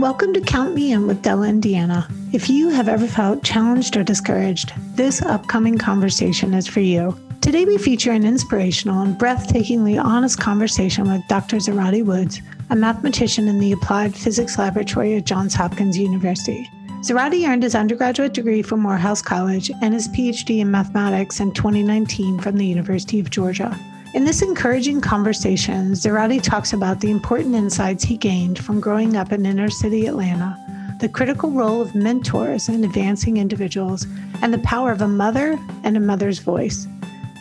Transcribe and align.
Welcome 0.00 0.32
to 0.32 0.40
Count 0.40 0.74
Me 0.74 0.92
In 0.92 1.06
with 1.06 1.20
Della 1.20 1.48
and 1.48 1.62
Deanna. 1.62 2.10
If 2.32 2.48
you 2.48 2.70
have 2.70 2.88
ever 2.88 3.06
felt 3.06 3.44
challenged 3.44 3.98
or 3.98 4.02
discouraged, 4.02 4.72
this 4.94 5.20
upcoming 5.20 5.76
conversation 5.76 6.54
is 6.54 6.66
for 6.66 6.80
you. 6.80 7.14
Today, 7.42 7.66
we 7.66 7.76
feature 7.76 8.10
an 8.10 8.24
inspirational 8.24 9.02
and 9.02 9.18
breathtakingly 9.18 10.02
honest 10.02 10.40
conversation 10.40 11.06
with 11.06 11.20
Dr. 11.28 11.58
Zerotti 11.58 12.02
Woods, 12.02 12.40
a 12.70 12.76
mathematician 12.76 13.46
in 13.46 13.58
the 13.58 13.72
Applied 13.72 14.16
Physics 14.16 14.56
Laboratory 14.56 15.16
at 15.16 15.26
Johns 15.26 15.54
Hopkins 15.54 15.98
University. 15.98 16.66
Zerotti 17.02 17.46
earned 17.46 17.64
his 17.64 17.74
undergraduate 17.74 18.32
degree 18.32 18.62
from 18.62 18.80
Morehouse 18.80 19.20
College 19.20 19.70
and 19.82 19.92
his 19.92 20.08
PhD 20.08 20.60
in 20.60 20.70
mathematics 20.70 21.40
in 21.40 21.52
2019 21.52 22.38
from 22.38 22.56
the 22.56 22.64
University 22.64 23.20
of 23.20 23.28
Georgia. 23.28 23.78
In 24.12 24.24
this 24.24 24.42
encouraging 24.42 25.00
conversation, 25.00 25.92
Zerotti 25.92 26.42
talks 26.42 26.72
about 26.72 26.98
the 26.98 27.12
important 27.12 27.54
insights 27.54 28.02
he 28.02 28.16
gained 28.16 28.58
from 28.58 28.80
growing 28.80 29.16
up 29.16 29.30
in 29.30 29.46
inner 29.46 29.70
city 29.70 30.06
Atlanta, 30.06 30.56
the 30.98 31.08
critical 31.08 31.52
role 31.52 31.80
of 31.80 31.94
mentors 31.94 32.68
in 32.68 32.82
advancing 32.82 33.36
individuals, 33.36 34.08
and 34.42 34.52
the 34.52 34.58
power 34.58 34.90
of 34.90 35.00
a 35.00 35.06
mother 35.06 35.56
and 35.84 35.96
a 35.96 36.00
mother's 36.00 36.40
voice. 36.40 36.88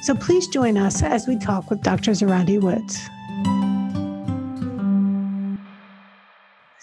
So 0.03 0.13
please 0.13 0.47
join 0.47 0.77
us 0.77 1.01
as 1.01 1.27
we 1.27 1.39
talk 1.39 1.71
with 1.71 1.81
Dr. 1.81 2.11
Zerotti 2.11 2.61
Woods. 2.61 2.99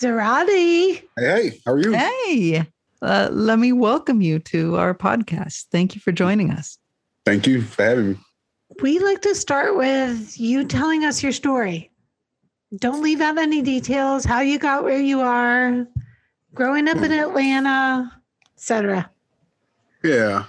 Zerotti. 0.01 1.01
Hey, 1.17 1.51
hey, 1.51 1.61
how 1.65 1.73
are 1.73 1.79
you? 1.79 1.93
Hey, 1.93 2.67
uh, 3.03 3.29
let 3.31 3.61
me 3.61 3.71
welcome 3.71 4.21
you 4.21 4.41
to 4.41 4.75
our 4.79 4.95
podcast. 4.95 5.67
Thank 5.71 5.95
you 5.95 6.01
for 6.01 6.11
joining 6.11 6.51
us. 6.51 6.77
Thank 7.25 7.47
you 7.47 7.63
for 7.63 7.85
having 7.85 8.09
me 8.11 8.19
we 8.83 8.99
like 8.99 9.23
to 9.23 9.35
start 9.35 9.77
with 9.77 10.39
you 10.39 10.65
telling 10.65 11.05
us 11.05 11.23
your 11.23 11.33
story. 11.33 11.91
Don't 12.77 13.03
leave 13.03 13.21
out 13.21 13.39
any 13.39 13.63
details, 13.63 14.25
how 14.25 14.41
you 14.41 14.59
got 14.59 14.85
where 14.85 15.01
you 15.01 15.21
are, 15.21 15.87
growing 16.55 16.89
up 16.89 16.99
in 16.99 17.13
Atlanta, 17.13 18.13
etc. 18.57 19.11
Yeah, 20.03 20.45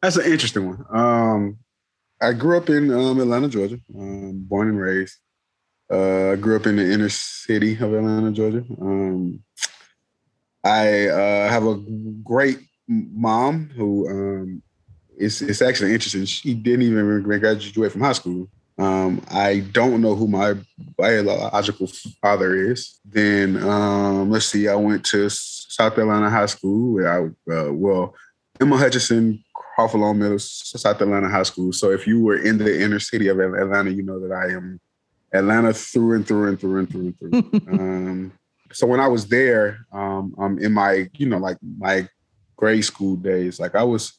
that's 0.00 0.16
an 0.16 0.30
interesting 0.30 0.66
one. 0.66 0.84
Um, 0.90 1.58
I 2.20 2.32
grew 2.32 2.56
up 2.56 2.68
in 2.68 2.92
um, 2.92 3.20
Atlanta, 3.20 3.48
Georgia, 3.48 3.78
um, 3.98 4.44
born 4.46 4.68
and 4.68 4.78
raised. 4.78 5.16
Uh, 5.90 6.32
I 6.32 6.36
grew 6.36 6.56
up 6.56 6.66
in 6.66 6.76
the 6.76 6.90
inner 6.90 7.08
city 7.08 7.74
of 7.74 7.92
Atlanta, 7.92 8.30
Georgia. 8.30 8.64
Um, 8.80 9.42
I 10.64 11.08
uh, 11.08 11.48
have 11.48 11.66
a 11.66 11.82
great 12.22 12.60
mom 12.86 13.70
who 13.74 14.08
um, 14.08 14.62
it's 15.22 15.40
it's 15.40 15.62
actually 15.62 15.94
interesting. 15.94 16.24
She 16.24 16.54
didn't 16.54 16.82
even 16.82 17.22
graduate 17.22 17.92
from 17.92 18.00
high 18.00 18.12
school. 18.12 18.48
Um, 18.78 19.22
I 19.30 19.60
don't 19.72 20.00
know 20.00 20.14
who 20.14 20.26
my 20.26 20.54
biological 20.96 21.88
father 22.20 22.54
is. 22.54 22.98
Then 23.04 23.62
um, 23.62 24.30
let's 24.30 24.46
see, 24.46 24.66
I 24.66 24.74
went 24.74 25.04
to 25.06 25.28
South 25.28 25.94
Carolina 25.94 26.28
High 26.28 26.46
School. 26.46 26.94
Where 26.94 27.08
I 27.08 27.52
uh, 27.52 27.72
well, 27.72 28.14
Emma 28.60 28.76
Hutchinson 28.76 29.42
Crawford 29.54 30.00
Long 30.00 30.18
Middle, 30.18 30.38
South 30.38 30.98
Carolina 30.98 31.28
High 31.28 31.44
School. 31.44 31.72
So 31.72 31.90
if 31.90 32.06
you 32.06 32.20
were 32.20 32.36
in 32.36 32.58
the 32.58 32.82
inner 32.82 32.98
city 32.98 33.28
of 33.28 33.38
Atlanta, 33.38 33.90
you 33.90 34.02
know 34.02 34.20
that 34.20 34.32
I 34.32 34.52
am 34.52 34.80
Atlanta 35.32 35.72
through 35.72 36.16
and 36.16 36.26
through 36.26 36.48
and 36.48 36.60
through 36.60 36.78
and 36.78 36.90
through 36.90 37.06
and 37.06 37.18
through. 37.18 37.60
um, 37.72 38.32
so 38.72 38.86
when 38.86 39.00
I 39.00 39.08
was 39.08 39.28
there, 39.28 39.86
um, 39.92 40.34
um, 40.38 40.58
in 40.58 40.72
my 40.72 41.08
you 41.14 41.28
know 41.28 41.38
like 41.38 41.58
my 41.78 42.08
grade 42.56 42.84
school 42.84 43.16
days, 43.16 43.60
like 43.60 43.74
I 43.74 43.84
was 43.84 44.12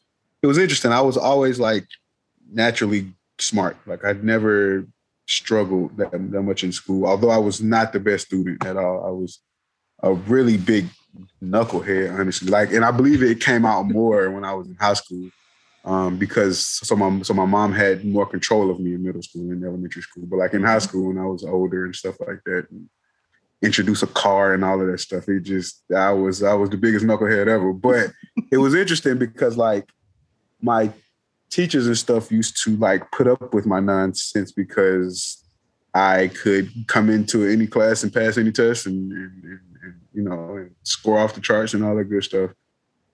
it 0.44 0.48
was 0.48 0.58
interesting. 0.58 0.92
I 0.92 1.02
was 1.02 1.18
always 1.18 1.60
like 1.60 1.88
naturally 2.52 3.12
smart. 3.40 3.78
Like 3.88 4.04
I'd 4.04 4.24
never 4.24 4.86
struggled 5.26 5.96
that, 5.98 6.12
that 6.12 6.42
much 6.42 6.66
in 6.66 6.74
school, 6.74 7.06
although 7.08 7.30
I 7.30 7.38
was 7.38 7.62
not 7.62 7.94
the 7.94 8.00
best 8.02 8.28
student 8.28 8.64
at 8.66 8.76
all. 8.76 9.06
I 9.08 9.10
was 9.10 9.40
a 10.04 10.14
really 10.14 10.58
big 10.58 10.88
knucklehead, 11.42 12.20
honestly. 12.20 12.50
Like, 12.50 12.74
and 12.74 12.84
I 12.84 12.92
believe 12.92 13.24
it 13.24 13.40
came 13.40 13.66
out 13.66 13.84
more 13.84 14.30
when 14.32 14.44
I 14.44 14.54
was 14.54 14.68
in 14.68 14.76
high 14.76 14.94
school. 14.94 15.30
Um, 15.86 16.18
because 16.18 16.60
so 16.60 16.96
my 16.96 17.22
so 17.24 17.34
my 17.34 17.44
mom 17.44 17.74
had 17.74 18.06
more 18.06 18.26
control 18.26 18.72
of 18.72 18.80
me 18.80 18.94
in 18.94 19.04
middle 19.04 19.22
school 19.22 19.52
and 19.52 19.62
elementary 19.64 20.02
school. 20.02 20.24
But 20.26 20.38
like 20.38 20.54
in 20.54 20.64
high 20.64 20.80
school 20.80 21.08
when 21.08 21.18
I 21.18 21.26
was 21.26 21.44
older 21.44 21.84
and 21.84 21.94
stuff 21.94 22.16
like 22.22 22.40
that, 22.46 22.68
and 22.72 22.90
introduce 23.62 24.02
a 24.02 24.08
car 24.08 24.54
and 24.54 24.64
all 24.64 24.80
of 24.80 24.88
that 24.88 25.00
stuff, 25.00 25.28
it 25.28 25.42
just 25.42 25.84
I 25.94 26.12
was 26.12 26.42
I 26.42 26.54
was 26.54 26.70
the 26.70 26.78
biggest 26.78 27.06
knucklehead 27.06 27.48
ever. 27.48 27.74
But 27.74 28.14
it 28.50 28.58
was 28.58 28.76
interesting 28.76 29.18
because 29.18 29.58
like 29.58 29.90
my 30.64 30.92
teachers 31.52 31.86
and 31.86 31.98
stuff 31.98 32.32
used 32.32 32.64
to 32.64 32.76
like 32.78 33.12
put 33.12 33.28
up 33.28 33.54
with 33.54 33.68
my 33.68 33.80
nonsense 33.80 34.52
because 34.52 35.44
I 35.94 36.30
could 36.30 36.72
come 36.88 37.10
into 37.10 37.46
any 37.46 37.68
class 37.68 38.02
and 38.02 38.12
pass 38.12 38.38
any 38.38 38.52
test 38.52 38.88
and, 38.88 39.12
and, 39.12 39.44
and, 39.44 39.60
and 39.84 39.94
you 40.14 40.24
know 40.24 40.56
and 40.56 40.72
score 40.82 41.20
off 41.20 41.36
the 41.36 41.42
charts 41.42 41.76
and 41.76 41.84
all 41.84 41.96
that 41.96 42.06
good 42.06 42.24
stuff. 42.24 42.52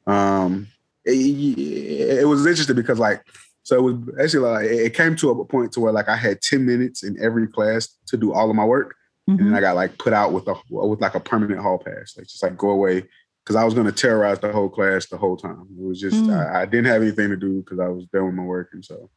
Um, 0.07 0.67
it, 1.03 2.19
it, 2.19 2.27
was 2.27 2.45
interesting 2.45 2.75
because 2.75 2.99
like 2.99 3.23
so 3.63 3.75
it 3.77 3.81
was 3.81 3.95
actually 4.21 4.49
like 4.49 4.65
it 4.65 4.93
came 4.93 5.15
to 5.17 5.31
a 5.31 5.45
point 5.45 5.73
to 5.73 5.81
where 5.81 5.91
like 5.91 6.07
I 6.07 6.15
had 6.15 6.41
ten 6.41 6.65
minutes 6.65 7.03
in 7.03 7.21
every 7.21 7.47
class 7.47 7.89
to 8.07 8.15
do 8.15 8.31
all 8.31 8.49
of 8.49 8.55
my 8.55 8.65
work, 8.65 8.95
mm-hmm. 9.29 9.31
and 9.31 9.39
then 9.39 9.47
mm-hmm. 9.47 9.55
I 9.55 9.61
got 9.61 9.75
like 9.75 9.97
put 9.97 10.13
out 10.13 10.31
with 10.31 10.47
a 10.47 10.55
with 10.69 11.01
like 11.01 11.15
a 11.15 11.19
permanent 11.19 11.59
hall 11.59 11.77
pass, 11.77 12.15
like 12.15 12.27
just 12.27 12.41
like 12.41 12.57
go 12.57 12.69
away 12.69 13.03
because 13.49 13.59
I 13.59 13.65
was 13.65 13.73
going 13.73 13.87
to 13.87 13.91
terrorize 13.91 14.37
the 14.37 14.51
whole 14.51 14.69
class 14.69 15.07
the 15.07 15.17
whole 15.17 15.35
time. 15.35 15.65
It 15.75 15.83
was 15.83 15.99
just 15.99 16.17
mm. 16.17 16.31
I, 16.31 16.61
I, 16.61 16.65
didn't 16.67 16.85
have 16.85 17.01
anything 17.01 17.29
to 17.29 17.35
do 17.35 17.63
because 17.63 17.79
I 17.79 17.87
was 17.87 18.05
done 18.05 18.27
with 18.27 18.35
my 18.35 18.43
work, 18.43 18.69
and 18.73 18.85
so, 18.85 19.09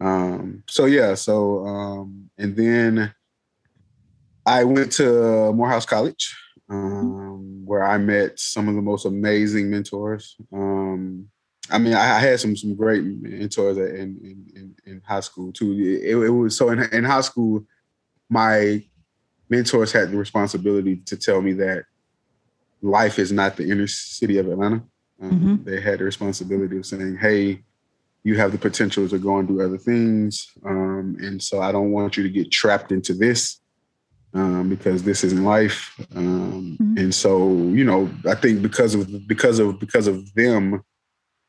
um, 0.00 0.62
so 0.68 0.84
yeah, 0.84 1.14
so 1.14 1.66
um, 1.66 2.30
and 2.38 2.54
then 2.54 3.12
I 4.46 4.62
went 4.62 4.92
to 4.92 5.52
Morehouse 5.52 5.84
College, 5.84 6.32
um, 6.70 7.66
where 7.66 7.82
I 7.82 7.98
met 7.98 8.38
some 8.38 8.68
of 8.68 8.76
the 8.76 8.82
most 8.82 9.04
amazing 9.04 9.68
mentors. 9.68 10.36
Um, 10.52 11.26
I 11.68 11.78
mean, 11.78 11.94
I, 11.94 12.18
I, 12.18 12.20
had 12.20 12.38
some 12.38 12.56
some 12.56 12.76
great 12.76 13.02
mentors 13.02 13.78
in 13.78 14.46
in, 14.54 14.76
in 14.84 15.02
high 15.04 15.18
school 15.18 15.52
too. 15.52 15.72
It, 15.72 16.16
it 16.16 16.30
was 16.30 16.56
so 16.56 16.68
in, 16.68 16.84
in 16.94 17.02
high 17.02 17.22
school, 17.22 17.64
my 18.30 18.84
mentors 19.48 19.90
had 19.90 20.12
the 20.12 20.16
responsibility 20.16 20.98
to 21.06 21.16
tell 21.16 21.42
me 21.42 21.52
that 21.54 21.86
life 22.82 23.18
is 23.18 23.32
not 23.32 23.56
the 23.56 23.70
inner 23.70 23.86
city 23.86 24.38
of 24.38 24.48
Atlanta. 24.48 24.82
Um, 25.20 25.30
mm-hmm. 25.30 25.64
They 25.64 25.80
had 25.80 25.98
the 25.98 26.04
responsibility 26.04 26.76
of 26.76 26.86
saying, 26.86 27.16
"Hey, 27.16 27.62
you 28.22 28.36
have 28.36 28.52
the 28.52 28.58
potential 28.58 29.08
to 29.08 29.18
go 29.18 29.38
and 29.38 29.48
do 29.48 29.60
other 29.62 29.78
things, 29.78 30.50
um, 30.64 31.16
and 31.20 31.42
so 31.42 31.60
I 31.60 31.72
don't 31.72 31.92
want 31.92 32.16
you 32.16 32.22
to 32.22 32.28
get 32.28 32.50
trapped 32.50 32.92
into 32.92 33.14
this 33.14 33.60
um, 34.34 34.68
because 34.68 35.02
this 35.02 35.24
isn't 35.24 35.44
life." 35.44 35.94
Um, 36.14 36.76
mm-hmm. 36.80 36.98
And 36.98 37.14
so, 37.14 37.48
you 37.48 37.84
know, 37.84 38.10
I 38.28 38.34
think 38.34 38.62
because 38.62 38.94
of 38.94 39.26
because 39.26 39.58
of 39.58 39.80
because 39.80 40.06
of 40.06 40.34
them, 40.34 40.82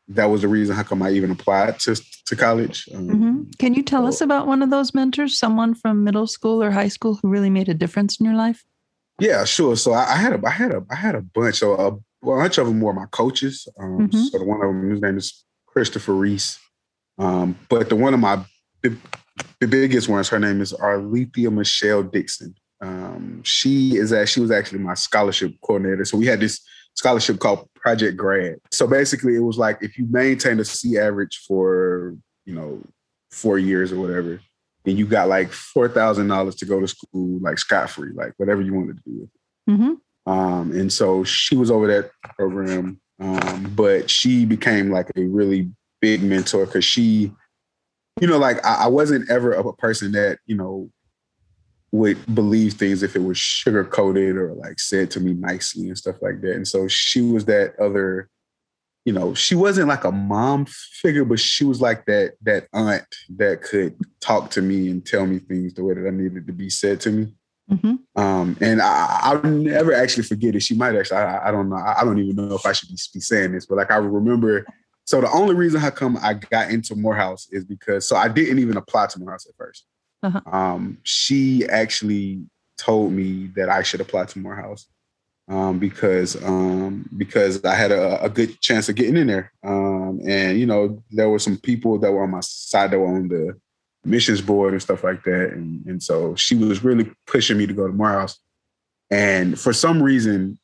that 0.07 0.25
was 0.25 0.41
the 0.41 0.47
reason 0.47 0.75
how 0.75 0.83
come 0.83 1.03
I 1.03 1.11
even 1.11 1.31
applied 1.31 1.79
to 1.81 1.95
to 2.27 2.35
college. 2.35 2.87
Um, 2.93 3.07
mm-hmm. 3.09 3.43
Can 3.59 3.73
you 3.73 3.83
tell 3.83 4.03
so, 4.03 4.07
us 4.07 4.21
about 4.21 4.47
one 4.47 4.61
of 4.61 4.69
those 4.69 4.93
mentors, 4.93 5.37
someone 5.37 5.73
from 5.73 6.05
middle 6.05 6.27
school 6.27 6.63
or 6.63 6.71
high 6.71 6.87
school 6.87 7.15
who 7.15 7.27
really 7.27 7.49
made 7.49 7.67
a 7.67 7.73
difference 7.73 8.17
in 8.17 8.25
your 8.25 8.35
life? 8.35 8.63
Yeah, 9.19 9.45
sure. 9.45 9.75
So 9.75 9.93
I, 9.93 10.13
I, 10.13 10.15
had 10.15 10.33
a 10.33 10.47
I 10.47 10.51
had 10.51 10.71
a 10.71 10.85
I 10.91 10.95
had 10.95 11.15
a 11.15 11.21
bunch. 11.21 11.55
So 11.55 11.73
a 11.73 12.25
bunch 12.25 12.57
of 12.57 12.67
them 12.67 12.79
were 12.81 12.93
my 12.93 13.05
coaches. 13.11 13.67
Um, 13.79 14.07
mm-hmm. 14.07 14.17
So 14.17 14.37
the 14.37 14.45
one 14.45 14.61
of 14.61 14.67
them, 14.67 14.89
his 14.91 15.01
name 15.01 15.17
is 15.17 15.43
Christopher 15.65 16.13
Reese. 16.13 16.59
Um, 17.17 17.57
but 17.69 17.89
the 17.89 17.95
one 17.95 18.13
of 18.13 18.19
my 18.19 18.43
the, 18.83 18.95
the 19.59 19.67
biggest 19.67 20.07
ones, 20.07 20.29
her 20.29 20.39
name 20.39 20.61
is 20.61 20.73
Arlethea 20.73 21.51
Michelle 21.51 22.03
Dixon. 22.03 22.53
Um, 22.81 23.41
she 23.43 23.97
is 23.97 24.11
that 24.11 24.29
she 24.29 24.39
was 24.39 24.51
actually 24.51 24.79
my 24.79 24.93
scholarship 24.93 25.53
coordinator. 25.61 26.05
So 26.05 26.17
we 26.17 26.27
had 26.27 26.39
this 26.39 26.61
scholarship 26.93 27.39
called 27.39 27.67
Project 27.75 28.17
Grad. 28.17 28.57
So 28.71 28.85
basically, 28.85 29.35
it 29.35 29.39
was 29.39 29.57
like 29.57 29.79
if 29.81 29.97
you 29.97 30.07
maintain 30.09 30.59
a 30.59 30.65
C 30.65 30.97
average 30.97 31.43
for 31.47 32.15
you 32.45 32.53
know 32.53 32.81
four 33.31 33.57
years 33.57 33.91
or 33.91 33.99
whatever, 33.99 34.39
and 34.87 34.97
you 34.97 35.05
got 35.05 35.27
like 35.27 35.51
four 35.51 35.89
thousand 35.89 36.27
dollars 36.29 36.55
to 36.55 36.65
go 36.65 36.79
to 36.79 36.87
school, 36.87 37.39
like 37.41 37.59
scot 37.59 37.89
free, 37.89 38.11
like 38.13 38.33
whatever 38.37 38.61
you 38.61 38.73
wanted 38.73 38.97
to 38.97 39.03
do 39.05 39.19
with. 39.19 39.77
Mm-hmm. 39.77 40.31
Um, 40.31 40.71
and 40.71 40.91
so 40.91 41.23
she 41.23 41.55
was 41.55 41.69
over 41.69 41.87
that 41.87 42.11
program, 42.37 42.99
um, 43.19 43.73
but 43.75 44.09
she 44.09 44.45
became 44.45 44.89
like 44.89 45.09
a 45.15 45.23
really 45.23 45.69
big 46.01 46.23
mentor 46.23 46.65
because 46.65 46.85
she, 46.85 47.33
you 48.21 48.27
know, 48.27 48.37
like 48.37 48.65
I, 48.65 48.85
I 48.85 48.87
wasn't 48.87 49.29
ever 49.29 49.51
a 49.51 49.73
person 49.73 50.13
that 50.13 50.39
you 50.45 50.55
know 50.55 50.89
would 51.91 52.17
believe 52.33 52.73
things 52.73 53.03
if 53.03 53.15
it 53.15 53.23
was 53.23 53.37
sugar 53.37 53.83
coated 53.83 54.37
or 54.37 54.53
like 54.53 54.79
said 54.79 55.11
to 55.11 55.19
me 55.19 55.33
nicely 55.33 55.87
and 55.87 55.97
stuff 55.97 56.15
like 56.21 56.41
that. 56.41 56.53
And 56.53 56.67
so 56.67 56.87
she 56.87 57.21
was 57.21 57.45
that 57.45 57.77
other 57.79 58.29
you 59.07 59.13
know, 59.13 59.33
she 59.33 59.55
wasn't 59.55 59.87
like 59.87 60.03
a 60.03 60.11
mom 60.11 60.65
figure, 60.65 61.23
but 61.23 61.39
she 61.39 61.63
was 61.63 61.79
like 61.79 62.05
that 62.07 62.33
that 62.41 62.67
aunt 62.73 63.05
that 63.37 63.61
could 63.61 63.95
talk 64.19 64.51
to 64.51 64.61
me 64.61 64.89
and 64.89 65.05
tell 65.05 65.25
me 65.25 65.39
things 65.39 65.73
the 65.73 65.81
way 65.81 65.93
that 65.93 66.05
I 66.05 66.09
needed 66.09 66.45
to 66.45 66.51
be 66.51 66.69
said 66.69 66.99
to 67.01 67.11
me. 67.11 67.33
Mm-hmm. 67.71 68.21
Um, 68.21 68.57
and 68.59 68.81
I, 68.81 69.19
I'll 69.21 69.41
never 69.43 69.93
actually 69.93 70.23
forget 70.23 70.55
it. 70.55 70.59
She 70.59 70.75
might 70.75 70.93
actually, 70.93 71.19
I, 71.19 71.47
I 71.47 71.51
don't 71.51 71.69
know, 71.69 71.77
I, 71.77 72.01
I, 72.01 72.03
don't 72.03 72.19
even 72.19 72.35
know 72.35 72.55
if 72.55 72.65
I 72.65 72.73
should 72.73 72.89
be, 72.89 72.97
be 73.13 73.21
saying 73.21 73.53
this, 73.53 73.65
but 73.65 73.77
like 73.77 73.91
I 73.91 73.95
remember. 73.95 74.65
So 75.05 75.21
the 75.21 75.31
only 75.31 75.55
reason 75.55 75.79
how 75.79 75.89
come 75.89 76.17
I 76.21 76.33
got 76.33 76.69
into 76.69 76.93
Morehouse 76.93 77.47
is 77.49 77.63
because 77.63 78.05
so 78.05 78.17
I 78.17 78.27
didn't 78.27 78.59
even 78.59 78.75
apply 78.75 79.07
to 79.07 79.19
Morehouse 79.19 79.47
at 79.47 79.55
1st 79.55 79.81
uh-huh. 80.23 80.41
Um, 80.51 80.97
she 81.03 81.65
actually 81.69 82.41
told 82.77 83.13
me 83.13 83.51
that 83.55 83.69
I 83.69 83.83
should 83.83 84.01
apply 84.01 84.25
to 84.25 84.39
Morehouse. 84.39 84.85
Um, 85.47 85.79
because 85.79 86.41
um, 86.43 87.09
because 87.15 87.63
I 87.63 87.73
had 87.75 87.91
a, 87.91 88.23
a, 88.23 88.29
good 88.29 88.59
chance 88.59 88.89
of 88.89 88.95
getting 88.95 89.15
in 89.15 89.27
there. 89.27 89.51
Um, 89.63 90.19
and 90.27 90.59
you 90.59 90.65
know, 90.65 91.01
there 91.09 91.29
were 91.29 91.39
some 91.39 91.57
people 91.57 91.97
that 91.99 92.11
were 92.11 92.23
on 92.23 92.31
my 92.31 92.41
side 92.41 92.91
that 92.91 92.99
were 92.99 93.07
on 93.07 93.29
the 93.29 93.57
missions 94.03 94.41
board 94.41 94.73
and 94.73 94.81
stuff 94.81 95.03
like 95.03 95.23
that. 95.23 95.51
And, 95.51 95.85
and 95.85 96.01
so 96.01 96.35
she 96.35 96.55
was 96.55 96.83
really 96.83 97.11
pushing 97.27 97.57
me 97.57 97.67
to 97.67 97.73
go 97.73 97.87
to 97.87 97.93
Morehouse. 97.93 98.39
And 99.09 99.59
for 99.59 99.73
some 99.73 100.01
reason, 100.01 100.59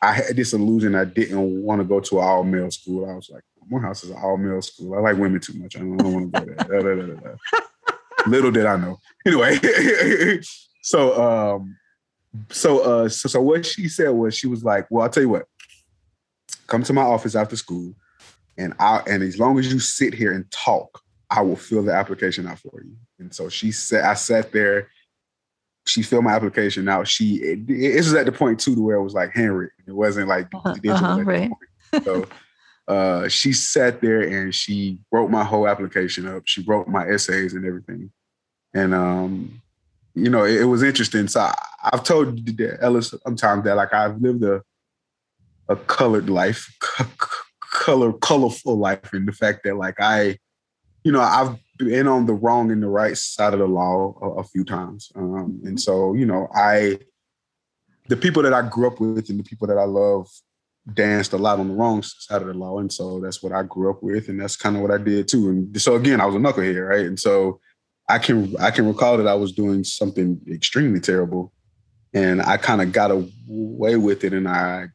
I 0.00 0.12
had 0.12 0.36
this 0.36 0.52
illusion 0.52 0.94
I 0.94 1.04
didn't 1.04 1.62
want 1.62 1.80
to 1.80 1.84
go 1.84 2.00
to 2.00 2.18
an 2.18 2.24
all 2.24 2.44
male 2.44 2.70
school. 2.70 3.08
I 3.08 3.14
was 3.14 3.30
like, 3.30 3.42
Morehouse 3.68 4.04
is 4.04 4.10
an 4.10 4.18
all 4.22 4.36
male 4.36 4.62
school. 4.62 4.94
I 4.94 5.00
like 5.00 5.16
women 5.16 5.40
too 5.40 5.54
much. 5.54 5.76
I 5.76 5.80
don't, 5.80 5.96
don't 5.96 6.12
want 6.12 6.34
to 6.34 6.40
go 6.40 6.46
there. 6.46 6.96
da, 6.96 7.14
da, 7.14 7.20
da, 7.20 7.60
Little 8.26 8.50
did 8.50 8.66
I 8.66 8.76
know. 8.76 8.98
Anyway, 9.26 9.58
so 10.82 11.56
um, 11.56 11.76
so 12.50 12.80
uh, 12.80 13.08
so 13.08 13.28
so 13.28 13.40
what 13.40 13.64
she 13.64 13.88
said 13.88 14.10
was 14.10 14.36
she 14.36 14.46
was 14.46 14.64
like, 14.64 14.86
well, 14.90 15.02
I'll 15.02 15.10
tell 15.10 15.22
you 15.22 15.28
what, 15.28 15.46
come 16.66 16.82
to 16.82 16.92
my 16.92 17.02
office 17.02 17.34
after 17.34 17.56
school, 17.56 17.94
and 18.58 18.74
I 18.78 19.02
and 19.06 19.22
as 19.22 19.38
long 19.38 19.58
as 19.58 19.72
you 19.72 19.78
sit 19.78 20.14
here 20.14 20.32
and 20.32 20.50
talk, 20.50 21.00
I 21.30 21.42
will 21.42 21.56
fill 21.56 21.82
the 21.82 21.92
application 21.92 22.46
out 22.46 22.58
for 22.58 22.82
you. 22.82 22.96
And 23.18 23.34
so 23.34 23.48
she 23.48 23.72
said, 23.72 24.04
I 24.04 24.14
sat 24.14 24.52
there. 24.52 24.88
She 25.86 26.02
filled 26.02 26.24
my 26.24 26.32
application 26.32 26.88
out. 26.88 27.06
She 27.06 27.36
it, 27.36 27.68
it 27.68 27.96
was 27.96 28.14
at 28.14 28.26
the 28.26 28.32
point 28.32 28.58
too 28.58 28.74
to 28.74 28.80
where 28.80 28.96
it 28.96 29.02
was 29.02 29.14
like 29.14 29.34
handwritten. 29.34 29.84
It 29.86 29.92
wasn't 29.92 30.28
like 30.28 30.48
uh-huh, 30.54 30.74
uh-huh 30.88 31.22
right. 31.22 31.50
So 32.02 32.26
uh, 32.88 33.28
she 33.28 33.52
sat 33.52 34.00
there 34.00 34.22
and 34.22 34.54
she 34.54 34.98
wrote 35.12 35.30
my 35.30 35.44
whole 35.44 35.68
application 35.68 36.26
up. 36.26 36.42
She 36.46 36.62
wrote 36.62 36.88
my 36.88 37.06
essays 37.08 37.54
and 37.54 37.64
everything. 37.64 38.10
And 38.74 38.94
um, 38.94 39.62
you 40.14 40.30
know, 40.30 40.44
it, 40.44 40.62
it 40.62 40.64
was 40.64 40.82
interesting. 40.82 41.28
So 41.28 41.40
I, 41.40 41.54
have 41.92 42.04
told 42.04 42.48
Ellis 42.80 43.14
sometimes 43.24 43.64
that 43.64 43.76
like 43.76 43.92
I've 43.92 44.20
lived 44.20 44.42
a 44.44 44.62
a 45.68 45.76
colored 45.76 46.28
life, 46.28 46.76
color 47.60 48.12
colorful 48.12 48.76
life, 48.76 49.12
and 49.12 49.26
the 49.26 49.32
fact 49.32 49.64
that 49.64 49.76
like 49.76 50.00
I 50.00 50.38
you 51.04 51.12
know, 51.12 51.20
I've 51.20 51.56
been 51.78 52.08
on 52.08 52.26
the 52.26 52.32
wrong 52.32 52.72
and 52.72 52.82
the 52.82 52.88
right 52.88 53.16
side 53.16 53.52
of 53.52 53.60
the 53.60 53.66
law 53.66 54.18
a, 54.22 54.40
a 54.40 54.44
few 54.44 54.64
times. 54.64 55.12
Um, 55.14 55.60
and 55.64 55.78
so, 55.78 56.14
you 56.14 56.24
know, 56.24 56.48
I, 56.54 56.98
the 58.08 58.16
people 58.16 58.42
that 58.42 58.54
I 58.54 58.66
grew 58.68 58.86
up 58.86 59.00
with 59.00 59.28
and 59.28 59.38
the 59.38 59.44
people 59.44 59.66
that 59.68 59.78
I 59.78 59.84
love 59.84 60.28
danced 60.92 61.32
a 61.32 61.38
lot 61.38 61.60
on 61.60 61.68
the 61.68 61.74
wrong 61.74 62.02
side 62.02 62.40
of 62.40 62.48
the 62.48 62.54
law. 62.54 62.78
And 62.78 62.92
so 62.92 63.20
that's 63.20 63.42
what 63.42 63.52
I 63.52 63.62
grew 63.62 63.90
up 63.90 64.02
with. 64.02 64.28
And 64.28 64.40
that's 64.40 64.56
kind 64.56 64.76
of 64.76 64.82
what 64.82 64.90
I 64.90 64.98
did 64.98 65.28
too. 65.28 65.50
And 65.50 65.80
so 65.80 65.94
again, 65.94 66.20
I 66.20 66.26
was 66.26 66.34
a 66.34 66.38
knucklehead, 66.38 66.88
right? 66.88 67.06
And 67.06 67.20
so 67.20 67.60
I 68.08 68.18
can, 68.18 68.54
I 68.60 68.70
can 68.70 68.86
recall 68.86 69.16
that 69.16 69.26
I 69.26 69.34
was 69.34 69.52
doing 69.52 69.84
something 69.84 70.40
extremely 70.50 71.00
terrible 71.00 71.52
and 72.12 72.42
I 72.42 72.56
kind 72.56 72.82
of 72.82 72.92
got 72.92 73.10
away 73.10 73.96
with 73.96 74.24
it. 74.24 74.32
And 74.32 74.48
I, 74.48 74.86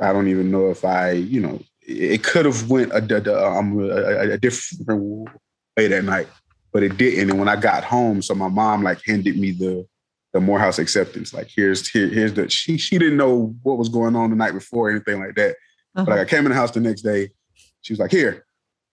I 0.00 0.12
don't 0.12 0.28
even 0.28 0.50
know 0.50 0.70
if 0.70 0.84
I, 0.84 1.12
you 1.12 1.40
know, 1.40 1.60
it 1.80 2.22
could 2.22 2.44
have 2.44 2.68
went 2.70 2.92
a, 2.92 3.48
um, 3.48 3.78
a, 3.78 4.32
a, 4.32 4.38
different 4.38 5.28
way 5.76 5.88
that 5.88 6.04
night, 6.04 6.28
but 6.72 6.82
it 6.82 6.96
didn't. 6.96 7.30
And 7.30 7.38
when 7.38 7.48
I 7.48 7.56
got 7.56 7.84
home, 7.84 8.22
so 8.22 8.34
my 8.34 8.48
mom 8.48 8.82
like 8.82 9.00
handed 9.06 9.38
me 9.38 9.52
the 9.52 9.86
the 10.32 10.40
Morehouse 10.40 10.78
acceptance. 10.78 11.34
Like 11.34 11.50
here's 11.54 11.88
here, 11.88 12.08
here's 12.08 12.34
the 12.34 12.48
she 12.48 12.78
she 12.78 12.98
didn't 12.98 13.16
know 13.16 13.54
what 13.62 13.78
was 13.78 13.88
going 13.88 14.16
on 14.16 14.30
the 14.30 14.36
night 14.36 14.52
before 14.52 14.88
or 14.88 14.90
anything 14.90 15.20
like 15.20 15.34
that. 15.34 15.50
Uh-huh. 15.94 16.04
But 16.04 16.08
like 16.08 16.20
I 16.20 16.24
came 16.24 16.44
in 16.46 16.50
the 16.50 16.54
house 16.54 16.70
the 16.70 16.80
next 16.80 17.02
day, 17.02 17.30
she 17.82 17.92
was 17.92 18.00
like, 18.00 18.10
here. 18.10 18.44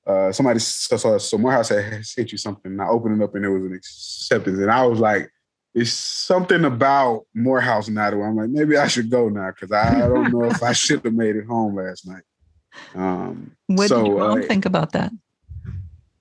Uh, 0.09 0.31
somebody 0.31 0.57
so, 0.57 0.97
so, 0.97 1.17
so 1.19 1.37
Morehouse 1.37 1.69
had 1.69 2.03
sent 2.03 2.31
you 2.31 2.37
something. 2.39 2.71
And 2.71 2.81
I 2.81 2.87
opened 2.87 3.21
it 3.21 3.23
up 3.23 3.35
and 3.35 3.45
it 3.45 3.49
was 3.49 3.63
an 3.63 3.73
acceptance. 3.73 4.57
And 4.57 4.71
I 4.71 4.83
was 4.83 4.99
like, 4.99 5.29
it's 5.75 5.91
something 5.91 6.65
about 6.65 7.25
Morehouse 7.35 7.89
now 7.89 8.07
I'm 8.07 8.35
like, 8.35 8.49
maybe 8.49 8.75
I 8.75 8.87
should 8.87 9.11
go 9.11 9.29
now 9.29 9.51
because 9.51 9.71
I 9.71 9.99
don't 9.99 10.31
know 10.31 10.45
if 10.45 10.63
I 10.63 10.73
should 10.73 11.03
have 11.05 11.13
made 11.13 11.35
it 11.35 11.45
home 11.45 11.75
last 11.75 12.07
night. 12.07 12.23
Um, 12.95 13.51
what 13.67 13.89
so, 13.89 13.97
did 13.97 14.07
your 14.07 14.19
mom 14.19 14.39
uh, 14.39 14.45
think 14.45 14.65
about 14.65 14.93
that? 14.93 15.11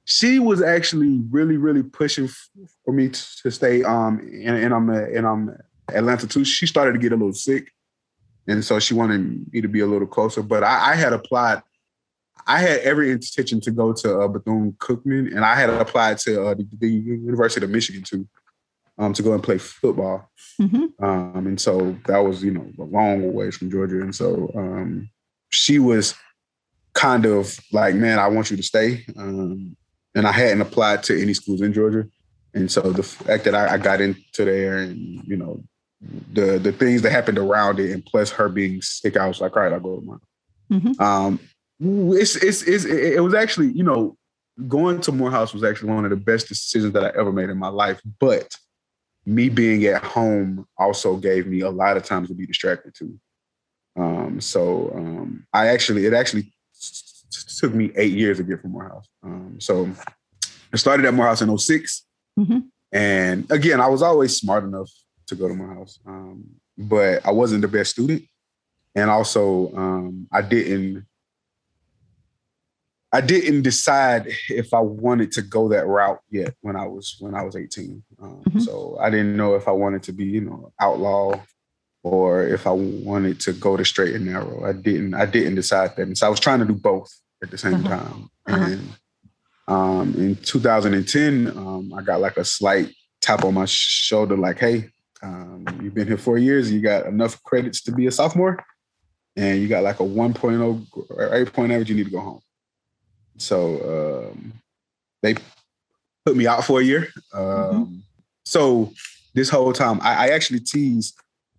She 0.05 0.39
was 0.39 0.63
actually 0.63 1.23
really, 1.31 1.57
really 1.57 1.83
pushing 1.83 2.29
for 2.85 2.93
me 2.93 3.09
to, 3.09 3.43
to 3.43 3.51
stay. 3.51 3.83
Um, 3.85 4.19
and, 4.21 4.57
and 4.57 4.75
I'm 4.75 4.89
and 4.91 5.27
I'm 5.27 5.59
Atlanta 5.89 6.27
too. 6.27 6.45
She 6.45 6.67
started 6.67 6.93
to 6.93 6.99
get 6.99 7.13
a 7.13 7.17
little 7.17 7.33
sick, 7.33 7.73
and 8.47 8.65
so 8.65 8.79
she 8.79 8.95
wanted 8.95 9.53
me 9.53 9.61
to 9.61 9.69
be 9.69 9.81
a 9.81 9.87
little 9.87 10.07
closer. 10.07 10.43
But 10.43 10.63
I, 10.65 10.93
I 10.93 10.95
had 10.95 11.13
applied. 11.13 11.63
I 12.47 12.61
had 12.61 12.81
every 12.81 13.11
intention 13.11 13.61
to 13.63 13.71
go 13.71 13.93
to 13.93 14.21
uh, 14.21 14.29
Bethune 14.29 14.73
Cookman, 14.79 15.35
and 15.35 15.45
I 15.45 15.55
had 15.55 15.71
applied 15.71 16.19
to 16.19 16.47
uh, 16.47 16.55
the, 16.55 16.67
the, 16.79 16.89
University 16.89 17.65
of 17.65 17.71
Michigan 17.71 18.03
too, 18.03 18.27
um, 18.99 19.13
to 19.13 19.23
go 19.23 19.35
and 19.35 19.43
play 19.43 19.59
football. 19.59 20.31
Mm-hmm. 20.61 21.05
Um, 21.05 21.47
and 21.47 21.61
so 21.61 21.97
that 22.07 22.19
was, 22.19 22.43
you 22.43 22.51
know, 22.51 22.71
a 22.79 22.85
long 22.85 23.33
way 23.33 23.51
from 23.51 23.71
Georgia. 23.71 24.01
And 24.01 24.15
so 24.15 24.51
um, 24.55 25.11
she 25.51 25.79
was 25.79 26.15
kind 26.95 27.27
of 27.27 27.59
like, 27.73 27.95
man, 27.95 28.19
I 28.19 28.29
want 28.29 28.51
you 28.51 28.57
to 28.57 28.63
stay. 28.63 29.05
Um, 29.17 29.77
and 30.15 30.27
I 30.27 30.33
hadn't 30.33 30.63
applied 30.63 31.03
to 31.05 31.21
any 31.21 31.35
schools 31.35 31.63
in 31.63 31.73
Georgia. 31.73 32.09
And 32.55 32.71
so 32.71 32.81
the 32.81 33.03
fact 33.03 33.45
that 33.45 33.55
I, 33.55 33.75
I, 33.75 33.79
got 33.79 34.01
into 34.01 34.45
there 34.45 34.79
and, 34.79 35.23
you 35.25 35.37
know, 35.37 35.63
the 36.33 36.59
the 36.59 36.73
things 36.73 37.03
that 37.03 37.13
happened 37.13 37.39
around 37.39 37.79
it 37.79 37.93
and 37.93 38.05
plus 38.05 38.31
her 38.31 38.49
being 38.49 38.81
sick, 38.83 39.17
I 39.17 39.29
was 39.29 39.41
like, 39.41 39.57
all 39.57 39.63
right, 39.63 39.73
I'll 39.73 39.81
go 39.81 40.01
to 40.01 40.07
mine. 40.07 40.21
Mm-hmm. 40.73 41.03
Um, 41.03 41.41
it's, 41.81 42.37
it's, 42.37 42.63
it's, 42.63 42.85
it 42.85 43.23
was 43.23 43.35
actually, 43.35 43.73
you 43.73 43.85
know, 43.85 44.17
going 44.67 45.01
to 45.03 45.13
Morehouse 45.13 45.55
was 45.55 45.63
actually 45.63 45.93
one 45.93 46.05
of 46.05 46.11
the 46.11 46.17
best 46.17 46.49
decisions 46.49 46.93
that 46.93 47.05
I 47.05 47.19
ever 47.19 47.33
made 47.33 47.51
in 47.51 47.59
my 47.59 47.69
life. 47.69 48.01
But 48.19 48.53
me 49.25 49.49
being 49.49 49.85
at 49.85 50.03
home 50.03 50.67
also 50.77 51.17
gave 51.17 51.47
me 51.47 51.61
a 51.61 51.71
lot 51.71 51.97
of 51.97 52.05
times 52.05 52.29
to 52.29 52.35
be 52.35 52.47
distracted 52.47 52.95
too. 52.95 53.19
Um, 53.97 54.41
so 54.41 54.93
um, 54.95 55.47
I 55.53 55.69
actually, 55.69 56.07
it 56.07 56.15
actually 56.15 56.53
took 57.59 57.75
me 57.75 57.91
eight 57.97 58.13
years 58.13 58.39
to 58.39 58.43
get 58.43 58.61
from 58.61 58.73
Morehouse. 58.73 59.07
Um, 59.23 59.57
so 59.61 59.91
I 60.73 60.77
started 60.77 61.07
at 61.07 61.15
Morehouse 61.15 61.43
in 61.43 61.57
6 61.57 62.05
mm-hmm. 62.39 62.59
And 62.91 63.51
again, 63.51 63.81
I 63.81 63.89
was 63.89 64.03
always 64.03 64.37
smart 64.37 64.65
enough 64.65 64.91
to 65.27 65.35
go 65.35 65.47
to 65.47 65.55
Morehouse, 65.55 65.99
um, 66.07 66.45
but 66.77 67.25
I 67.27 67.31
wasn't 67.33 67.63
the 67.63 67.69
best 67.69 67.91
student. 67.91 68.23
And 68.95 69.11
also, 69.11 69.75
um, 69.77 70.27
I 70.33 70.43
didn't. 70.43 71.05
I 73.13 73.23
didn't 73.23 73.63
decide 73.63 74.27
if 74.51 74.75
I 74.75 74.81
wanted 74.81 75.33
to 75.33 75.43
go 75.43 75.69
that 75.69 75.87
route 75.87 76.21
yet 76.31 76.55
when 76.61 76.77
I 76.77 76.87
was 76.87 77.17
when 77.21 77.35
I 77.35 77.43
was 77.43 77.57
18. 77.57 78.03
Um, 78.21 78.43
mm-hmm. 78.47 78.59
So 78.61 78.99
I 79.01 79.09
didn't 79.09 79.37
know 79.37 79.55
if 79.55 79.67
I 79.67 79.73
wanted 79.73 80.03
to 80.05 80.13
be, 80.13 80.27
you 80.27 80.43
know, 80.43 80.73
outlaw 80.79 81.41
or 82.03 82.47
if 82.47 82.67
I 82.67 82.71
wanted 82.71 83.41
to 83.41 83.53
go 83.53 83.77
the 83.77 83.85
straight 83.85 84.15
and 84.15 84.27
narrow. 84.27 84.65
I 84.65 84.73
didn't. 84.73 85.15
I 85.15 85.27
didn't 85.27 85.55
decide 85.55 85.97
that, 85.97 86.07
and 86.07 86.17
so 86.17 86.27
I 86.27 86.31
was 86.31 86.41
trying 86.41 86.61
to 86.61 86.65
do 86.65 86.75
both 86.75 87.11
at 87.43 87.51
the 87.51 87.59
same 87.59 87.87
uh-huh. 87.87 87.89
time. 87.89 88.31
Uh-huh. 88.47 88.65
And 88.65 88.93
um, 89.69 90.15
in 90.17 90.37
2010, 90.37 91.49
um, 91.57 91.93
I 91.95 92.03
got 92.03 92.21
like 92.21 92.37
a 92.37 92.45
slight 92.45 92.93
tap 93.21 93.45
on 93.45 93.55
my 93.55 93.65
shoulder, 93.67 94.37
like, 94.37 94.59
"Hey, 94.59 94.91
um, 95.23 95.67
you've 95.83 95.95
been 95.95 96.07
here 96.07 96.19
four 96.19 96.39
years. 96.39 96.71
You 96.71 96.81
got 96.81 97.07
enough 97.07 97.43
credits 97.43 97.83
to 97.83 97.93
be 97.93 98.07
a 98.07 98.13
sophomore, 98.13 98.65
and 99.37 99.61
you 99.61 99.69
got 99.69 99.83
like 99.83 100.01
a 100.01 100.05
1.0 100.05 100.87
or 101.11 101.35
8 101.35 101.53
point 101.53 101.73
average. 101.73 101.91
You 101.91 101.97
need 101.97 102.07
to 102.07 102.11
go 102.11 102.21
home." 102.21 102.41
So 103.39 104.31
um, 104.33 104.53
they 105.23 105.35
put 106.25 106.37
me 106.37 106.47
out 106.47 106.65
for 106.65 106.81
a 106.81 106.85
year. 106.85 107.09
Mm-hmm. 107.35 107.77
Um, 107.77 108.03
so 108.45 108.93
this 109.35 109.49
whole 109.49 109.73
time, 109.73 110.01
I, 110.03 110.27
I 110.27 110.29
actually 110.29 110.61
teased 110.61 111.19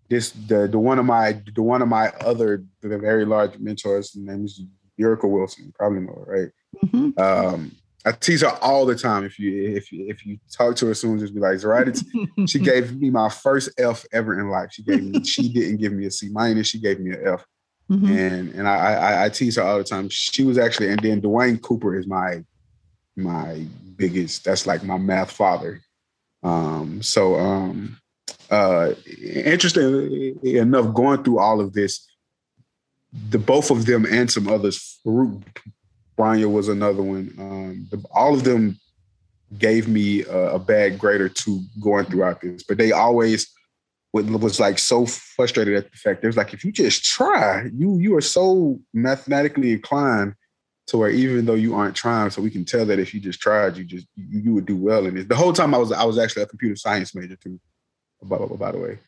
this 0.09 0.31
the 0.31 0.67
the 0.67 0.79
one 0.79 0.99
of 0.99 1.05
my 1.05 1.39
the 1.55 1.61
one 1.61 1.81
of 1.81 1.87
my 1.87 2.09
other 2.21 2.63
the 2.81 2.97
very 2.97 3.25
large 3.25 3.57
mentors. 3.59 4.15
Name 4.15 4.45
is 4.45 4.61
Ulrica 4.99 5.27
Wilson. 5.27 5.71
Probably 5.77 6.01
know 6.01 6.23
right? 6.27 6.49
Mm-hmm. 6.83 7.19
Um, 7.19 7.71
I 8.05 8.13
tease 8.13 8.41
her 8.41 8.57
all 8.61 8.85
the 8.85 8.95
time. 8.95 9.23
If 9.23 9.37
you 9.39 9.75
if 9.75 9.91
you 9.91 10.07
if 10.09 10.25
you 10.25 10.39
talk 10.51 10.75
to 10.77 10.87
her 10.87 10.93
soon, 10.93 11.19
just 11.19 11.33
be 11.33 11.39
like, 11.39 11.63
right. 11.63 11.97
she 12.47 12.59
gave 12.71 12.99
me 12.99 13.09
my 13.09 13.29
first 13.29 13.69
F 13.77 14.05
ever 14.11 14.39
in 14.39 14.49
life. 14.49 14.69
She 14.71 14.83
gave 14.83 15.03
me 15.03 15.23
she 15.23 15.51
didn't 15.51 15.77
give 15.77 15.93
me 15.93 16.05
a 16.05 16.11
C 16.11 16.29
minus. 16.29 16.67
She 16.67 16.79
gave 16.79 16.99
me 16.99 17.11
an 17.11 17.21
F. 17.25 17.45
Mm-hmm. 17.89 18.05
And 18.05 18.53
and 18.53 18.67
I, 18.67 18.75
I 18.75 19.25
I 19.25 19.29
tease 19.29 19.55
her 19.55 19.63
all 19.63 19.77
the 19.77 19.83
time. 19.83 20.09
She 20.09 20.43
was 20.43 20.57
actually 20.57 20.89
and 20.89 20.99
then 20.99 21.21
Duane 21.21 21.57
Cooper 21.57 21.97
is 21.97 22.05
my 22.05 22.43
my 23.15 23.65
biggest. 23.95 24.45
That's 24.45 24.67
like 24.67 24.83
my 24.83 24.97
math 24.97 25.31
father. 25.31 25.81
Um, 26.43 27.01
so 27.01 27.35
um, 27.35 27.97
uh, 28.49 28.93
interesting 29.21 30.37
enough, 30.43 30.93
going 30.93 31.23
through 31.23 31.39
all 31.39 31.59
of 31.59 31.73
this, 31.73 32.07
the 33.29 33.39
both 33.39 33.71
of 33.71 33.85
them 33.85 34.05
and 34.05 34.31
some 34.31 34.47
others, 34.47 34.99
Farouk 35.05 35.43
was 36.17 36.67
another 36.69 37.01
one. 37.01 37.33
Um, 37.39 37.87
the, 37.91 38.03
all 38.11 38.33
of 38.33 38.43
them 38.43 38.79
gave 39.57 39.87
me 39.87 40.23
a, 40.25 40.55
a 40.55 40.59
bad 40.59 40.99
grade 40.99 41.21
or 41.21 41.29
two 41.29 41.61
going 41.81 42.05
throughout 42.05 42.41
this, 42.41 42.63
but 42.63 42.77
they 42.77 42.91
always 42.91 43.51
was 44.13 44.59
like 44.59 44.79
so 44.79 45.05
frustrated 45.05 45.75
at 45.75 45.91
the 45.91 45.97
fact. 45.97 46.23
It 46.23 46.27
was 46.27 46.37
like, 46.37 46.53
if 46.53 46.63
you 46.65 46.71
just 46.71 47.03
try, 47.03 47.69
you 47.73 47.97
you 47.99 48.15
are 48.15 48.21
so 48.21 48.79
mathematically 48.93 49.71
inclined 49.71 50.33
to 50.87 50.97
where 50.97 51.09
even 51.11 51.45
though 51.45 51.53
you 51.53 51.75
aren't 51.75 51.95
trying, 51.95 52.31
so 52.31 52.41
we 52.41 52.49
can 52.49 52.65
tell 52.65 52.85
that 52.85 52.97
if 52.99 53.13
you 53.13 53.19
just 53.19 53.39
tried, 53.39 53.77
you 53.77 53.83
just 53.83 54.07
you, 54.15 54.39
you 54.41 54.53
would 54.55 54.65
do 54.65 54.75
well 54.75 55.05
in 55.05 55.17
it. 55.17 55.29
The 55.29 55.35
whole 55.35 55.53
time 55.53 55.73
I 55.75 55.77
was 55.77 55.91
I 55.91 56.03
was 56.05 56.17
actually 56.17 56.43
a 56.43 56.47
computer 56.47 56.75
science 56.75 57.13
major 57.13 57.35
too 57.35 57.59
by, 58.23 58.37
by 58.37 58.71
the 58.71 58.77
way. 58.79 58.99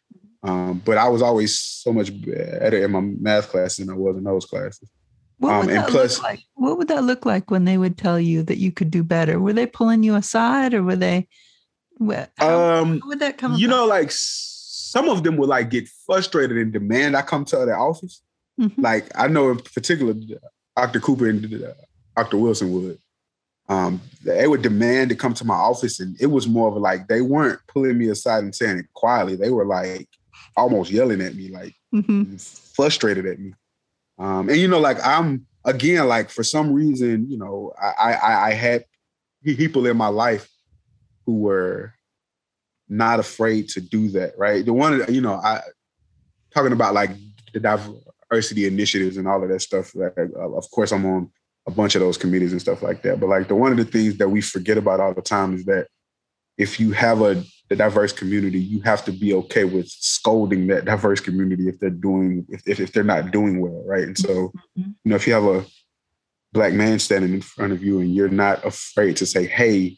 Um, 0.44 0.82
but 0.86 0.98
I 0.98 1.08
was 1.08 1.22
always 1.22 1.60
so 1.60 1.94
much 1.94 2.10
better 2.22 2.84
in 2.84 2.92
my 2.92 3.02
math 3.02 3.50
classes 3.50 3.86
than 3.86 3.94
I 3.94 3.98
was 3.98 4.18
in 4.18 4.24
those 4.24 4.46
classes. 4.46 4.90
What 5.38 5.52
Um, 5.52 5.60
would 5.66 5.70
and 5.70 5.84
that 5.84 5.90
plus- 5.90 6.18
look 6.18 6.24
like? 6.24 6.40
What 6.54 6.78
would 6.78 6.88
that 6.90 7.04
look 7.04 7.26
like 7.26 7.50
when 7.52 7.66
they 7.66 7.78
would 7.78 7.98
tell 7.98 8.20
you 8.20 8.44
that 8.44 8.58
you 8.58 8.72
could 8.72 8.92
do 8.92 9.04
better? 9.04 9.40
Were 9.40 9.54
they 9.54 9.66
pulling 9.66 10.04
you 10.04 10.16
aside, 10.16 10.74
or 10.76 10.84
were 10.84 10.96
they? 10.96 11.28
How, 12.38 12.82
Um, 12.82 13.00
how 13.00 13.08
would 13.08 13.20
that 13.20 13.38
come? 13.38 13.56
you 13.56 13.68
about? 13.68 13.76
know, 13.76 13.86
like 13.88 14.12
some 14.92 15.08
of 15.08 15.24
them 15.24 15.38
would 15.38 15.48
like 15.48 15.70
get 15.70 15.88
frustrated 16.06 16.58
and 16.58 16.74
demand 16.74 17.16
I 17.16 17.22
come 17.22 17.46
to 17.46 17.66
their 17.66 17.80
office. 17.80 18.22
Mhm. 18.60 18.74
Like 18.78 19.06
I 19.16 19.28
know 19.28 19.50
in 19.52 19.60
particular, 19.60 20.14
Dr. 20.76 21.00
Cooper 21.00 21.30
and 21.30 21.46
uh, 21.64 21.74
Dr. 22.18 22.38
Wilson 22.38 22.74
would. 22.74 22.98
Um, 23.70 24.02
they 24.26 24.48
would 24.48 24.62
demand 24.62 25.10
to 25.10 25.16
come 25.16 25.34
to 25.36 25.46
my 25.46 25.56
office, 25.56 26.02
and 26.02 26.18
it 26.20 26.26
was 26.26 26.46
more 26.46 26.68
of 26.68 26.76
like 26.76 27.08
they 27.08 27.22
weren't 27.22 27.62
pulling 27.68 27.98
me 27.98 28.10
aside 28.10 28.44
and 28.44 28.54
saying 28.54 28.80
it 28.80 28.88
quietly. 28.94 29.38
They 29.38 29.50
were 29.50 29.66
like 29.66 30.10
almost 30.58 30.92
yelling 30.92 31.22
at 31.22 31.36
me, 31.36 31.48
like 31.48 31.74
Mhm. 31.94 32.38
frustrated 32.76 33.26
at 33.26 33.40
me. 33.40 33.54
Um, 34.20 34.50
and 34.50 34.58
you 34.58 34.68
know, 34.68 34.80
like 34.80 34.98
I'm 35.06 35.48
again, 35.64 36.06
like 36.10 36.30
for 36.30 36.44
some 36.44 36.74
reason, 36.74 37.32
you 37.32 37.38
know, 37.38 37.72
I 37.82 38.12
I, 38.14 38.48
I 38.50 38.54
had 38.66 38.84
people 39.46 39.86
in 39.86 39.96
my 39.96 40.10
life 40.10 40.50
who 41.26 41.38
were 41.38 41.94
not 42.92 43.20
afraid 43.20 43.70
to 43.70 43.82
do 43.82 44.10
that, 44.10 44.34
right? 44.38 44.66
The 44.66 44.74
one, 44.74 45.02
you 45.12 45.22
know, 45.22 45.36
I 45.36 45.62
talking 46.54 46.74
about 46.74 46.94
like 46.94 47.12
the 47.54 47.60
diversity 47.62 48.68
initiatives 48.68 49.16
and 49.16 49.28
all 49.28 49.42
of 49.42 49.50
that 49.50 49.62
stuff. 49.62 49.96
Like, 49.96 50.14
uh, 50.18 50.52
of 50.52 50.70
course, 50.72 50.92
I'm 50.92 51.06
on 51.06 51.32
a 51.68 51.72
bunch 51.72 51.96
of 51.96 52.02
those 52.02 52.18
committees 52.18 52.52
and 52.52 52.60
stuff 52.60 52.82
like 52.82 53.02
that. 53.04 53.20
But 53.20 53.30
like 53.30 53.48
the 53.48 53.56
one 53.56 53.72
of 53.72 53.78
the 53.78 53.86
things 53.86 54.18
that 54.18 54.28
we 54.28 54.42
forget 54.42 54.78
about 54.78 55.00
all 55.00 55.14
the 55.14 55.22
time 55.22 55.56
is 55.56 55.64
that 55.66 55.88
if 56.58 56.80
you 56.80 56.92
have 56.92 57.22
a 57.22 57.44
the 57.70 57.78
diverse 57.78 58.12
community, 58.12 58.60
you 58.60 58.82
have 58.82 59.06
to 59.06 59.14
be 59.14 59.34
okay 59.34 59.64
with 59.64 59.88
scolding 59.88 60.68
that 60.68 60.84
diverse 60.84 61.22
community 61.22 61.70
if 61.70 61.80
they're 61.80 61.90
doing 61.90 62.46
if 62.50 62.62
if, 62.68 62.82
if 62.82 62.92
they're 62.92 63.06
not 63.06 63.32
doing 63.32 63.62
well, 63.62 63.82
right? 63.86 64.04
And 64.04 64.18
so, 64.18 64.52
Mhm. 64.78 64.96
you 65.06 65.10
know, 65.10 65.16
if 65.16 65.26
you 65.26 65.34
have 65.34 65.46
a 65.46 65.66
black 66.52 66.74
man 66.74 67.00
standing 67.00 67.34
in 67.34 67.42
front 67.42 67.72
of 67.72 67.82
you 67.82 68.02
and 68.02 68.14
you're 68.14 68.28
not 68.28 68.66
afraid 68.66 69.16
to 69.18 69.26
say, 69.26 69.46
"Hey, 69.46 69.98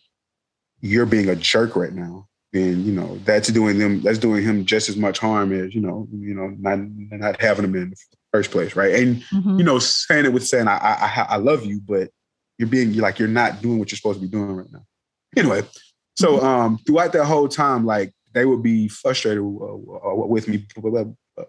you're 0.82 1.08
being 1.08 1.30
a 1.30 1.36
jerk 1.36 1.76
right 1.76 1.94
now," 1.94 2.28
then 2.54 2.86
you 2.86 2.92
know 2.94 3.18
that's 3.26 3.50
doing 3.50 3.80
them 3.80 4.02
that's 4.02 4.20
doing 4.20 4.44
him 4.44 4.64
just 4.66 4.88
as 4.88 4.96
much 4.96 5.18
harm 5.20 5.52
as 5.52 5.74
you 5.74 5.82
know 5.82 6.08
you 6.12 6.34
know 6.36 6.48
not 6.60 6.80
not 7.12 7.42
having 7.42 7.66
him 7.66 7.76
in 7.76 7.90
the 7.90 7.96
first 8.32 8.52
place, 8.52 8.76
right? 8.76 8.96
And 8.96 9.24
Mhm. 9.32 9.60
you 9.60 9.64
know, 9.64 9.80
saying 9.80 10.26
it 10.26 10.34
with 10.34 10.46
saying 10.48 10.68
I 10.68 10.78
I, 10.78 11.26
I- 11.30 11.38
love 11.38 11.66
you, 11.66 11.80
but 11.82 12.10
you're 12.58 12.68
being 12.68 12.92
you're 12.92 13.04
like 13.04 13.20
you're 13.20 13.28
not 13.28 13.62
doing 13.62 13.80
what 13.80 13.92
you're 13.92 13.98
supposed 13.98 14.20
to 14.20 14.26
be 14.26 14.32
doing 14.32 14.56
right 14.56 14.72
now. 14.72 14.86
Anyway, 15.38 15.62
so 16.16 16.42
um 16.44 16.80
throughout 16.86 17.14
that 17.14 17.26
whole 17.26 17.48
time, 17.48 17.86
like 17.86 18.12
they 18.34 18.46
would 18.46 18.64
be 18.64 18.88
frustrated 18.88 19.44
uh, 19.44 20.12
uh, 20.12 20.16
with 20.28 20.48
me. 20.48 20.66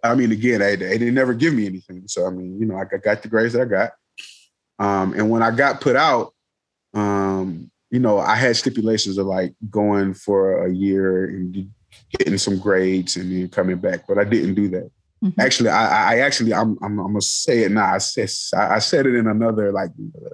I 0.02 0.14
mean, 0.14 0.32
again, 0.32 0.60
they, 0.60 0.76
they 0.76 0.98
didn't 0.98 1.14
never 1.14 1.34
give 1.34 1.54
me 1.54 1.66
anything. 1.66 2.04
So 2.06 2.26
I 2.26 2.30
mean, 2.30 2.58
you 2.60 2.66
know, 2.66 2.76
I 2.76 2.84
got 2.84 3.22
the 3.22 3.28
grades 3.28 3.54
that 3.54 3.62
I 3.62 3.64
got. 3.66 3.92
Um, 4.78 5.14
and 5.14 5.30
when 5.30 5.42
I 5.42 5.50
got 5.50 5.80
put 5.80 5.96
out, 5.96 6.34
um, 6.92 7.70
you 7.94 8.00
know, 8.00 8.18
I 8.18 8.34
had 8.34 8.56
stipulations 8.56 9.18
of 9.18 9.26
like 9.26 9.54
going 9.70 10.14
for 10.14 10.66
a 10.66 10.72
year 10.74 11.26
and 11.26 11.70
getting 12.18 12.38
some 12.38 12.58
grades 12.58 13.14
and 13.14 13.30
then 13.30 13.48
coming 13.48 13.76
back, 13.76 14.08
but 14.08 14.18
I 14.18 14.24
didn't 14.24 14.54
do 14.56 14.68
that. 14.70 14.90
Mhm. 15.22 15.34
Actually, 15.38 15.68
I, 15.70 16.14
I 16.14 16.18
actually, 16.18 16.52
I'm, 16.52 16.76
I'm, 16.82 16.98
I'm 16.98 17.06
gonna 17.12 17.20
say 17.20 17.62
it 17.62 17.70
now. 17.70 17.94
I 17.94 17.98
said, 17.98 18.28
I 18.58 18.80
said 18.80 19.06
it 19.06 19.14
in 19.14 19.28
another 19.28 19.70
like 19.70 19.90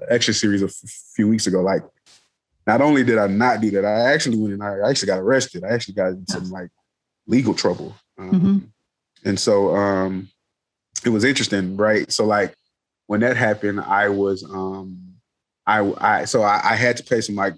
extra 0.08 0.32
series 0.32 0.62
a 0.62 0.68
f- 0.68 0.90
few 1.14 1.28
weeks 1.28 1.46
ago. 1.46 1.60
Like, 1.60 1.82
not 2.66 2.80
only 2.80 3.04
did 3.04 3.18
I 3.18 3.26
not 3.26 3.60
do 3.60 3.70
that, 3.72 3.84
I 3.84 4.10
actually 4.14 4.38
went 4.38 4.54
and 4.54 4.62
I 4.62 4.88
actually 4.88 5.08
got 5.08 5.18
arrested. 5.18 5.62
I 5.62 5.68
actually 5.68 5.94
got 5.94 6.12
in 6.12 6.26
some 6.28 6.50
like 6.50 6.70
legal 7.26 7.52
trouble. 7.52 7.94
Um, 8.16 8.30
Mhm. 8.30 8.62
And 9.26 9.38
so 9.38 9.76
um, 9.76 10.30
it 11.04 11.10
was 11.10 11.24
interesting, 11.24 11.76
right? 11.76 12.10
So 12.10 12.24
like 12.24 12.54
when 13.06 13.20
that 13.20 13.36
happened, 13.36 13.80
I 13.82 14.08
was, 14.08 14.44
um, 14.44 15.09
I, 15.66 15.92
I, 15.98 16.24
so 16.24 16.42
I, 16.42 16.60
I 16.64 16.74
had 16.74 16.96
to 16.96 17.02
pay 17.04 17.20
some 17.20 17.36
like 17.36 17.54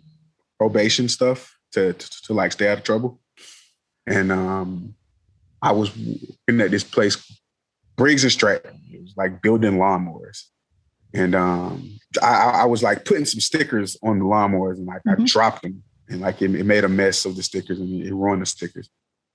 probation 0.58 1.08
stuff 1.08 1.56
to, 1.72 1.92
to, 1.92 2.22
to 2.24 2.32
like 2.34 2.52
stay 2.52 2.68
out 2.68 2.78
of 2.78 2.84
trouble. 2.84 3.20
And 4.06 4.32
um, 4.32 4.94
I 5.60 5.72
was 5.72 5.90
in 6.48 6.60
at 6.60 6.70
this 6.70 6.84
place, 6.84 7.40
Briggs 7.96 8.24
and 8.24 8.32
Stratton. 8.32 8.80
It 8.92 9.00
was 9.02 9.14
like 9.16 9.42
building 9.42 9.72
lawnmowers. 9.78 10.44
And 11.14 11.34
um, 11.34 11.98
I, 12.22 12.26
I 12.26 12.50
I 12.62 12.64
was 12.64 12.82
like 12.82 13.04
putting 13.04 13.26
some 13.26 13.40
stickers 13.40 13.98
on 14.02 14.18
the 14.18 14.24
lawnmowers 14.24 14.76
and 14.78 14.86
like 14.86 15.02
I 15.06 15.14
Mhm. 15.14 15.26
dropped 15.26 15.62
them 15.62 15.82
and 16.08 16.20
like 16.22 16.40
it, 16.40 16.54
it 16.54 16.64
made 16.64 16.84
a 16.84 16.88
mess 16.88 17.26
of 17.26 17.36
the 17.36 17.42
stickers 17.42 17.78
and 17.80 18.02
it 18.02 18.14
ruined 18.14 18.40
the 18.42 18.46
stickers. 18.46 18.88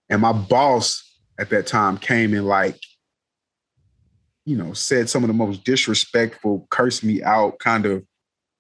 And 0.09 0.21
my 0.21 0.31
boss 0.31 1.03
at 1.39 1.49
that 1.51 1.67
time 1.67 1.97
came 1.97 2.33
and 2.33 2.47
like, 2.47 2.79
you 4.45 4.57
know, 4.57 4.73
said 4.73 5.07
some 5.09 5.23
of 5.23 5.27
the 5.27 5.33
most 5.33 5.63
disrespectful, 5.63 6.65
cursed 6.71 7.03
me 7.03 7.21
out, 7.21 7.59
kind 7.59 7.85
of, 7.85 8.03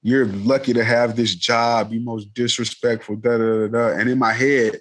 you're 0.07 0.27
lucky 0.27 0.71
to 0.71 0.85
have 0.85 1.17
this 1.17 1.35
job, 1.35 1.91
you 1.91 1.99
most 1.99 2.33
disrespectful, 2.33 3.17
da 3.17 3.37
da 3.37 3.43
da 3.43 3.67
da. 3.67 3.87
And 3.99 4.09
in 4.09 4.17
my 4.17 4.31
head, 4.31 4.79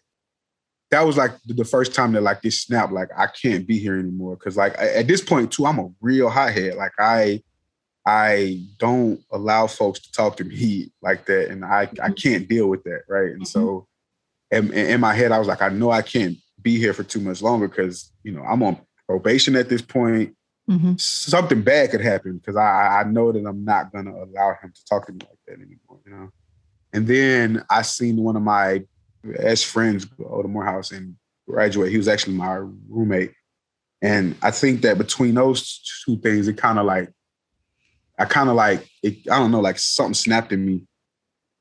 that 0.93 1.05
was 1.05 1.17
like 1.17 1.33
the 1.47 1.65
first 1.65 1.97
time 1.97 2.13
that 2.13 2.21
like 2.21 2.43
this 2.43 2.63
snap, 2.63 2.93
like 2.93 3.09
I 3.17 3.27
can't 3.27 3.67
be 3.67 3.77
here 3.77 3.99
anymore. 3.99 4.37
Cause 4.37 4.57
like 4.57 4.77
at 4.79 5.09
this 5.09 5.21
point 5.21 5.51
too, 5.51 5.67
I'm 5.67 5.81
a 5.81 5.89
real 6.01 6.31
hothead. 6.31 6.77
Like 6.77 6.93
I 7.01 7.43
I 8.07 8.63
don't 8.79 9.21
allow 9.33 9.67
folks 9.67 9.99
to 9.99 10.13
talk 10.13 10.37
to 10.37 10.45
me 10.45 10.93
like 11.03 11.27
that. 11.27 11.49
And 11.49 11.65
I 11.65 11.81
I 11.81 11.87
mm-hmm. 11.87 12.13
can't 12.13 12.49
deal 12.49 12.69
with 12.69 12.85
that. 12.85 13.01
Right. 13.09 13.33
And 13.33 13.49
so 13.49 13.89
mm-hmm. 14.53 14.73
in, 14.73 14.91
in 14.91 15.01
my 15.01 15.13
head, 15.13 15.33
I 15.33 15.41
was 15.41 15.49
like, 15.49 15.61
I 15.61 15.71
know 15.71 15.91
I 15.91 16.03
can't 16.03 16.37
be 16.63 16.79
here 16.79 16.93
for 16.93 17.03
too 17.03 17.21
much 17.21 17.43
longer 17.43 17.67
because 17.67 18.13
you 18.23 18.31
know 18.31 18.45
I'm 18.45 18.63
on 18.63 18.79
probation 19.09 19.57
at 19.57 19.69
this 19.69 19.83
point. 19.83 20.36
Mhm. 20.69 21.01
Something 21.01 21.63
bad 21.63 21.91
could 21.91 22.01
happen 22.01 22.39
because 22.39 22.57
I 22.57 23.01
I 23.01 23.05
know 23.05 23.31
that 23.33 23.47
I'm 23.47 23.65
not 23.65 23.93
gonna 23.93 24.11
allow 24.13 24.55
him 24.61 24.73
to 24.75 24.85
talk 24.85 25.07
to 25.07 25.13
me 25.13 25.21
like 25.21 25.39
that 25.47 25.55
anymore. 25.55 26.01
You 26.05 26.13
know. 26.13 26.31
And 26.93 27.07
then 27.07 27.65
I 27.71 27.83
seen 27.83 28.17
one 28.17 28.37
of 28.37 28.43
my 28.43 28.85
best 29.23 29.67
friends 29.67 30.05
go 30.05 30.43
to 30.43 30.49
Morehouse 30.49 30.91
and 30.93 31.17
graduate. 31.49 31.91
He 31.91 31.97
was 31.97 32.09
actually 32.09 32.35
my 32.37 32.55
roommate. 32.89 33.33
And 34.03 34.37
I 34.43 34.51
think 34.51 34.83
that 34.83 34.99
between 34.99 35.35
those 35.35 35.83
two 36.05 36.17
things, 36.19 36.49
it 36.49 36.57
kind 36.57 36.79
of 36.79 36.87
like, 36.87 37.11
I 38.19 38.25
kind 38.25 38.49
of 38.49 38.57
like, 38.57 38.89
it, 39.03 39.19
I 39.31 39.39
don't 39.39 39.51
know, 39.51 39.61
like 39.61 39.79
something 39.79 40.15
snapped 40.15 40.53
in 40.53 40.65
me. 40.65 40.87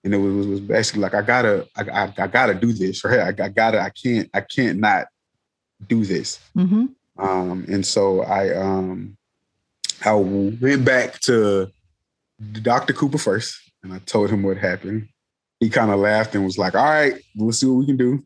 And 0.03 0.13
it 0.13 0.17
was, 0.17 0.47
was 0.47 0.59
basically 0.59 1.01
like, 1.01 1.13
I 1.15 1.21
gotta, 1.21 1.67
I, 1.75 1.83
I, 1.89 2.13
I 2.17 2.27
gotta 2.27 2.53
do 2.53 2.71
this, 2.71 3.03
right? 3.03 3.19
I, 3.39 3.45
I 3.45 3.49
gotta, 3.49 3.81
I 3.81 3.89
can't, 3.89 4.29
I 4.33 4.41
can't 4.41 4.79
not 4.79 5.07
do 5.87 6.05
this. 6.05 6.39
Mhm. 6.55 6.89
Um, 7.17 7.65
and 7.69 7.85
so 7.85 8.21
I 8.21 8.55
um 8.55 9.17
I 10.03 10.13
went 10.13 10.83
back 10.85 11.19
to 11.21 11.71
Dr. 12.61 12.93
Cooper 12.93 13.17
first 13.17 13.57
and 13.83 13.93
I 13.93 13.99
told 13.99 14.29
him 14.29 14.43
what 14.43 14.57
happened. 14.57 15.07
He 15.59 15.69
kind 15.69 15.89
of 15.91 15.99
laughed 15.99 16.35
and 16.35 16.43
was 16.43 16.57
like, 16.57 16.75
all 16.75 16.83
right, 16.83 17.15
we'll 17.35 17.53
see 17.53 17.65
what 17.65 17.75
we 17.79 17.85
can 17.85 17.97
do. 17.97 18.23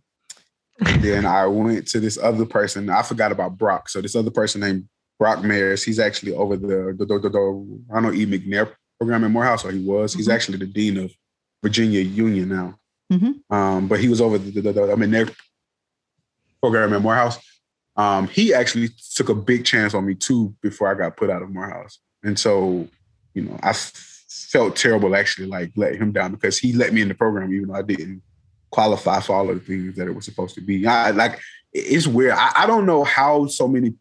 And 0.86 1.04
then 1.04 1.26
I 1.26 1.46
went 1.46 1.88
to 1.90 2.00
this 2.00 2.18
other 2.18 2.46
person. 2.46 2.90
I 2.90 3.04
forgot 3.04 3.32
about 3.32 3.58
Brock. 3.58 3.90
So 3.90 4.02
this 4.02 4.16
other 4.16 4.32
person 4.32 4.62
named 4.62 4.88
Brock 5.20 5.40
Mayers, 5.40 5.84
he's 5.86 6.00
actually 6.00 6.34
over 6.34 6.56
the 6.58 6.96
the, 6.98 7.06
the, 7.06 7.30
the, 7.30 7.80
Ronald 7.88 8.16
E. 8.16 8.26
McNair 8.26 8.74
program 8.98 9.24
in 9.26 9.32
Morehouse, 9.32 9.64
or 9.64 9.72
he 9.72 9.84
was. 9.86 10.14
He's 10.14 10.28
Mhm. 10.28 10.34
actually 10.34 10.58
the 10.58 10.66
dean 10.66 10.98
of 10.98 11.12
Virginia 11.62 12.02
Union 12.02 12.50
now. 12.50 12.80
Mhm. 13.12 13.42
Um, 13.50 13.88
but 13.88 14.00
he 14.00 14.08
was 14.08 14.22
over 14.22 14.38
the, 14.38 14.50
the, 14.52 14.62
the, 14.62 14.72
the 14.74 14.96
McNair 14.96 15.34
program 16.62 16.94
at 16.94 17.02
Morehouse. 17.02 17.38
Um, 18.00 18.28
he 18.30 18.54
actually 18.54 18.90
took 19.16 19.28
a 19.28 19.36
big 19.36 19.66
chance 19.66 19.94
on 19.94 20.06
me 20.06 20.16
too 20.16 20.56
before 20.62 20.90
I 20.90 20.94
got 20.94 21.18
put 21.18 21.30
out 21.30 21.42
of 21.42 21.50
Morehouse. 21.50 22.00
And 22.24 22.40
so, 22.40 22.88
you 23.34 23.44
know, 23.44 23.60
I 23.62 23.72
f- 23.72 23.92
felt 24.52 24.78
terrible 24.78 25.16
actually 25.16 25.48
like 25.48 25.72
letting 25.76 26.00
him 26.02 26.14
down 26.14 26.32
because 26.32 26.58
he 26.58 26.72
let 26.72 26.94
me 26.94 27.02
in 27.02 27.10
the 27.10 27.14
program 27.14 27.54
even 27.54 27.68
though 27.68 27.76
I 27.76 27.82
didn't 27.82 28.22
qualify 28.72 29.20
for 29.20 29.36
all 29.36 29.50
of 29.50 29.56
the 29.60 29.66
things 29.66 29.98
that 29.98 30.08
it 30.08 30.16
was 30.16 30.24
supposed 30.24 30.56
to 30.56 30.62
be. 30.62 30.88
I 30.88 31.12
like 31.12 31.40
it's 31.74 32.08
weird. 32.08 32.32
I, 32.38 32.52
I 32.60 32.66
don't 32.66 32.86
know 32.86 33.04
how 33.04 33.48
so 33.48 33.68
many 33.68 33.94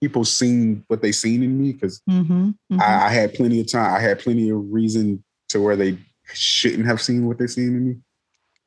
people 0.00 0.24
seen 0.24 0.82
what 0.88 1.02
they 1.02 1.12
seen 1.12 1.42
in 1.42 1.60
me 1.60 1.72
because 1.72 2.00
Mhm. 2.08 2.54
Mhm. 2.72 2.80
I, 2.80 3.06
I 3.06 3.08
had 3.10 3.34
plenty 3.34 3.60
of 3.60 3.70
time. 3.70 3.94
I 3.94 4.00
had 4.00 4.18
plenty 4.18 4.48
of 4.48 4.60
reason 4.72 5.22
to 5.50 5.60
where 5.60 5.76
they 5.76 5.98
shouldn't 6.32 6.86
have 6.86 7.02
seen 7.02 7.26
what 7.26 7.38
they 7.38 7.46
seen 7.48 7.76
in 7.76 7.88
me. 7.88 7.96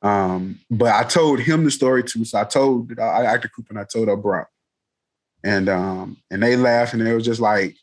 Um, 0.02 0.60
but 0.70 0.94
I 0.94 1.04
told 1.04 1.40
him 1.40 1.64
the 1.64 1.72
story 1.72 2.04
too. 2.04 2.24
So 2.24 2.40
I 2.40 2.44
told 2.44 3.00
I 3.00 3.26
acted 3.26 3.52
Cooper 3.56 3.70
and 3.72 3.80
I 3.80 3.86
told 3.86 4.10
her 4.10 4.16
Brock. 4.16 4.48
And 5.46 5.70
um, 5.70 6.18
and 6.32 6.42
they 6.42 6.58
laughed 6.58 6.94
and 6.94 7.06
they 7.06 7.14
was 7.14 7.24
just 7.24 7.40
like, 7.40 7.76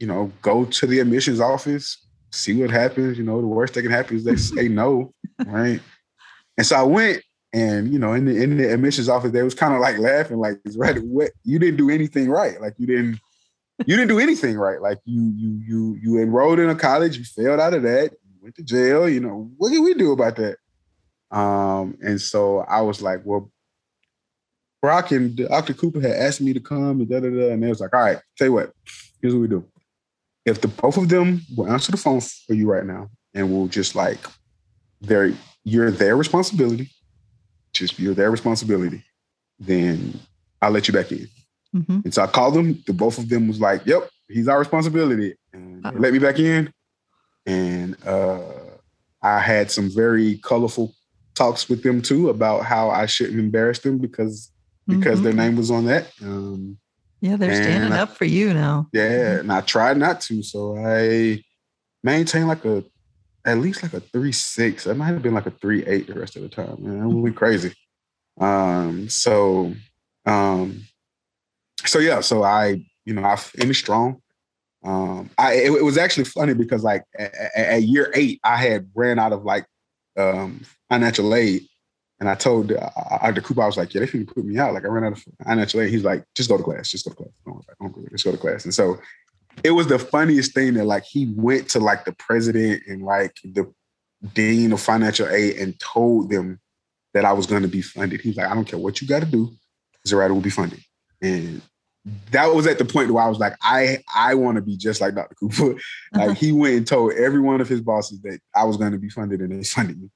you 0.00 0.06
know, 0.06 0.32
go 0.40 0.64
to 0.64 0.86
the 0.86 1.00
admissions 1.00 1.38
office, 1.38 1.98
see 2.32 2.54
what 2.54 2.70
happens. 2.70 3.18
You 3.18 3.24
know, 3.24 3.42
the 3.42 3.46
worst 3.46 3.74
that 3.74 3.82
can 3.82 3.90
happen 3.90 4.16
is 4.16 4.24
they 4.24 4.36
say 4.36 4.68
no, 4.68 5.12
right? 5.44 5.80
And 6.56 6.66
so 6.66 6.76
I 6.76 6.82
went, 6.82 7.22
and 7.52 7.92
you 7.92 7.98
know, 7.98 8.14
in 8.14 8.24
the 8.24 8.42
in 8.42 8.56
the 8.56 8.72
admissions 8.72 9.08
office, 9.10 9.32
they 9.32 9.42
was 9.42 9.54
kind 9.54 9.74
of 9.74 9.80
like 9.80 9.98
laughing, 9.98 10.38
like, 10.38 10.60
"Right, 10.76 10.98
what? 11.00 11.30
You 11.44 11.58
didn't 11.58 11.76
do 11.76 11.90
anything 11.90 12.30
right. 12.30 12.58
Like 12.58 12.72
you 12.78 12.86
didn't, 12.86 13.20
you 13.84 13.94
didn't 13.94 14.08
do 14.08 14.18
anything 14.18 14.56
right. 14.56 14.80
Like 14.80 14.98
you 15.04 15.32
you 15.36 15.60
you 15.66 15.98
you 16.02 16.22
enrolled 16.22 16.58
in 16.58 16.70
a 16.70 16.74
college, 16.74 17.18
you 17.18 17.24
failed 17.24 17.60
out 17.60 17.74
of 17.74 17.82
that, 17.82 18.12
you 18.12 18.34
went 18.40 18.54
to 18.56 18.62
jail. 18.62 19.06
You 19.06 19.20
know, 19.20 19.50
what 19.58 19.72
can 19.72 19.84
we 19.84 19.92
do 19.92 20.12
about 20.12 20.36
that?" 20.36 20.56
Um, 21.36 21.98
and 22.00 22.18
so 22.18 22.60
I 22.60 22.80
was 22.80 23.02
like, 23.02 23.20
"Well, 23.24 23.50
Brock 24.80 25.10
and 25.10 25.36
Dr. 25.36 25.74
Cooper 25.74 26.00
had 26.00 26.12
asked 26.12 26.40
me 26.40 26.52
to 26.52 26.60
come 26.60 27.00
and 27.00 27.08
da 27.08 27.20
da 27.20 27.30
da, 27.30 27.52
and 27.52 27.62
they 27.62 27.68
was 27.68 27.80
like, 27.80 27.94
"All 27.94 28.00
right, 28.00 28.18
tell 28.36 28.46
you 28.46 28.52
what, 28.52 28.72
here's 29.20 29.34
what 29.34 29.40
we 29.40 29.48
do. 29.48 29.64
If 30.44 30.60
the 30.60 30.68
both 30.68 30.96
of 30.96 31.08
them 31.08 31.42
will 31.56 31.70
answer 31.70 31.90
the 31.90 31.98
phone 31.98 32.20
for 32.20 32.54
you 32.54 32.70
right 32.70 32.86
now, 32.86 33.10
and 33.34 33.50
we'll 33.50 33.66
just 33.66 33.94
like, 33.94 34.18
they're 35.00 35.32
you're 35.64 35.90
their 35.90 36.16
responsibility, 36.16 36.90
just 37.72 37.98
you're 37.98 38.14
their 38.14 38.30
responsibility, 38.30 39.02
then 39.58 40.18
I'll 40.62 40.70
let 40.70 40.86
you 40.86 40.94
back 40.94 41.10
in." 41.10 41.28
Mm-hmm. 41.74 42.00
And 42.04 42.14
so 42.14 42.22
I 42.22 42.26
called 42.28 42.54
them. 42.54 42.82
The 42.86 42.92
both 42.92 43.18
of 43.18 43.28
them 43.28 43.48
was 43.48 43.60
like, 43.60 43.84
"Yep, 43.84 44.08
he's 44.28 44.48
our 44.48 44.58
responsibility," 44.58 45.34
and 45.52 45.82
they 45.82 45.90
let 45.90 46.12
me 46.12 46.18
back 46.20 46.38
in. 46.38 46.72
And 47.46 47.96
uh, 48.06 48.40
I 49.22 49.40
had 49.40 49.70
some 49.70 49.90
very 49.90 50.38
colorful 50.38 50.94
talks 51.34 51.68
with 51.68 51.82
them 51.82 52.02
too 52.02 52.28
about 52.28 52.64
how 52.64 52.90
I 52.90 53.06
shouldn't 53.06 53.38
embarrass 53.38 53.78
them 53.80 53.98
because 53.98 54.50
because 54.88 55.20
Mhm. 55.20 55.22
their 55.24 55.32
name 55.34 55.56
was 55.56 55.70
on 55.70 55.84
that. 55.86 56.10
Um, 56.22 56.78
Yeah, 57.20 57.36
they're 57.36 57.54
standing 57.54 57.92
I- 57.92 58.00
up 58.00 58.16
for 58.16 58.24
you 58.24 58.54
now. 58.54 58.88
yeah, 58.92 59.38
and 59.40 59.52
I 59.52 59.60
tried 59.60 59.96
not 59.98 60.20
to, 60.22 60.42
so 60.42 60.76
I 60.76 61.42
maintained 62.02 62.48
like 62.48 62.64
a 62.64 62.84
at 63.44 63.58
least 63.58 63.82
like 63.82 63.94
a 63.94 64.00
three 64.00 64.32
six. 64.32 64.86
I 64.86 64.92
might 64.92 65.06
have 65.06 65.22
been 65.22 65.34
like 65.34 65.46
a 65.46 65.50
three 65.50 65.84
eight 65.86 66.06
the 66.06 66.14
rest 66.18 66.36
of 66.36 66.42
the 66.42 66.48
time. 66.48 66.76
Man, 66.80 67.00
that 67.00 67.08
would 67.08 67.24
be 67.24 67.32
crazy. 67.36 67.72
Um, 68.40 69.08
so 69.08 69.74
um, 70.26 70.82
so 71.86 71.98
yeah, 71.98 72.20
so 72.20 72.42
I 72.42 72.84
you 73.04 73.14
know 73.14 73.24
I 73.24 73.36
finished 73.36 73.80
strong. 73.84 74.20
Um, 74.84 75.30
I 75.38 75.54
it, 75.54 75.72
it 75.72 75.84
was 75.84 75.98
actually 75.98 76.24
funny 76.24 76.54
because 76.54 76.82
like 76.84 77.04
at, 77.18 77.34
at 77.56 77.82
year 77.82 78.12
eight, 78.14 78.38
I 78.44 78.56
had 78.56 78.90
ran 78.94 79.18
out 79.18 79.32
of 79.32 79.44
like 79.44 79.66
um 80.16 80.60
financial 80.88 81.34
aid. 81.34 81.66
And 82.20 82.28
I 82.28 82.34
told 82.34 82.72
uh, 82.72 82.90
Dr. 83.22 83.40
Cooper, 83.40 83.62
I 83.62 83.66
was 83.66 83.76
like, 83.76 83.94
yeah, 83.94 84.00
they 84.00 84.06
finna 84.06 84.26
put 84.26 84.44
me 84.44 84.58
out. 84.58 84.74
Like 84.74 84.84
I 84.84 84.88
ran 84.88 85.04
out 85.04 85.12
of 85.12 85.24
financial 85.44 85.80
aid. 85.80 85.90
He's 85.90 86.04
like, 86.04 86.24
just 86.34 86.48
go 86.48 86.56
to 86.56 86.64
class, 86.64 86.90
just 86.90 87.04
go 87.04 87.10
to 87.10 87.16
class. 87.16 87.30
Don't 87.44 87.54
worry 87.54 87.64
about 87.64 87.72
it. 87.72 87.78
Don't 87.80 87.96
worry, 87.96 88.08
Just 88.10 88.24
go 88.24 88.32
to 88.32 88.38
class. 88.38 88.64
And 88.64 88.74
so 88.74 88.98
it 89.62 89.70
was 89.70 89.86
the 89.86 89.98
funniest 89.98 90.52
thing 90.52 90.74
that 90.74 90.84
like 90.84 91.04
he 91.04 91.32
went 91.36 91.68
to 91.70 91.80
like 91.80 92.04
the 92.04 92.12
president 92.12 92.82
and 92.88 93.02
like 93.02 93.36
the 93.44 93.72
dean 94.34 94.72
of 94.72 94.80
financial 94.80 95.28
aid 95.28 95.56
and 95.56 95.78
told 95.78 96.30
them 96.30 96.60
that 97.14 97.24
I 97.24 97.32
was 97.32 97.46
going 97.46 97.62
to 97.62 97.68
be 97.68 97.82
funded. 97.82 98.20
He's 98.20 98.36
like, 98.36 98.48
I 98.48 98.54
don't 98.54 98.66
care 98.66 98.78
what 98.78 99.00
you 99.00 99.08
got 99.08 99.20
to 99.20 99.26
do, 99.26 99.50
Zerotti 100.06 100.30
will 100.30 100.40
be 100.40 100.50
funded. 100.50 100.80
And 101.22 101.62
that 102.30 102.46
was 102.46 102.66
at 102.66 102.78
the 102.78 102.84
point 102.84 103.10
where 103.10 103.24
I 103.24 103.28
was 103.28 103.38
like, 103.38 103.54
I 103.62 103.98
I 104.14 104.34
want 104.34 104.56
to 104.56 104.62
be 104.62 104.76
just 104.76 105.00
like 105.00 105.14
Dr. 105.14 105.34
Cooper. 105.34 105.78
like 106.12 106.36
he 106.36 106.52
went 106.52 106.74
and 106.74 106.86
told 106.86 107.12
every 107.14 107.40
one 107.40 107.60
of 107.60 107.68
his 107.68 107.80
bosses 107.80 108.20
that 108.22 108.40
I 108.54 108.64
was 108.64 108.76
going 108.76 108.92
to 108.92 108.98
be 108.98 109.10
funded 109.10 109.40
and 109.40 109.52
they 109.52 109.64
funded 109.64 110.00
me. 110.00 110.10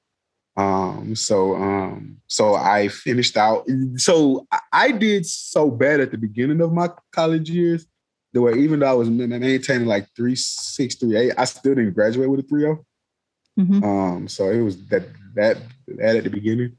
Um, 0.57 1.15
so 1.17 1.55
um, 1.55 2.19
so 2.27 2.55
I 2.55 2.89
finished 2.89 3.37
out. 3.37 3.67
So 3.97 4.47
I- 4.71 4.93
did 4.93 5.25
so 5.25 5.71
bad 5.71 6.01
at 6.01 6.11
the 6.11 6.19
beginning 6.19 6.61
of 6.61 6.73
my 6.73 6.91
college 7.13 7.49
years 7.49 7.87
that 8.33 8.43
way, 8.43 8.55
even 8.55 8.81
though 8.81 8.91
I 8.91 8.95
was 8.95 9.09
ma- 9.09 9.27
maintaining 9.27 9.87
like 9.87 10.09
three 10.15 10.37
six, 10.37 10.95
three 10.97 11.17
eight, 11.17 11.33
I 11.37 11.45
still 11.45 11.75
didn't 11.75 11.95
graduate 11.95 12.29
with 12.29 12.41
a 12.41 12.43
3 12.43 12.65
Mhm. 13.59 13.83
Um, 13.83 14.29
so 14.29 14.51
it 14.51 14.63
was 14.63 14.83
that 14.87 15.05
that 15.35 15.59
that 15.87 16.17
at 16.17 16.25
the 16.25 16.31
beginning. 16.31 16.77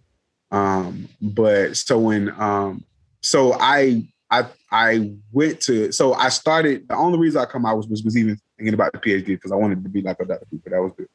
Um, 0.52 1.08
but 1.22 1.78
so 1.78 2.00
when 2.00 2.30
um 2.40 2.84
so 3.22 3.54
I 3.54 4.08
I 4.32 4.46
I 4.72 5.12
went 5.32 5.62
to 5.62 5.92
so 5.92 6.14
I 6.14 6.30
started 6.30 6.88
the 6.88 6.96
only 6.96 7.20
reason 7.20 7.42
I 7.42 7.46
come 7.46 7.66
out 7.66 7.78
was 7.78 7.88
was, 7.88 8.04
was 8.04 8.18
even 8.18 8.38
thinking 8.58 8.74
about 8.74 8.94
the 8.94 9.00
PhD 9.00 9.26
because 9.28 9.52
I 9.52 9.56
wanted 9.56 9.84
to 9.84 9.90
be 9.90 10.02
like 10.02 10.20
a 10.20 10.26
Dr. 10.26 10.46
Cooper. 10.50 10.70
That 10.72 10.82
was 10.82 10.92
the 10.98 11.08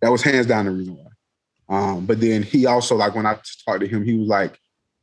that 0.00 0.10
was 0.10 0.22
hands 0.22 0.46
down 0.46 0.66
the 0.66 0.70
reason 0.72 0.96
why. 0.96 1.10
Um, 1.70 2.04
but 2.04 2.20
then 2.20 2.42
he 2.42 2.66
also 2.66 2.96
like 2.96 3.14
when 3.14 3.26
I 3.26 3.38
talked 3.64 3.80
to 3.80 3.86
him, 3.86 4.04
he 4.04 4.14
was 4.14 4.28
like, 4.28 4.58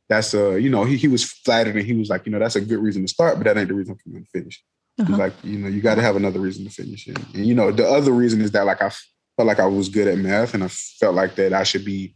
that's 0.08 0.34
a, 0.34 0.60
you 0.60 0.70
know, 0.70 0.84
he, 0.84 0.96
he 0.96 1.08
was 1.08 1.24
flattered 1.24 1.76
and 1.76 1.84
he 1.86 1.94
was 1.94 2.08
like, 2.10 2.26
you 2.26 2.32
know, 2.32 2.38
that's 2.38 2.56
a 2.56 2.60
good 2.60 2.78
reason 2.78 3.02
to 3.02 3.08
start, 3.08 3.36
but 3.36 3.44
that 3.44 3.56
ain't 3.58 3.68
the 3.68 3.74
reason 3.74 3.96
for 3.96 4.08
me 4.10 4.20
to 4.20 4.26
finish. 4.26 4.62
He's 4.98 5.08
Uh-huh. 5.08 5.16
like, 5.18 5.32
you 5.42 5.58
know, 5.58 5.68
you 5.68 5.80
got 5.80 5.94
to 5.96 6.02
have 6.02 6.16
another 6.16 6.40
reason 6.40 6.64
to 6.64 6.70
finish. 6.70 7.06
And, 7.06 7.18
and, 7.34 7.46
you 7.46 7.54
know, 7.54 7.70
the 7.72 7.88
other 7.88 8.12
reason 8.12 8.40
is 8.40 8.50
that 8.52 8.66
like 8.66 8.82
I 8.82 8.90
felt 9.36 9.46
like 9.46 9.60
I 9.60 9.66
was 9.66 9.88
good 9.88 10.08
at 10.08 10.18
math 10.18 10.54
and 10.54 10.62
I 10.64 10.68
felt 10.68 11.14
like 11.14 11.34
that 11.36 11.52
I 11.52 11.62
should 11.62 11.84
be 11.84 12.14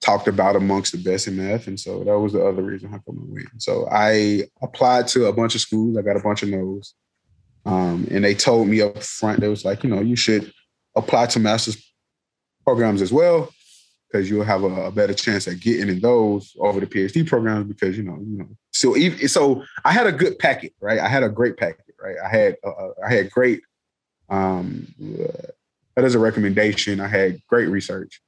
talked 0.00 0.28
about 0.28 0.54
amongst 0.54 0.92
the 0.92 0.98
best 0.98 1.26
in 1.26 1.36
math. 1.36 1.66
And 1.66 1.78
so 1.78 2.04
that 2.04 2.18
was 2.18 2.32
the 2.32 2.44
other 2.46 2.62
reason 2.62 2.90
how 2.90 2.98
come 2.98 3.18
I 3.18 3.32
went. 3.32 3.62
So 3.62 3.88
I 3.90 4.42
applied 4.62 5.08
to 5.08 5.26
a 5.26 5.32
bunch 5.32 5.54
of 5.54 5.60
schools. 5.60 5.96
I 5.96 6.02
got 6.02 6.16
a 6.16 6.20
bunch 6.20 6.42
of 6.42 6.48
no's. 6.48 6.94
Um, 7.64 8.06
and 8.10 8.22
they 8.24 8.34
told 8.34 8.68
me 8.68 8.82
up 8.82 9.02
front, 9.02 9.40
they 9.40 9.48
was 9.48 9.64
like, 9.64 9.82
you 9.82 9.90
know, 9.90 10.00
you 10.00 10.16
should 10.16 10.52
apply 10.94 11.26
to 11.26 11.40
master's 11.40 11.82
programs 12.64 13.00
as 13.02 13.12
well 13.12 13.50
because 14.14 14.30
you'll 14.30 14.44
have 14.44 14.62
a, 14.62 14.86
a 14.86 14.90
better 14.92 15.12
chance 15.12 15.48
at 15.48 15.58
getting 15.58 15.88
in 15.88 15.98
those 15.98 16.54
over 16.60 16.78
the 16.78 16.86
PhD 16.86 17.26
programs 17.26 17.66
because 17.66 17.96
you 17.96 18.04
know, 18.04 18.16
you 18.20 18.38
know. 18.38 18.48
So 18.72 18.96
even 18.96 19.26
so, 19.26 19.64
I 19.84 19.92
had 19.92 20.06
a 20.06 20.12
good 20.12 20.38
packet, 20.38 20.72
right? 20.80 21.00
I 21.00 21.08
had 21.08 21.24
a 21.24 21.28
great 21.28 21.56
packet, 21.56 21.84
right? 22.00 22.14
I 22.24 22.28
had 22.28 22.56
uh, 22.64 22.90
I 23.04 23.12
had 23.12 23.30
great. 23.32 23.62
Um, 24.30 24.86
uh, 25.02 25.48
that 25.96 26.04
is 26.04 26.14
a 26.14 26.18
recommendation. 26.20 27.00
I 27.00 27.08
had 27.08 27.40
great 27.48 27.68
research, 27.68 28.20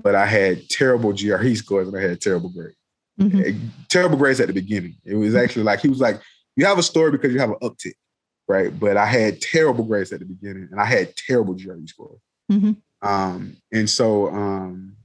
but 0.00 0.14
I 0.14 0.26
had 0.26 0.68
terrible 0.68 1.12
GRE 1.12 1.54
scores 1.54 1.88
and 1.88 1.96
I 1.96 2.00
had 2.00 2.20
terrible 2.20 2.50
grades. 2.50 2.76
Mhm. 3.20 3.60
Terrible 3.88 4.16
grades 4.16 4.40
at 4.40 4.46
the 4.46 4.52
beginning. 4.52 4.94
It 5.04 5.16
was 5.16 5.34
actually 5.34 5.64
like 5.64 5.80
he 5.80 5.88
was 5.88 6.00
like, 6.00 6.20
"You 6.54 6.64
have 6.66 6.78
a 6.78 6.82
story 6.82 7.10
because 7.10 7.32
you 7.32 7.40
have 7.40 7.50
an 7.50 7.58
uptick." 7.60 7.94
Right, 8.46 8.78
but 8.78 8.96
I 8.96 9.06
had 9.06 9.40
terrible 9.40 9.84
grades 9.84 10.12
at 10.12 10.20
the 10.20 10.26
beginning, 10.26 10.68
and 10.70 10.80
I 10.80 10.84
had 10.84 11.16
terrible 11.16 11.54
GRE 11.54 11.86
scores. 11.86 12.20
Mhm. 12.52 12.76
Um, 13.02 13.56
and 13.72 13.88
so, 13.88 14.28
um, 14.28 14.96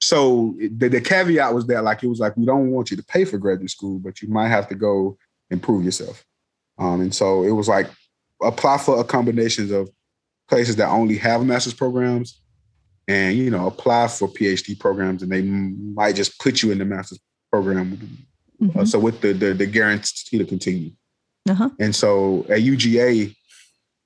so 0.00 0.54
the, 0.76 0.88
the 0.88 1.00
caveat 1.00 1.52
was 1.54 1.66
that 1.66 1.82
like 1.84 2.02
it 2.02 2.08
was 2.08 2.20
like 2.20 2.36
we 2.36 2.46
don't 2.46 2.70
want 2.70 2.90
you 2.90 2.96
to 2.96 3.02
pay 3.04 3.24
for 3.24 3.38
graduate 3.38 3.70
school, 3.70 3.98
but 3.98 4.22
you 4.22 4.28
might 4.28 4.48
have 4.48 4.68
to 4.68 4.74
go 4.74 5.18
improve 5.50 5.84
yourself. 5.84 6.24
Um, 6.78 7.00
and 7.00 7.14
so 7.14 7.42
it 7.42 7.50
was 7.50 7.68
like 7.68 7.88
apply 8.42 8.78
for 8.78 9.00
a 9.00 9.04
combinations 9.04 9.70
of 9.72 9.90
places 10.48 10.76
that 10.76 10.88
only 10.88 11.16
have 11.18 11.44
master's 11.44 11.74
programs, 11.74 12.40
and 13.08 13.36
you 13.36 13.50
know 13.50 13.66
apply 13.66 14.08
for 14.08 14.28
PhD 14.28 14.78
programs, 14.78 15.22
and 15.22 15.32
they 15.32 15.42
might 15.42 16.14
just 16.14 16.38
put 16.38 16.62
you 16.62 16.70
in 16.70 16.78
the 16.78 16.84
master's 16.84 17.20
program. 17.50 17.92
Uh, 18.60 18.64
Mhm. 18.64 18.88
so 18.88 18.98
with 18.98 19.20
the, 19.20 19.32
the 19.32 19.54
the 19.54 19.66
guarantee 19.66 20.38
to 20.38 20.44
continue. 20.44 20.90
Uh-huh. 21.48 21.70
And 21.78 21.94
so 21.94 22.44
at 22.48 22.58
UGA, 22.60 23.34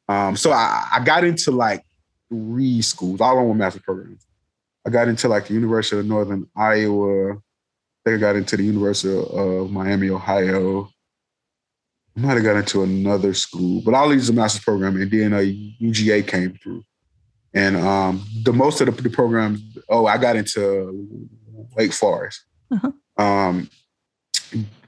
um, 0.08 0.36
so 0.36 0.52
I, 0.52 0.88
I 0.94 1.04
got 1.04 1.24
into 1.24 1.50
like 1.50 1.84
three 2.28 2.82
schools, 2.82 3.20
all 3.20 3.38
on 3.38 3.48
one 3.48 3.58
master 3.58 3.80
programs. 3.80 4.26
I 4.86 4.90
got 4.90 5.08
into 5.08 5.28
like 5.28 5.46
the 5.46 5.54
University 5.54 5.98
of 5.98 6.06
Northern 6.06 6.48
Iowa. 6.56 7.34
I 7.34 7.36
think 8.04 8.16
I 8.16 8.18
got 8.18 8.36
into 8.36 8.56
the 8.56 8.64
University 8.64 9.16
of 9.16 9.70
Miami, 9.70 10.10
Ohio. 10.10 10.88
I 12.16 12.20
might 12.20 12.34
have 12.34 12.42
got 12.42 12.56
into 12.56 12.82
another 12.82 13.32
school, 13.32 13.80
but 13.84 13.94
all 13.94 14.08
these 14.08 14.28
are 14.28 14.32
master's 14.32 14.64
program. 14.64 15.00
And 15.00 15.10
then 15.10 15.32
uh, 15.32 15.38
UGA 15.38 16.26
came 16.26 16.58
through. 16.62 16.84
And 17.54 17.76
um, 17.76 18.26
the 18.44 18.52
most 18.52 18.80
of 18.80 18.94
the, 18.94 19.02
the 19.02 19.10
programs, 19.10 19.62
oh, 19.88 20.06
I 20.06 20.18
got 20.18 20.36
into 20.36 21.28
Wake 21.76 21.92
Forest. 21.92 22.42
Uh-huh. 22.70 22.92
Um, 23.22 23.70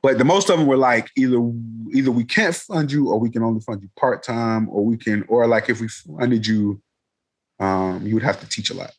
but 0.02 0.18
the 0.18 0.24
most 0.24 0.50
of 0.50 0.58
them 0.58 0.66
were 0.66 0.76
like 0.76 1.10
either 1.16 1.38
either 1.92 2.10
we 2.10 2.24
can't 2.24 2.54
fund 2.54 2.92
you 2.92 3.10
or 3.10 3.18
we 3.18 3.30
can 3.30 3.42
only 3.42 3.60
fund 3.60 3.80
you 3.80 3.88
part 3.98 4.22
time 4.22 4.68
or 4.68 4.84
we 4.84 4.96
can 4.96 5.24
or 5.28 5.46
like 5.46 5.70
if 5.70 5.80
we 5.80 5.88
funded 5.88 6.46
you, 6.46 6.82
um, 7.60 8.06
you 8.06 8.14
would 8.14 8.22
have 8.22 8.40
to 8.40 8.48
teach 8.48 8.70
a 8.70 8.74
lot. 8.74 8.90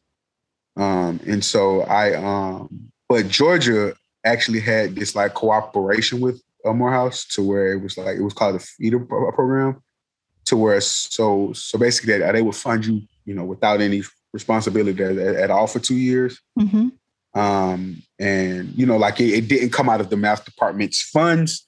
Um, 0.78 1.20
and 1.26 1.44
so 1.44 1.82
I 1.82 2.14
um, 2.16 2.92
but 3.08 3.28
Georgia 3.28 3.94
actually 4.26 4.60
had 4.60 4.96
this 4.96 5.16
like 5.16 5.34
cooperation 5.34 6.20
with 6.20 6.42
uh, 6.66 6.74
Morehouse 6.74 7.26
to 7.26 7.44
where 7.44 7.74
it 7.74 7.82
was 7.82 7.98
like 7.98 8.18
it 8.18 8.24
was 8.24 8.34
called 8.34 8.56
the 8.56 8.60
feeder 8.60 9.00
program 9.00 9.82
to 10.46 10.58
where 10.58 10.82
so 10.82 11.54
so 11.54 11.78
basically 11.78 12.18
they, 12.18 12.32
they 12.32 12.42
would 12.42 12.56
fund 12.56 12.86
you 12.86 13.02
you 13.26 13.34
know 13.34 13.44
without 13.44 13.82
any 13.82 14.04
responsibility 14.34 15.02
at, 15.02 15.18
at 15.18 15.52
all 15.52 15.66
for 15.68 15.80
two 15.80 15.96
years. 15.96 16.40
Mhm. 16.60 16.92
um, 17.34 18.02
and 18.20 18.74
you 18.76 18.86
know, 18.86 18.98
like 18.98 19.20
it, 19.20 19.34
it 19.34 19.48
didn't 19.48 19.72
come 19.72 19.90
out 19.90 20.02
of 20.02 20.10
the 20.10 20.18
math 20.18 20.46
department's 20.46 21.02
funds, 21.02 21.66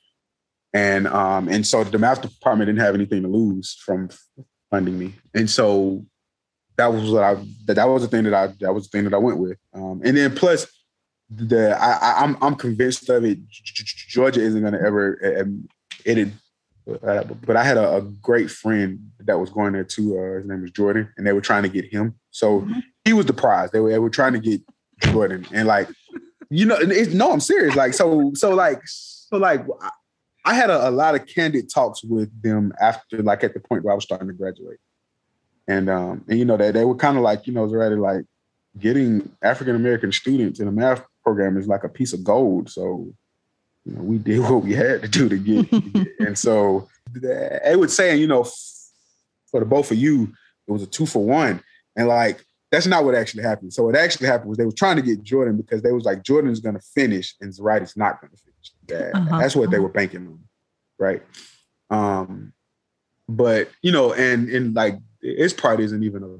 and 0.73 1.07
um, 1.07 1.47
and 1.49 1.65
so 1.65 1.83
the 1.83 1.97
math 1.97 2.21
department 2.21 2.67
didn't 2.67 2.81
have 2.81 2.95
anything 2.95 3.21
to 3.23 3.27
lose 3.27 3.75
from 3.85 4.09
funding 4.69 4.97
me, 4.99 5.13
and 5.33 5.49
so 5.49 6.05
that 6.77 6.93
was 6.93 7.09
what 7.11 7.23
I 7.23 7.35
that, 7.65 7.75
that 7.75 7.85
was 7.89 8.03
the 8.03 8.07
thing 8.07 8.23
that 8.25 8.33
I 8.33 8.47
that 8.59 8.73
was 8.73 8.83
the 8.87 8.89
thing 8.89 9.03
that 9.05 9.13
I 9.13 9.17
went 9.17 9.39
with, 9.39 9.57
um, 9.73 10.01
and 10.03 10.15
then 10.15 10.35
plus 10.35 10.67
the 11.29 11.77
I, 11.79 11.91
I 11.97 12.23
I'm 12.23 12.37
I'm 12.41 12.55
convinced 12.55 13.09
of 13.09 13.25
it. 13.25 13.39
Georgia 13.49 14.41
isn't 14.41 14.61
going 14.61 14.73
to 14.73 14.81
ever 14.81 15.39
um, 15.41 15.67
it. 16.05 16.29
Uh, 17.03 17.21
but 17.45 17.57
I 17.57 17.65
had 17.65 17.75
a, 17.75 17.95
a 17.95 18.01
great 18.01 18.49
friend 18.49 19.11
that 19.19 19.37
was 19.37 19.49
going 19.49 19.73
there 19.73 19.83
too. 19.83 20.17
Uh, 20.17 20.37
his 20.37 20.45
name 20.45 20.61
was 20.61 20.71
Jordan, 20.71 21.11
and 21.17 21.27
they 21.27 21.33
were 21.33 21.41
trying 21.41 21.63
to 21.63 21.69
get 21.69 21.83
him. 21.83 22.15
So 22.31 22.61
Mhm. 22.61 22.81
he 23.03 23.11
was 23.11 23.25
the 23.25 23.33
prize. 23.33 23.71
They 23.71 23.81
were, 23.81 23.89
they 23.89 23.99
were 23.99 24.09
trying 24.09 24.31
to 24.33 24.39
get 24.39 24.61
Jordan, 25.01 25.45
and 25.51 25.67
like, 25.67 25.89
you 26.49 26.65
know, 26.65 26.77
and 26.77 26.93
it's, 26.93 27.13
no, 27.13 27.33
I'm 27.33 27.41
serious. 27.41 27.75
Like, 27.75 27.93
so, 27.93 28.31
so, 28.35 28.55
like, 28.55 28.81
so, 28.85 29.35
like, 29.37 29.65
I- 29.81 29.89
I 30.45 30.53
had 30.53 30.69
a, 30.69 30.87
a 30.87 30.91
lot 30.91 31.13
of 31.13 31.25
candid 31.25 31.69
talks 31.69 32.01
with 32.05 32.31
them 32.41 32.71
after, 32.79 33.21
like, 33.21 33.43
at 33.43 33.53
the 33.53 33.59
point 33.59 33.83
where 33.83 33.91
I 33.91 33.95
was 33.95 34.05
starting 34.05 34.29
to 34.29 34.33
graduate, 34.33 34.79
and 35.67 35.89
um, 35.89 36.23
and 36.27 36.39
you 36.39 36.45
know, 36.45 36.57
they 36.57 36.71
they 36.71 36.85
were 36.85 36.95
kind 36.95 37.17
of 37.17 37.23
like, 37.23 37.47
you 37.47 37.53
know, 37.53 37.63
already 37.63 37.95
like 37.95 38.25
getting 38.79 39.31
African 39.41 39.75
American 39.75 40.11
students 40.11 40.59
in 40.59 40.67
a 40.67 40.71
math 40.71 41.03
program 41.23 41.57
is 41.57 41.67
like 41.67 41.83
a 41.83 41.89
piece 41.89 42.13
of 42.13 42.23
gold. 42.23 42.69
So, 42.69 43.11
you 43.85 43.93
know, 43.93 44.01
we 44.01 44.17
did 44.17 44.39
what 44.41 44.63
we 44.63 44.73
had 44.73 45.01
to 45.01 45.07
do 45.07 45.29
to 45.29 45.37
get. 45.37 45.69
to 45.69 45.81
get. 45.81 46.07
and 46.19 46.37
so 46.37 46.87
they 47.13 47.75
would 47.75 47.91
say, 47.91 48.15
you 48.15 48.27
know, 48.27 48.43
for 49.51 49.59
the 49.59 49.65
both 49.65 49.91
of 49.91 49.97
you, 49.97 50.33
it 50.67 50.71
was 50.71 50.83
a 50.83 50.87
two 50.87 51.05
for 51.05 51.23
one. 51.23 51.61
And 51.95 52.07
like, 52.07 52.43
that's 52.71 52.85
not 52.85 53.05
what 53.05 53.15
actually 53.15 53.43
happened. 53.43 53.73
So 53.73 53.83
what 53.83 53.95
actually 53.95 54.27
happened 54.27 54.49
was 54.49 54.57
they 54.57 54.65
were 54.65 54.71
trying 54.71 54.97
to 54.97 55.01
get 55.01 55.23
Jordan 55.23 55.57
because 55.57 55.81
they 55.81 55.91
was 55.91 56.03
like, 56.03 56.23
Jordan 56.23 56.51
is 56.51 56.59
going 56.59 56.75
to 56.75 56.81
finish 56.81 57.33
and 57.39 57.51
Zerotti's 57.51 57.95
not 57.95 58.19
going 58.21 58.31
to 58.31 58.37
finish. 58.37 58.71
That, 58.87 59.15
uh-huh. 59.15 59.39
That's 59.39 59.55
what 59.55 59.71
they 59.71 59.79
were 59.79 59.89
banking 59.89 60.27
on. 60.27 60.39
Right. 60.99 61.23
Um, 61.89 62.53
but 63.27 63.69
you 63.81 63.91
know, 63.91 64.13
and 64.13 64.49
and 64.49 64.75
like 64.75 64.95
his 65.21 65.53
part 65.53 65.79
isn't 65.79 66.03
even 66.03 66.23
a 66.23 66.37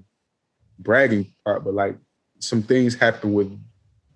bragging 0.80 1.34
part, 1.43 1.63
but 1.63 1.73
like 1.73 1.97
some 2.39 2.62
things 2.62 2.95
happened 2.95 3.34
with 3.34 3.60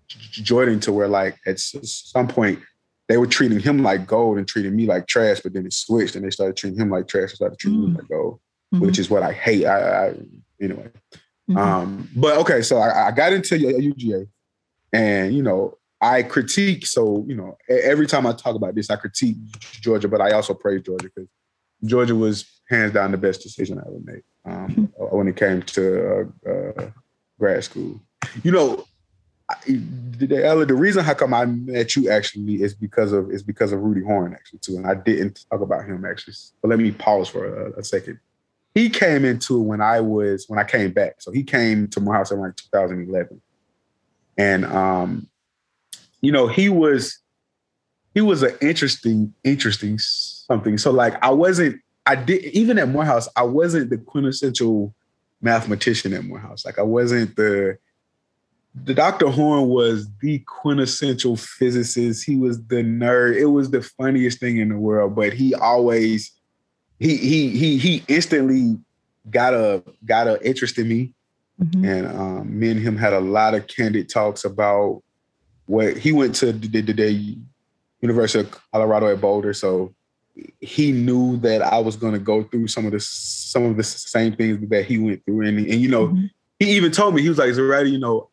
Jordan 0.07 0.79
to 0.81 0.91
where 0.91 1.07
like 1.07 1.37
at 1.45 1.59
some 1.59 2.27
point 2.27 2.59
they 3.07 3.17
were 3.17 3.27
treating 3.27 3.59
him 3.59 3.83
like 3.83 4.07
gold 4.07 4.37
and 4.37 4.47
treating 4.47 4.75
me 4.75 4.85
like 4.85 5.07
trash, 5.07 5.41
but 5.41 5.53
then 5.53 5.65
it 5.65 5.73
switched 5.73 6.15
and 6.15 6.23
they 6.23 6.29
started 6.29 6.55
treating 6.55 6.79
him 6.79 6.89
like 6.89 7.07
trash 7.07 7.31
and 7.31 7.31
started 7.31 7.59
treating 7.59 7.81
mm-hmm. 7.81 7.93
me 7.93 7.99
like 7.99 8.07
gold, 8.07 8.39
mm-hmm. 8.73 8.85
which 8.85 8.99
is 8.99 9.09
what 9.09 9.23
I 9.23 9.33
hate. 9.33 9.65
I, 9.65 10.07
I 10.07 10.15
anyway. 10.61 10.89
Mm-hmm. 11.49 11.57
Um, 11.57 12.09
but 12.15 12.37
okay, 12.37 12.61
so 12.61 12.77
I, 12.77 13.07
I 13.07 13.11
got 13.11 13.33
into 13.33 13.55
UGA 13.55 14.27
and 14.93 15.33
you 15.33 15.43
know, 15.43 15.77
I 16.01 16.23
critique. 16.23 16.85
So, 16.85 17.23
you 17.27 17.35
know, 17.35 17.57
every 17.69 18.07
time 18.07 18.25
I 18.25 18.33
talk 18.33 18.55
about 18.55 18.75
this, 18.75 18.89
I 18.89 18.95
critique 18.95 19.37
Georgia, 19.81 20.07
but 20.07 20.21
I 20.21 20.31
also 20.31 20.53
praise 20.53 20.81
Georgia 20.81 21.09
because 21.13 21.29
Georgia 21.83 22.15
was 22.15 22.45
hands 22.71 22.93
down 22.93 23.11
the 23.11 23.17
best 23.17 23.41
decision 23.41 23.77
I 23.77 23.81
ever 23.81 23.99
made 24.03 24.23
um, 24.45 24.91
when 24.97 25.27
it 25.27 25.35
came 25.35 25.61
to 25.61 26.31
uh, 26.47 26.49
uh, 26.49 26.89
grad 27.37 27.63
school. 27.63 28.01
You 28.43 28.51
know, 28.51 28.85
the, 29.67 30.43
Ella, 30.43 30.65
the 30.65 30.73
reason 30.73 31.03
how 31.03 31.13
come 31.13 31.33
I 31.33 31.45
met 31.45 31.95
you 31.95 32.09
actually 32.09 32.63
is 32.63 32.73
because 32.73 33.11
of 33.11 33.29
is 33.31 33.43
because 33.43 33.71
of 33.71 33.81
Rudy 33.81 34.01
Horn 34.01 34.33
actually 34.33 34.59
too, 34.59 34.77
and 34.77 34.87
I 34.87 34.95
didn't 34.95 35.45
talk 35.51 35.61
about 35.61 35.85
him 35.85 36.05
actually. 36.05 36.35
But 36.61 36.69
let 36.69 36.79
me 36.79 36.91
pause 36.91 37.27
for 37.27 37.67
a, 37.67 37.79
a 37.79 37.83
second. 37.83 38.19
He 38.73 38.89
came 38.89 39.25
into 39.25 39.59
when 39.59 39.81
I 39.81 39.99
was 39.99 40.45
when 40.47 40.59
I 40.59 40.63
came 40.63 40.91
back, 40.91 41.15
so 41.19 41.31
he 41.31 41.43
came 41.43 41.87
to 41.89 41.99
Morehouse 41.99 42.31
in 42.31 42.39
like 42.39 42.55
2011, 42.55 43.41
and 44.37 44.65
um, 44.65 45.27
you 46.21 46.31
know 46.31 46.47
he 46.47 46.69
was 46.69 47.19
he 48.13 48.21
was 48.21 48.43
an 48.43 48.55
interesting 48.61 49.33
interesting 49.43 49.97
something. 49.99 50.77
So 50.77 50.91
like 50.91 51.21
I 51.21 51.31
wasn't 51.31 51.81
I 52.05 52.15
did 52.15 52.43
even 52.45 52.77
at 52.79 52.89
Morehouse 52.89 53.27
I 53.35 53.43
wasn't 53.43 53.89
the 53.89 53.97
quintessential 53.97 54.93
mathematician 55.41 56.13
at 56.13 56.23
Morehouse. 56.23 56.65
Like 56.65 56.79
I 56.79 56.83
wasn't 56.83 57.35
the 57.35 57.77
the 58.73 58.93
Dr. 58.93 59.27
Horn 59.27 59.67
was 59.67 60.07
the 60.21 60.39
quintessential 60.39 61.35
physicist. 61.35 62.25
He 62.25 62.37
was 62.37 62.63
the 62.67 62.77
nerd. 62.77 63.35
It 63.35 63.47
was 63.47 63.69
the 63.69 63.81
funniest 63.81 64.39
thing 64.39 64.57
in 64.57 64.69
the 64.69 64.77
world, 64.77 65.15
but 65.15 65.33
he 65.33 65.53
always 65.53 66.31
he 66.99 67.17
he 67.17 67.49
he 67.49 67.77
he 67.77 68.03
instantly 68.07 68.77
got 69.29 69.53
a 69.53 69.83
got 70.05 70.27
a 70.27 70.41
interest 70.45 70.77
in 70.77 70.87
me. 70.87 71.13
Mm-hmm. 71.61 71.85
And 71.85 72.07
um, 72.07 72.59
me 72.59 72.71
and 72.71 72.79
him 72.79 72.97
had 72.97 73.13
a 73.13 73.19
lot 73.19 73.53
of 73.53 73.67
candid 73.67 74.09
talks 74.09 74.45
about 74.45 75.03
what 75.65 75.97
he 75.97 76.11
went 76.11 76.33
to 76.35 76.51
the, 76.51 76.81
the, 76.81 76.93
the 76.93 77.37
University 78.01 78.39
of 78.39 78.59
Colorado 78.71 79.11
at 79.11 79.21
Boulder. 79.21 79.53
So 79.53 79.93
he 80.59 80.91
knew 80.91 81.37
that 81.37 81.61
I 81.61 81.79
was 81.79 81.95
going 81.95 82.13
to 82.13 82.19
go 82.19 82.43
through 82.43 82.67
some 82.67 82.85
of 82.85 82.91
the 82.91 82.99
some 82.99 83.63
of 83.63 83.77
the 83.77 83.83
same 83.83 84.35
things 84.35 84.67
that 84.69 84.85
he 84.85 84.97
went 84.97 85.25
through, 85.25 85.47
and 85.47 85.57
and 85.57 85.81
you 85.81 85.89
know, 85.89 86.07
mm-hmm. 86.07 86.25
he 86.59 86.71
even 86.71 86.91
told 86.91 87.15
me 87.15 87.21
he 87.21 87.29
was 87.29 87.37
like, 87.37 87.49
"Zerotti, 87.49 87.91
you 87.91 87.99
know, 87.99 88.29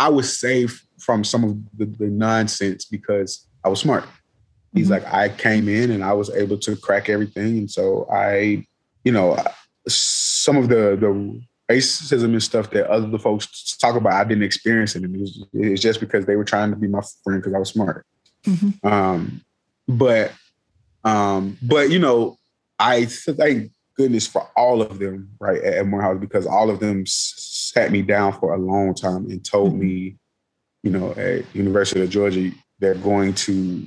I 0.00 0.08
was 0.08 0.38
saved 0.38 0.80
from 0.98 1.24
some 1.24 1.44
of 1.44 1.58
the, 1.76 1.84
the 1.84 2.06
nonsense 2.06 2.84
because 2.84 3.46
I 3.64 3.68
was 3.68 3.80
smart. 3.80 4.04
He's 4.72 4.88
mm-hmm. 4.88 5.04
like, 5.04 5.12
I 5.12 5.28
came 5.28 5.68
in 5.68 5.90
and 5.90 6.02
I 6.02 6.12
was 6.12 6.30
able 6.30 6.58
to 6.58 6.76
crack 6.76 7.08
everything. 7.08 7.58
And 7.58 7.70
so 7.70 8.08
I, 8.10 8.66
you 9.04 9.12
know, 9.12 9.36
some 9.88 10.56
of 10.56 10.68
the 10.68 10.96
the 10.96 11.42
racism 11.70 12.24
and 12.24 12.42
stuff 12.42 12.70
that 12.70 12.88
other 12.88 13.18
folks 13.18 13.76
talk 13.76 13.94
about, 13.94 14.12
I 14.12 14.24
didn't 14.24 14.42
experience 14.42 14.96
it. 14.96 15.04
And 15.04 15.14
it 15.14 15.20
was, 15.20 15.46
it 15.52 15.70
was 15.70 15.80
just 15.80 16.00
because 16.00 16.26
they 16.26 16.36
were 16.36 16.44
trying 16.44 16.70
to 16.70 16.76
be 16.76 16.88
my 16.88 17.02
friend 17.22 17.40
because 17.40 17.54
I 17.54 17.58
was 17.58 17.70
smart. 17.70 18.06
Mm-hmm. 18.44 18.86
Um, 18.86 19.42
but 19.86 20.32
um, 21.04 21.56
but 21.62 21.90
you 21.90 21.98
know, 21.98 22.36
I 22.78 23.06
thank 23.06 23.70
goodness 23.96 24.26
for 24.26 24.48
all 24.56 24.80
of 24.82 24.98
them, 24.98 25.30
right, 25.40 25.62
at 25.62 25.86
Morehouse 25.86 26.18
because 26.18 26.46
all 26.46 26.70
of 26.70 26.80
them 26.80 27.04
sat 27.06 27.92
me 27.92 28.02
down 28.02 28.32
for 28.32 28.54
a 28.54 28.58
long 28.58 28.94
time 28.94 29.26
and 29.26 29.44
told 29.44 29.72
mm-hmm. 29.72 29.80
me, 29.80 30.16
you 30.82 30.90
know, 30.90 31.12
at 31.12 31.44
University 31.54 32.02
of 32.02 32.08
Georgia, 32.08 32.50
they're 32.78 32.94
going 32.94 33.34
to 33.34 33.86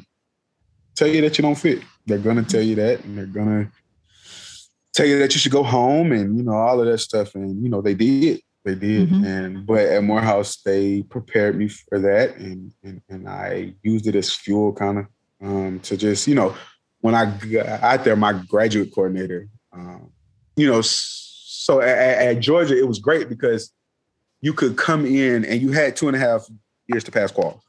tell 0.95 1.07
you 1.07 1.21
that 1.21 1.37
you 1.37 1.41
don't 1.41 1.55
fit. 1.55 1.81
They're 2.05 2.19
going 2.19 2.35
to 2.37 2.43
tell 2.43 2.61
you 2.61 2.75
that, 2.75 3.03
and 3.03 3.17
they're 3.17 3.25
going 3.25 3.65
to 3.65 3.71
tell 4.93 5.07
you 5.07 5.17
that 5.19 5.33
you 5.33 5.39
should 5.39 5.51
go 5.51 5.63
home, 5.63 6.11
and 6.11 6.37
you 6.37 6.43
know 6.43 6.53
all 6.53 6.79
of 6.79 6.85
that 6.85 6.99
stuff. 6.99 7.33
And 7.35 7.63
you 7.63 7.69
know 7.69 7.81
they 7.81 7.95
did, 7.95 8.41
they 8.63 8.75
did. 8.75 9.09
Mm-hmm. 9.09 9.25
And 9.25 9.65
but 9.65 9.79
at 9.79 10.03
Morehouse, 10.03 10.57
they 10.57 11.03
prepared 11.03 11.57
me 11.57 11.69
for 11.69 11.99
that, 11.99 12.35
and 12.35 12.71
and, 12.83 13.01
and 13.09 13.27
I 13.27 13.73
used 13.81 14.05
it 14.05 14.15
as 14.15 14.31
fuel, 14.31 14.73
kind 14.73 14.99
of, 14.99 15.05
um, 15.41 15.79
to 15.81 15.97
just 15.97 16.27
you 16.27 16.35
know 16.35 16.55
when 17.03 17.15
I 17.15 17.25
got 17.25 17.67
out 17.67 18.05
there, 18.05 18.15
my 18.15 18.31
graduate 18.31 18.93
coordinator, 18.95 19.49
um, 19.73 20.09
you 20.55 20.65
know, 20.65 20.79
so 20.81 21.81
at, 21.81 21.97
at, 22.37 22.39
Georgia, 22.39 22.77
it 22.77 22.87
was 22.87 22.97
great 22.97 23.27
because 23.27 23.73
you 24.39 24.53
could 24.53 24.77
come 24.77 25.05
in 25.05 25.43
and 25.43 25.61
you 25.61 25.73
had 25.73 25.97
two 25.97 26.07
and 26.07 26.15
a 26.15 26.19
half 26.19 26.47
years 26.87 27.03
to 27.03 27.11
pass 27.11 27.29
quals. 27.29 27.59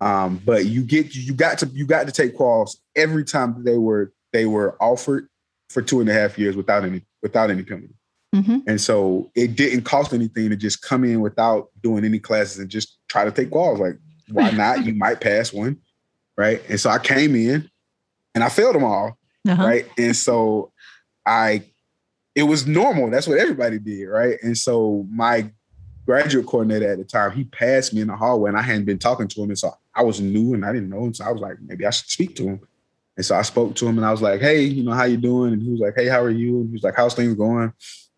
Um, 0.00 0.42
but 0.44 0.66
you 0.66 0.82
get 0.82 1.14
you 1.14 1.32
got 1.32 1.58
to 1.58 1.66
you 1.66 1.86
got 1.86 2.06
to 2.06 2.12
take 2.12 2.36
quals 2.36 2.76
every 2.96 3.24
time 3.24 3.62
they 3.62 3.78
were 3.78 4.12
they 4.32 4.46
were 4.46 4.76
offered 4.82 5.28
for 5.70 5.80
two 5.80 6.00
and 6.00 6.08
a 6.08 6.12
half 6.12 6.36
years 6.36 6.56
without 6.56 6.84
any 6.84 7.02
without 7.22 7.50
any 7.50 7.62
penalty. 7.62 7.94
Mm-hmm. 8.34 8.58
And 8.66 8.80
so 8.80 9.30
it 9.36 9.54
didn't 9.54 9.82
cost 9.82 10.12
anything 10.12 10.50
to 10.50 10.56
just 10.56 10.82
come 10.82 11.04
in 11.04 11.20
without 11.20 11.68
doing 11.84 12.04
any 12.04 12.18
classes 12.18 12.58
and 12.58 12.68
just 12.68 12.98
try 13.08 13.24
to 13.24 13.30
take 13.30 13.50
quals. 13.50 13.78
Like, 13.78 13.98
why 14.28 14.50
not? 14.50 14.84
you 14.84 14.92
might 14.92 15.20
pass 15.20 15.52
one. 15.52 15.78
Right. 16.36 16.60
And 16.68 16.80
so 16.80 16.90
I 16.90 16.98
came 16.98 17.36
in 17.36 17.70
and 18.36 18.44
I 18.44 18.48
failed 18.48 18.76
them 18.76 18.84
all. 18.84 19.18
Uh-huh. 19.48 19.64
Right. 19.64 19.86
And 19.98 20.14
so 20.14 20.72
I 21.26 21.64
it 22.36 22.42
was 22.42 22.66
normal. 22.66 23.10
That's 23.10 23.26
what 23.26 23.38
everybody 23.38 23.78
did, 23.78 24.04
right? 24.04 24.36
And 24.42 24.56
so 24.56 25.06
my 25.10 25.50
graduate 26.04 26.46
coordinator 26.46 26.92
at 26.92 26.98
the 26.98 27.04
time, 27.04 27.32
he 27.32 27.44
passed 27.44 27.94
me 27.94 28.02
in 28.02 28.08
the 28.08 28.16
hallway 28.16 28.50
and 28.50 28.58
I 28.58 28.62
hadn't 28.62 28.84
been 28.84 28.98
talking 28.98 29.26
to 29.26 29.42
him. 29.42 29.48
And 29.48 29.58
so 29.58 29.72
I 29.94 30.02
was 30.02 30.20
new 30.20 30.52
and 30.52 30.64
I 30.64 30.72
didn't 30.72 30.90
know 30.90 31.04
him. 31.04 31.14
So 31.14 31.24
I 31.24 31.32
was 31.32 31.40
like, 31.40 31.56
maybe 31.62 31.86
I 31.86 31.90
should 31.90 32.10
speak 32.10 32.36
to 32.36 32.44
him. 32.44 32.60
And 33.16 33.24
so 33.24 33.34
I 33.34 33.40
spoke 33.40 33.74
to 33.76 33.88
him 33.88 33.96
and 33.96 34.06
I 34.06 34.10
was 34.10 34.20
like, 34.20 34.42
hey, 34.42 34.60
you 34.60 34.84
know, 34.84 34.92
how 34.92 35.04
you 35.04 35.16
doing? 35.16 35.54
And 35.54 35.62
he 35.62 35.70
was 35.70 35.80
like, 35.80 35.94
hey, 35.96 36.06
how 36.06 36.20
are 36.20 36.30
you? 36.30 36.60
And 36.60 36.68
he 36.68 36.74
was 36.74 36.82
like, 36.82 36.94
how's 36.94 37.14
things 37.14 37.34
going? 37.34 37.62
And 37.62 37.72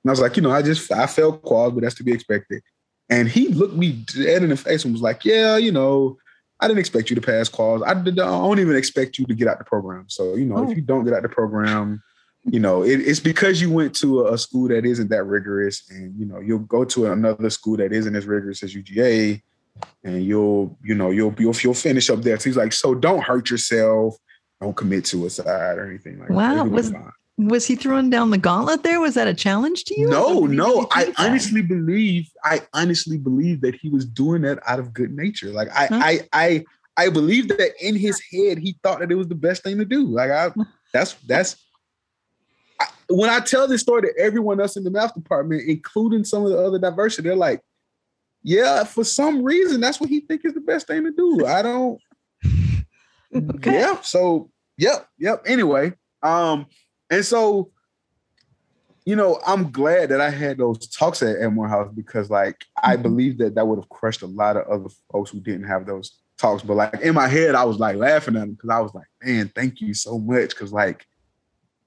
I 0.07 0.11
was 0.11 0.20
like, 0.20 0.37
you 0.37 0.42
know, 0.42 0.50
I 0.50 0.62
just, 0.62 0.90
I 0.90 1.07
felt 1.07 1.44
quals, 1.44 1.74
but 1.74 1.85
that's 1.85 1.94
to 1.94 2.04
be 2.04 2.12
expected. 2.12 2.62
And 3.09 3.28
he 3.28 3.48
looked 3.48 3.76
me 3.76 3.92
dead 3.92 4.42
in 4.42 4.50
the 4.50 4.57
face 4.57 4.85
and 4.85 4.92
was 4.92 5.02
like, 5.02 5.24
yeah, 5.24 5.57
you 5.57 5.70
know, 5.70 6.18
I 6.61 6.66
didn't 6.66 6.81
expect 6.81 7.11
you 7.11 7.16
to 7.16 7.23
pass 7.23 7.49
quals. 7.49 7.87
I, 7.87 7.94
don't 7.94 8.59
even 8.59 8.77
expect 8.77 9.18
you 9.18 9.27
to 9.27 9.35
get 9.35 9.47
out 9.47 9.59
the 9.59 9.64
program. 9.64 10.07
So, 10.09 10.35
you 10.35 10.44
know, 10.44 10.57
oh. 10.57 10.71
if 10.71 10.77
you 10.77 10.83
don't 10.83 11.05
get 11.05 11.14
out 11.14 11.23
the 11.23 11.29
program, 11.29 12.03
you 12.44 12.61
know, 12.61 12.83
it, 12.83 13.01
it's 13.01 13.21
because 13.21 13.61
you 13.61 13.71
went 13.71 13.94
to 13.97 14.21
a, 14.21 14.35
a, 14.35 14.38
school 14.38 14.68
that 14.68 14.85
isn't 14.85 15.11
that 15.11 15.25
rigorous, 15.25 15.88
and 15.90 16.18
you 16.18 16.27
know, 16.27 16.40
you'll 16.40 16.61
go 16.61 16.85
to 16.85 17.12
another 17.12 17.51
school 17.51 17.77
that 17.77 17.92
isn't 17.92 18.14
as 18.14 18.27
rigorous 18.27 18.62
as 18.62 18.75
UGA, 18.75 19.42
and 20.05 20.25
you'll, 20.25 20.79
you 20.83 20.94
know, 20.94 21.11
you'll 21.11 21.35
you'll 21.38 21.55
you'll 21.57 21.75
finish 21.75 22.09
up 22.11 22.23
there. 22.23 22.38
So 22.38 22.44
he's 22.44 22.57
like, 22.57 22.73
so 22.73 22.94
don't 22.94 23.23
hurt 23.23 23.51
yourself, 23.51 24.16
don't 24.61 24.77
commit 24.77 25.07
suicide 25.07 25.79
or 25.79 25.87
anything 25.87 26.18
like 26.18 26.31
wow. 26.31 26.55
that. 26.55 26.64
Wow, 26.64 26.71
was 26.71 26.92
was 27.38 27.66
he 27.66 27.77
throwing 27.77 28.11
down 28.11 28.31
the 28.31 28.38
gauntlet 28.38 28.83
there? 28.83 29.01
Was 29.01 29.14
that 29.14 29.29
a 29.29 29.35
challenge 29.35 29.85
to 29.85 29.98
you? 29.98 30.11
No, 30.11 30.40
no. 30.40 30.88
I 30.90 31.14
honestly 31.18 31.62
believe, 31.62 32.29
I 32.42 32.62
honestly 32.74 33.16
believe 33.16 33.61
that 33.61 33.77
he 33.77 33.88
was 33.88 34.05
doing 34.05 34.42
that 34.42 34.59
out 34.66 34.81
of 34.81 34.92
good 34.92 35.12
nature. 35.12 35.51
Like 35.51 35.68
I, 35.70 35.87
huh? 35.87 36.01
I, 36.03 36.20
I, 36.33 36.64
I 36.96 37.09
believe 37.11 37.46
that 37.48 37.72
in 37.81 37.94
his 37.94 38.20
head 38.33 38.59
he 38.59 38.77
thought 38.83 38.98
that 38.98 39.12
it 39.12 39.14
was 39.14 39.29
the 39.29 39.37
best 39.37 39.62
thing 39.62 39.79
to 39.79 39.85
do. 39.85 40.05
Like 40.05 40.33
I, 40.33 40.51
that's 40.92 41.14
that's 41.27 41.57
when 43.09 43.31
I 43.31 43.38
tell 43.38 43.68
this 43.68 43.83
story 43.83 44.03
to 44.03 44.12
everyone 44.18 44.61
else 44.61 44.77
in 44.77 44.83
the 44.83 44.90
math 44.90 45.14
department, 45.14 45.62
including 45.68 46.24
some 46.24 46.44
of 46.44 46.51
the 46.51 46.59
other 46.59 46.79
diversity, 46.79 47.29
they're 47.29 47.37
like, 47.37 47.62
"Yeah, 48.42 48.83
for 48.83 49.05
some 49.05 49.44
reason, 49.44 49.81
that's 49.81 50.01
what 50.01 50.11
he 50.11 50.20
think 50.20 50.44
is 50.44 50.55
the 50.55 50.61
best 50.61 50.88
thing 50.88 51.05
to 51.05 51.12
do." 51.12 51.46
I 51.46 51.62
don't. 51.62 52.01
okay. 53.35 53.74
Yeah. 53.74 54.01
So, 54.03 54.51
yep, 54.77 55.09
yep. 55.18 55.42
Anyway, 55.46 55.92
um, 56.22 56.66
and 57.11 57.25
so, 57.25 57.71
you 59.05 59.16
know, 59.16 59.40
I'm 59.47 59.71
glad 59.71 60.11
that 60.11 60.21
I 60.21 60.31
had 60.31 60.59
those 60.59 60.87
talks 60.88 61.23
at, 61.23 61.37
at 61.37 61.53
Morehouse 61.53 61.90
because, 61.94 62.31
like, 62.31 62.64
I 62.83 62.94
mm-hmm. 62.94 63.03
believe 63.03 63.38
that 63.38 63.55
that 63.55 63.66
would 63.66 63.79
have 63.79 63.88
crushed 63.88 64.23
a 64.23 64.27
lot 64.27 64.57
of 64.57 64.66
other 64.66 64.92
folks 65.11 65.31
who 65.31 65.40
didn't 65.40 65.66
have 65.66 65.87
those 65.87 66.18
talks. 66.38 66.62
But 66.62 66.77
like 66.77 67.01
in 67.01 67.14
my 67.14 67.29
head, 67.29 67.55
I 67.55 67.64
was 67.64 67.79
like 67.79 67.97
laughing 67.97 68.37
at 68.37 68.40
them 68.40 68.53
because 68.53 68.71
I 68.71 68.81
was 68.81 68.94
like, 68.94 69.07
"Man, 69.23 69.51
thank 69.55 69.81
you 69.81 69.94
so 69.94 70.18
much." 70.18 70.51
Because 70.51 70.73
like 70.73 71.07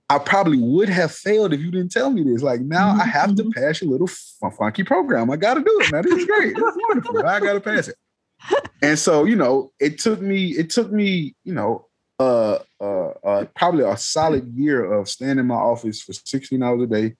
I 0.09 0.19
probably 0.19 0.57
would 0.57 0.89
have 0.89 1.13
failed 1.13 1.53
if 1.53 1.61
you 1.61 1.71
didn't 1.71 1.91
tell 1.91 2.11
me 2.11 2.23
this. 2.23 2.41
Like 2.43 2.59
now 2.61 2.91
mm-hmm. 2.91 3.01
I 3.01 3.05
have 3.05 3.35
to 3.35 3.43
mm-hmm. 3.43 3.51
pass 3.51 3.81
your 3.81 3.91
little 3.91 4.09
funky 4.57 4.83
program. 4.83 5.31
I 5.31 5.37
got 5.37 5.53
to 5.53 5.61
do 5.61 5.79
it. 5.81 5.91
Now 5.91 6.01
this 6.01 6.13
is 6.13 6.25
great. 6.25 6.53
This 6.55 6.63
is 6.63 6.77
wonderful. 6.87 7.25
I 7.25 7.39
got 7.39 7.53
to 7.53 7.61
pass 7.61 7.87
it. 7.87 7.95
And 8.81 8.99
so, 8.99 9.23
you 9.23 9.35
know, 9.35 9.71
it 9.79 9.99
took 9.99 10.19
me, 10.19 10.47
it 10.47 10.69
took 10.69 10.91
me, 10.91 11.35
you 11.43 11.53
know, 11.53 11.87
uh, 12.21 12.59
uh, 12.79 13.07
uh, 13.23 13.45
probably 13.55 13.83
a 13.83 13.97
solid 13.97 14.47
year 14.55 14.93
of 14.93 15.09
staying 15.09 15.39
in 15.39 15.47
my 15.47 15.55
office 15.55 16.01
for 16.01 16.13
16 16.13 16.61
hours 16.61 16.83
a 16.83 16.87
day, 16.87 17.15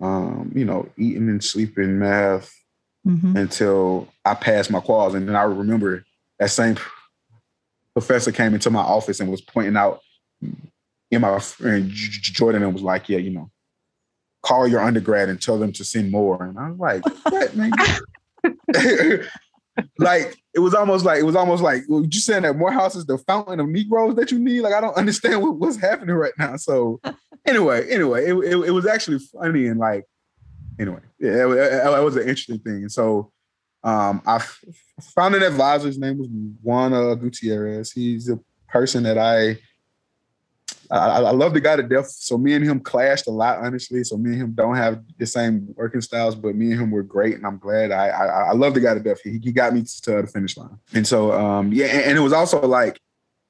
um, 0.00 0.52
you 0.54 0.64
know, 0.64 0.88
eating 0.96 1.28
and 1.28 1.42
sleeping 1.42 1.98
math 1.98 2.54
mm-hmm. 3.06 3.36
until 3.36 4.08
I 4.24 4.34
passed 4.34 4.70
my 4.70 4.80
quals. 4.80 5.14
And 5.14 5.28
then 5.28 5.34
I 5.34 5.42
remember 5.42 6.04
that 6.38 6.50
same 6.50 6.76
professor 7.94 8.30
came 8.30 8.54
into 8.54 8.70
my 8.70 8.80
office 8.80 9.18
and 9.20 9.30
was 9.30 9.40
pointing 9.40 9.76
out 9.76 10.00
in 11.10 11.20
my 11.20 11.38
friend 11.40 11.90
Jordan 11.90 12.62
and 12.62 12.72
was 12.72 12.82
like, 12.82 13.08
yeah, 13.08 13.18
you 13.18 13.30
know, 13.30 13.50
call 14.42 14.68
your 14.68 14.80
undergrad 14.80 15.28
and 15.28 15.42
tell 15.42 15.58
them 15.58 15.72
to 15.72 15.84
send 15.84 16.10
more. 16.10 16.44
And 16.44 16.58
I 16.58 16.70
was 16.70 16.78
like, 16.78 17.04
what, 17.24 17.56
man? 17.56 17.72
like 19.98 20.36
it 20.54 20.60
was 20.60 20.74
almost 20.74 21.04
like 21.04 21.18
it 21.18 21.24
was 21.24 21.36
almost 21.36 21.62
like 21.62 21.82
well, 21.88 22.04
you 22.04 22.20
saying 22.20 22.42
that 22.42 22.56
Morehouse 22.56 22.94
is 22.94 23.06
the 23.06 23.18
fountain 23.18 23.60
of 23.60 23.68
Negroes 23.68 24.16
that 24.16 24.30
you 24.30 24.38
need. 24.38 24.60
Like 24.60 24.74
I 24.74 24.80
don't 24.80 24.96
understand 24.96 25.42
what, 25.42 25.56
what's 25.56 25.76
happening 25.76 26.14
right 26.14 26.32
now. 26.38 26.56
So 26.56 27.00
anyway, 27.46 27.88
anyway, 27.88 28.26
it, 28.26 28.34
it, 28.34 28.56
it 28.56 28.70
was 28.70 28.86
actually 28.86 29.18
funny 29.18 29.66
and 29.66 29.80
like 29.80 30.04
anyway, 30.78 31.00
yeah, 31.18 31.44
it, 31.44 32.04
was 32.04 32.16
an 32.16 32.22
interesting 32.22 32.58
thing. 32.58 32.76
And 32.76 32.92
so 32.92 33.32
um, 33.82 34.22
I 34.26 34.44
found 35.14 35.34
an 35.34 35.42
advisor. 35.42 35.86
His 35.86 35.98
name 35.98 36.18
was 36.18 36.28
Juan 36.62 36.92
uh, 36.92 37.14
Gutierrez. 37.14 37.92
He's 37.92 38.28
a 38.28 38.38
person 38.68 39.02
that 39.04 39.18
I 39.18 39.58
I, 40.92 41.22
I, 41.22 41.30
love 41.30 41.54
the 41.54 41.60
guy 41.60 41.76
to 41.76 41.82
death. 41.82 42.10
So 42.10 42.36
me 42.36 42.52
and 42.52 42.62
him 42.64 42.78
clashed 42.78 43.26
a 43.26 43.30
lot, 43.30 43.58
honestly. 43.58 44.04
So 44.04 44.18
me 44.18 44.32
and 44.32 44.42
him 44.42 44.52
don't 44.52 44.76
have 44.76 45.02
the 45.18 45.26
same 45.26 45.68
working 45.74 46.02
styles, 46.02 46.34
but 46.34 46.54
me 46.54 46.72
and 46.72 46.80
him 46.80 46.90
were 46.90 47.02
great, 47.02 47.34
and 47.34 47.46
I'm 47.46 47.58
glad. 47.58 47.90
I 47.90 48.08
I, 48.08 48.26
I 48.26 48.52
love 48.52 48.74
the 48.74 48.80
guy 48.80 48.94
to 48.94 49.00
death. 49.00 49.20
He, 49.22 49.38
he 49.42 49.52
got 49.52 49.72
me 49.72 49.84
to 50.02 50.22
the 50.22 50.26
finish 50.26 50.56
line, 50.56 50.78
and 50.92 51.06
so 51.06 51.32
um 51.32 51.72
yeah, 51.72 51.86
and, 51.86 52.04
and, 52.04 52.18
it 52.18 52.20
was 52.20 52.34
also 52.34 52.60
like 52.66 53.00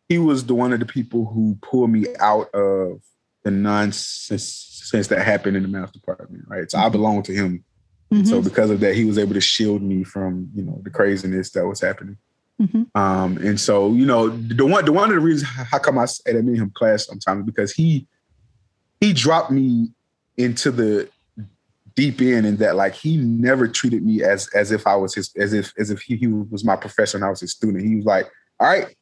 he 0.09 0.18
was 0.18 0.46
the 0.46 0.55
one 0.55 0.72
of 0.72 0.78
the 0.78 0.87
people 0.87 1.26
who 1.26 1.59
pulled 1.62 1.90
me 1.90 2.07
out 2.20 2.48
of 2.55 3.02
the 3.42 3.50
nonsense 3.50 5.09
that 5.09 5.22
happened 5.24 5.57
in 5.57 5.62
the 5.62 5.68
math 5.68 5.92
department, 5.92 6.44
right? 6.46 6.70
So 6.70 6.78
I 6.78 6.83
mm-hmm. 6.83 6.92
belong 6.92 7.22
to 7.24 7.33
him. 7.33 7.64
Mm-hmm. 8.12 8.24
So 8.24 8.42
because 8.42 8.70
of 8.70 8.81
that, 8.81 8.94
he 8.94 9.05
was 9.05 9.18
able 9.18 9.35
to 9.35 9.40
shield 9.40 9.83
me 9.83 10.05
from 10.05 10.48
you 10.55 10.62
know 10.62 10.81
the 10.85 10.90
craziness 10.90 11.50
that 11.50 11.66
was 11.66 11.81
happening. 11.81 12.18
Mm-hmm. 12.61 12.83
Um, 12.95 13.38
and 13.38 13.59
so, 13.59 13.93
you 13.93 14.07
know, 14.07 14.29
the 14.29 14.65
one 14.65 14.85
the 14.85 14.93
one 14.93 15.09
of 15.09 15.15
the 15.15 15.21
reasons 15.21 15.51
how 15.51 15.79
come 15.79 15.99
I 15.99 16.05
say 16.05 16.33
that 16.33 16.43
me 16.43 16.57
him 16.57 16.71
class 16.75 17.07
sometimes 17.07 17.45
because 17.45 17.73
he 17.73 18.07
he 19.01 19.12
dropped 19.12 19.51
me 19.51 19.91
into 20.37 20.71
the 20.71 21.09
deep 21.95 22.21
end 22.21 22.47
in 22.47 22.57
that 22.57 22.77
like 22.77 22.95
he 22.95 23.17
never 23.17 23.69
treated 23.69 24.05
me 24.05 24.23
as 24.23 24.49
as 24.55 24.71
if 24.71 24.87
I 24.87 24.97
was 24.97 25.15
his 25.15 25.35
as 25.37 25.53
if 25.53 25.73
as 25.79 25.91
if 25.91 26.01
he, 26.03 26.17
he 26.17 26.27
was 26.27 26.65
my 26.65 26.77
professor 26.77 27.17
and 27.17 27.25
I 27.25 27.31
was 27.31 27.41
his 27.41 27.53
student. 27.53 27.85
He 27.85 27.97
was 27.97 28.05
like, 28.05 28.31
all 28.61 28.69
right, 28.69 28.95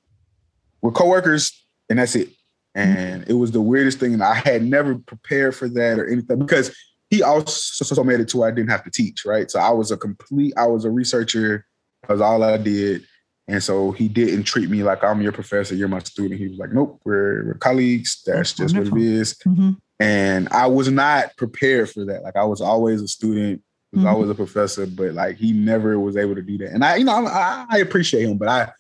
we're 0.81 0.93
coworkers, 0.93 1.67
and 1.89 1.99
that's 1.99 2.15
it. 2.15 2.29
Mm-hmm. 2.77 2.79
And 2.99 3.29
it 3.29 3.35
was 3.35 3.51
the 3.51 3.61
weirdest 3.61 3.99
thing, 3.99 4.15
and 4.15 4.23
I 4.23 4.35
had 4.35 4.63
never 4.63 4.97
prepared 4.97 5.55
for 5.55 5.69
that 5.69 5.99
or 5.99 6.09
anything 6.09 6.39
because 6.39 6.75
he 7.11 7.23
also 7.23 8.05
made 8.05 8.21
it 8.21 8.29
to 8.29 8.39
where 8.39 8.49
I 8.49 8.53
didn't 8.53 8.71
have 8.71 8.85
to 8.85 8.91
teach, 8.91 9.25
right? 9.27 9.51
So 9.51 9.59
I 9.59 9.71
was 9.71 9.91
a 9.91 9.97
complete, 9.97 10.55
I 10.57 10.67
was 10.67 10.85
a 10.85 10.91
researcher. 10.91 11.67
That 12.03 12.15
was 12.15 12.21
all 12.21 12.43
I 12.43 12.57
did. 12.57 13.05
And 13.51 13.63
so 13.63 13.91
he 13.91 14.07
didn't 14.07 14.45
treat 14.45 14.71
me 14.71 14.85
like 14.85 15.03
I'm 15.03 15.21
your 15.21 15.33
professor, 15.33 15.75
you're 15.75 15.89
my 15.89 15.99
student. 15.99 16.41
He 16.41 16.49
was 16.49 16.59
like, 16.59 16.73
nope, 16.73 17.01
we're, 17.05 17.47
we're 17.47 17.55
colleagues. 17.55 18.23
That's, 18.25 18.53
That's 18.53 18.53
just 18.53 18.75
wonderful. 18.75 18.99
what 18.99 19.07
it 19.07 19.13
is. 19.13 19.35
Mm-hmm. 19.47 19.71
And 19.99 20.49
I 20.51 20.69
was 20.69 20.89
not 20.89 21.37
prepared 21.37 21.91
for 21.91 22.05
that. 22.05 22.23
Like 22.23 22.37
I 22.37 22.45
was 22.45 22.61
always 22.61 23.03
a 23.03 23.09
student, 23.09 23.61
was 23.93 23.99
mm-hmm. 23.99 24.09
always 24.09 24.31
a 24.31 24.35
professor, 24.37 24.87
but 24.87 25.15
like 25.15 25.37
he 25.37 25.53
never 25.53 25.99
was 25.99 26.17
able 26.17 26.37
to 26.37 26.43
do 26.43 26.59
that. 26.59 26.71
And 26.71 26.85
I, 26.85 26.97
you 26.97 27.05
know, 27.05 27.27
I, 27.27 27.67
I 27.69 27.79
appreciate 27.79 28.23
him, 28.23 28.39
but 28.39 28.49
I, 28.49 28.71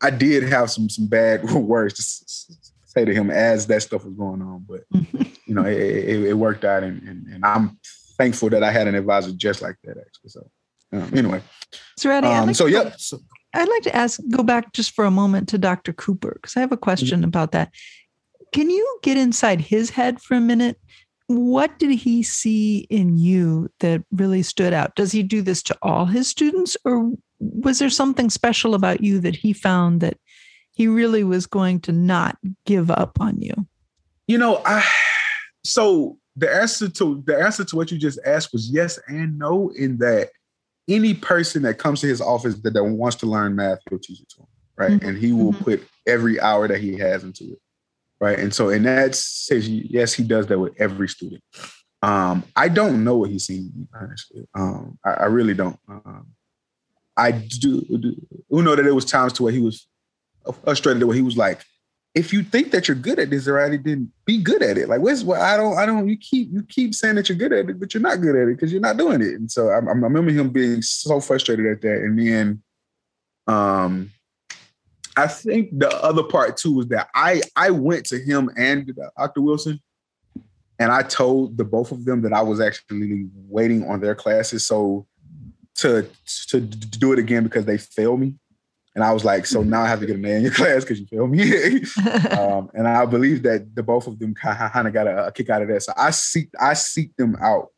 I 0.00 0.10
did 0.10 0.44
have 0.44 0.70
some 0.70 0.88
some 0.88 1.06
bad 1.06 1.50
words 1.52 1.94
to 1.94 2.56
say 2.86 3.04
to 3.04 3.12
him 3.12 3.30
as 3.30 3.66
that 3.66 3.82
stuff 3.82 4.04
was 4.04 4.14
going 4.14 4.42
on. 4.42 4.64
But 4.68 4.88
mm-hmm. 4.94 5.22
you 5.46 5.54
know, 5.54 5.64
it, 5.64 5.76
it, 5.76 6.24
it 6.28 6.34
worked 6.34 6.64
out, 6.64 6.82
and, 6.82 7.02
and, 7.02 7.26
and 7.26 7.44
I'm 7.44 7.78
thankful 8.16 8.48
that 8.50 8.62
I 8.62 8.70
had 8.70 8.86
an 8.86 8.94
advisor 8.94 9.32
just 9.32 9.60
like 9.60 9.76
that. 9.84 9.98
Actually, 9.98 10.30
so 10.30 10.50
um, 10.92 11.10
anyway. 11.14 11.42
So, 11.98 12.10
Eddie, 12.10 12.26
um, 12.28 12.54
so 12.54 12.66
yep. 12.66 12.98
So, 12.98 13.18
I'd 13.52 13.68
like 13.68 13.82
to 13.82 13.96
ask, 13.96 14.20
go 14.30 14.42
back 14.42 14.72
just 14.72 14.92
for 14.92 15.04
a 15.04 15.10
moment 15.10 15.48
to 15.48 15.58
Dr. 15.58 15.92
Cooper, 15.92 16.32
because 16.34 16.56
I 16.56 16.60
have 16.60 16.72
a 16.72 16.76
question 16.76 17.20
mm-hmm. 17.20 17.28
about 17.28 17.52
that. 17.52 17.72
Can 18.52 18.70
you 18.70 18.98
get 19.02 19.16
inside 19.16 19.60
his 19.60 19.90
head 19.90 20.20
for 20.20 20.34
a 20.34 20.40
minute? 20.40 20.78
What 21.26 21.78
did 21.78 21.90
he 21.90 22.22
see 22.22 22.86
in 22.90 23.16
you 23.16 23.70
that 23.80 24.02
really 24.10 24.42
stood 24.42 24.72
out? 24.72 24.96
Does 24.96 25.12
he 25.12 25.22
do 25.22 25.42
this 25.42 25.62
to 25.64 25.78
all 25.82 26.06
his 26.06 26.28
students, 26.28 26.76
or 26.84 27.12
was 27.38 27.78
there 27.78 27.90
something 27.90 28.30
special 28.30 28.74
about 28.74 29.02
you 29.02 29.20
that 29.20 29.36
he 29.36 29.52
found 29.52 30.00
that 30.00 30.18
he 30.72 30.88
really 30.88 31.24
was 31.24 31.46
going 31.46 31.80
to 31.80 31.92
not 31.92 32.36
give 32.64 32.90
up 32.90 33.20
on 33.20 33.40
you? 33.40 33.54
You 34.26 34.38
know, 34.38 34.60
I 34.64 34.84
so 35.64 36.18
the 36.36 36.52
answer 36.52 36.88
to 36.88 37.22
the 37.26 37.38
answer 37.38 37.64
to 37.64 37.76
what 37.76 37.90
you 37.90 37.98
just 37.98 38.18
asked 38.24 38.52
was 38.52 38.70
yes 38.70 38.98
and 39.06 39.38
no 39.38 39.70
in 39.76 39.98
that 39.98 40.30
any 40.88 41.14
person 41.14 41.62
that 41.62 41.78
comes 41.78 42.00
to 42.00 42.06
his 42.06 42.20
office 42.20 42.56
that, 42.60 42.74
that 42.74 42.84
wants 42.84 43.16
to 43.16 43.26
learn 43.26 43.56
math, 43.56 43.78
he'll 43.88 43.98
teach 43.98 44.20
it 44.20 44.28
to 44.30 44.40
him, 44.40 44.46
right? 44.76 44.90
Mm-hmm. 44.92 45.08
And 45.08 45.18
he 45.18 45.32
will 45.32 45.52
mm-hmm. 45.52 45.64
put 45.64 45.88
every 46.06 46.40
hour 46.40 46.68
that 46.68 46.80
he 46.80 46.98
has 46.98 47.24
into 47.24 47.44
it, 47.44 47.58
right? 48.20 48.38
And 48.38 48.54
so, 48.54 48.70
and 48.70 48.84
that 48.86 49.14
says 49.14 49.68
yes, 49.68 50.14
he 50.14 50.24
does 50.24 50.46
that 50.48 50.58
with 50.58 50.74
every 50.78 51.08
student. 51.08 51.42
Um, 52.02 52.44
I 52.56 52.68
don't 52.68 53.04
know 53.04 53.18
what 53.18 53.30
he's 53.30 53.46
seen, 53.46 53.88
honestly. 53.94 54.48
Um, 54.54 54.98
I, 55.04 55.10
I, 55.10 55.24
really 55.26 55.52
don't. 55.52 55.78
Um, 55.86 56.28
I 57.14 57.32
do, 57.32 57.82
do, 57.82 58.16
know 58.50 58.74
that 58.74 58.82
there 58.82 58.94
was 58.94 59.04
times 59.04 59.34
to 59.34 59.42
where 59.42 59.52
he 59.52 59.60
was 59.60 59.86
frustrated, 60.64 61.02
where 61.02 61.16
he 61.16 61.22
was 61.22 61.36
like, 61.36 61.60
if 62.14 62.32
you 62.32 62.42
think 62.42 62.72
that 62.72 62.88
you're 62.88 62.96
good 62.96 63.18
at 63.18 63.30
this 63.30 63.46
already, 63.46 63.76
then 63.76 64.10
be 64.24 64.42
good 64.42 64.62
at 64.62 64.76
it. 64.76 64.88
Like, 64.88 65.00
what's 65.00 65.22
what? 65.22 65.40
I 65.40 65.56
don't, 65.56 65.78
I 65.78 65.86
don't. 65.86 66.08
You 66.08 66.16
keep, 66.16 66.48
you 66.52 66.62
keep 66.64 66.94
saying 66.94 67.14
that 67.14 67.28
you're 67.28 67.38
good 67.38 67.52
at 67.52 67.68
it, 67.68 67.78
but 67.78 67.94
you're 67.94 68.02
not 68.02 68.20
good 68.20 68.34
at 68.34 68.48
it 68.48 68.56
because 68.56 68.72
you're 68.72 68.80
not 68.80 68.96
doing 68.96 69.20
it. 69.20 69.34
And 69.34 69.50
so 69.50 69.68
I, 69.68 69.76
I, 69.76 69.78
remember 69.78 70.32
him 70.32 70.50
being 70.50 70.82
so 70.82 71.20
frustrated 71.20 71.66
at 71.66 71.82
that. 71.82 71.98
And 71.98 72.18
then, 72.18 72.62
um, 73.46 74.10
I 75.16 75.26
think 75.26 75.78
the 75.78 75.90
other 76.02 76.22
part 76.22 76.56
too 76.56 76.72
was 76.72 76.88
that 76.88 77.08
I, 77.14 77.42
I 77.54 77.70
went 77.70 78.06
to 78.06 78.18
him 78.18 78.50
and 78.56 78.92
Dr. 79.16 79.40
Wilson, 79.40 79.80
and 80.78 80.90
I 80.90 81.02
told 81.02 81.56
the 81.58 81.64
both 81.64 81.92
of 81.92 82.04
them 82.04 82.22
that 82.22 82.32
I 82.32 82.42
was 82.42 82.60
actually 82.60 83.28
waiting 83.34 83.86
on 83.86 84.00
their 84.00 84.14
classes, 84.14 84.66
so 84.66 85.06
to 85.76 86.08
to 86.48 86.60
do 86.60 87.12
it 87.12 87.18
again 87.18 87.44
because 87.44 87.66
they 87.66 87.78
failed 87.78 88.20
me. 88.20 88.34
And 88.94 89.04
I 89.04 89.12
was 89.12 89.24
like, 89.24 89.46
so 89.46 89.62
now 89.62 89.82
I 89.82 89.88
have 89.88 90.00
to 90.00 90.06
get 90.06 90.16
a 90.16 90.18
man 90.18 90.38
in 90.38 90.42
your 90.42 90.52
class 90.54 90.82
because 90.82 91.00
you 91.00 91.06
feel 91.06 91.26
me. 91.26 91.82
um, 92.30 92.70
and 92.74 92.88
I 92.88 93.06
believe 93.06 93.42
that 93.44 93.74
the 93.74 93.82
both 93.82 94.06
of 94.06 94.18
them 94.18 94.34
kind 94.34 94.86
of 94.86 94.92
got 94.92 95.06
a, 95.06 95.26
a, 95.26 95.32
kick 95.32 95.48
out 95.50 95.62
of 95.62 95.68
that. 95.68 95.82
So 95.82 95.92
I 95.96 96.10
seek 96.10 96.48
I 96.60 96.74
seek 96.74 97.16
them 97.16 97.36
out 97.40 97.68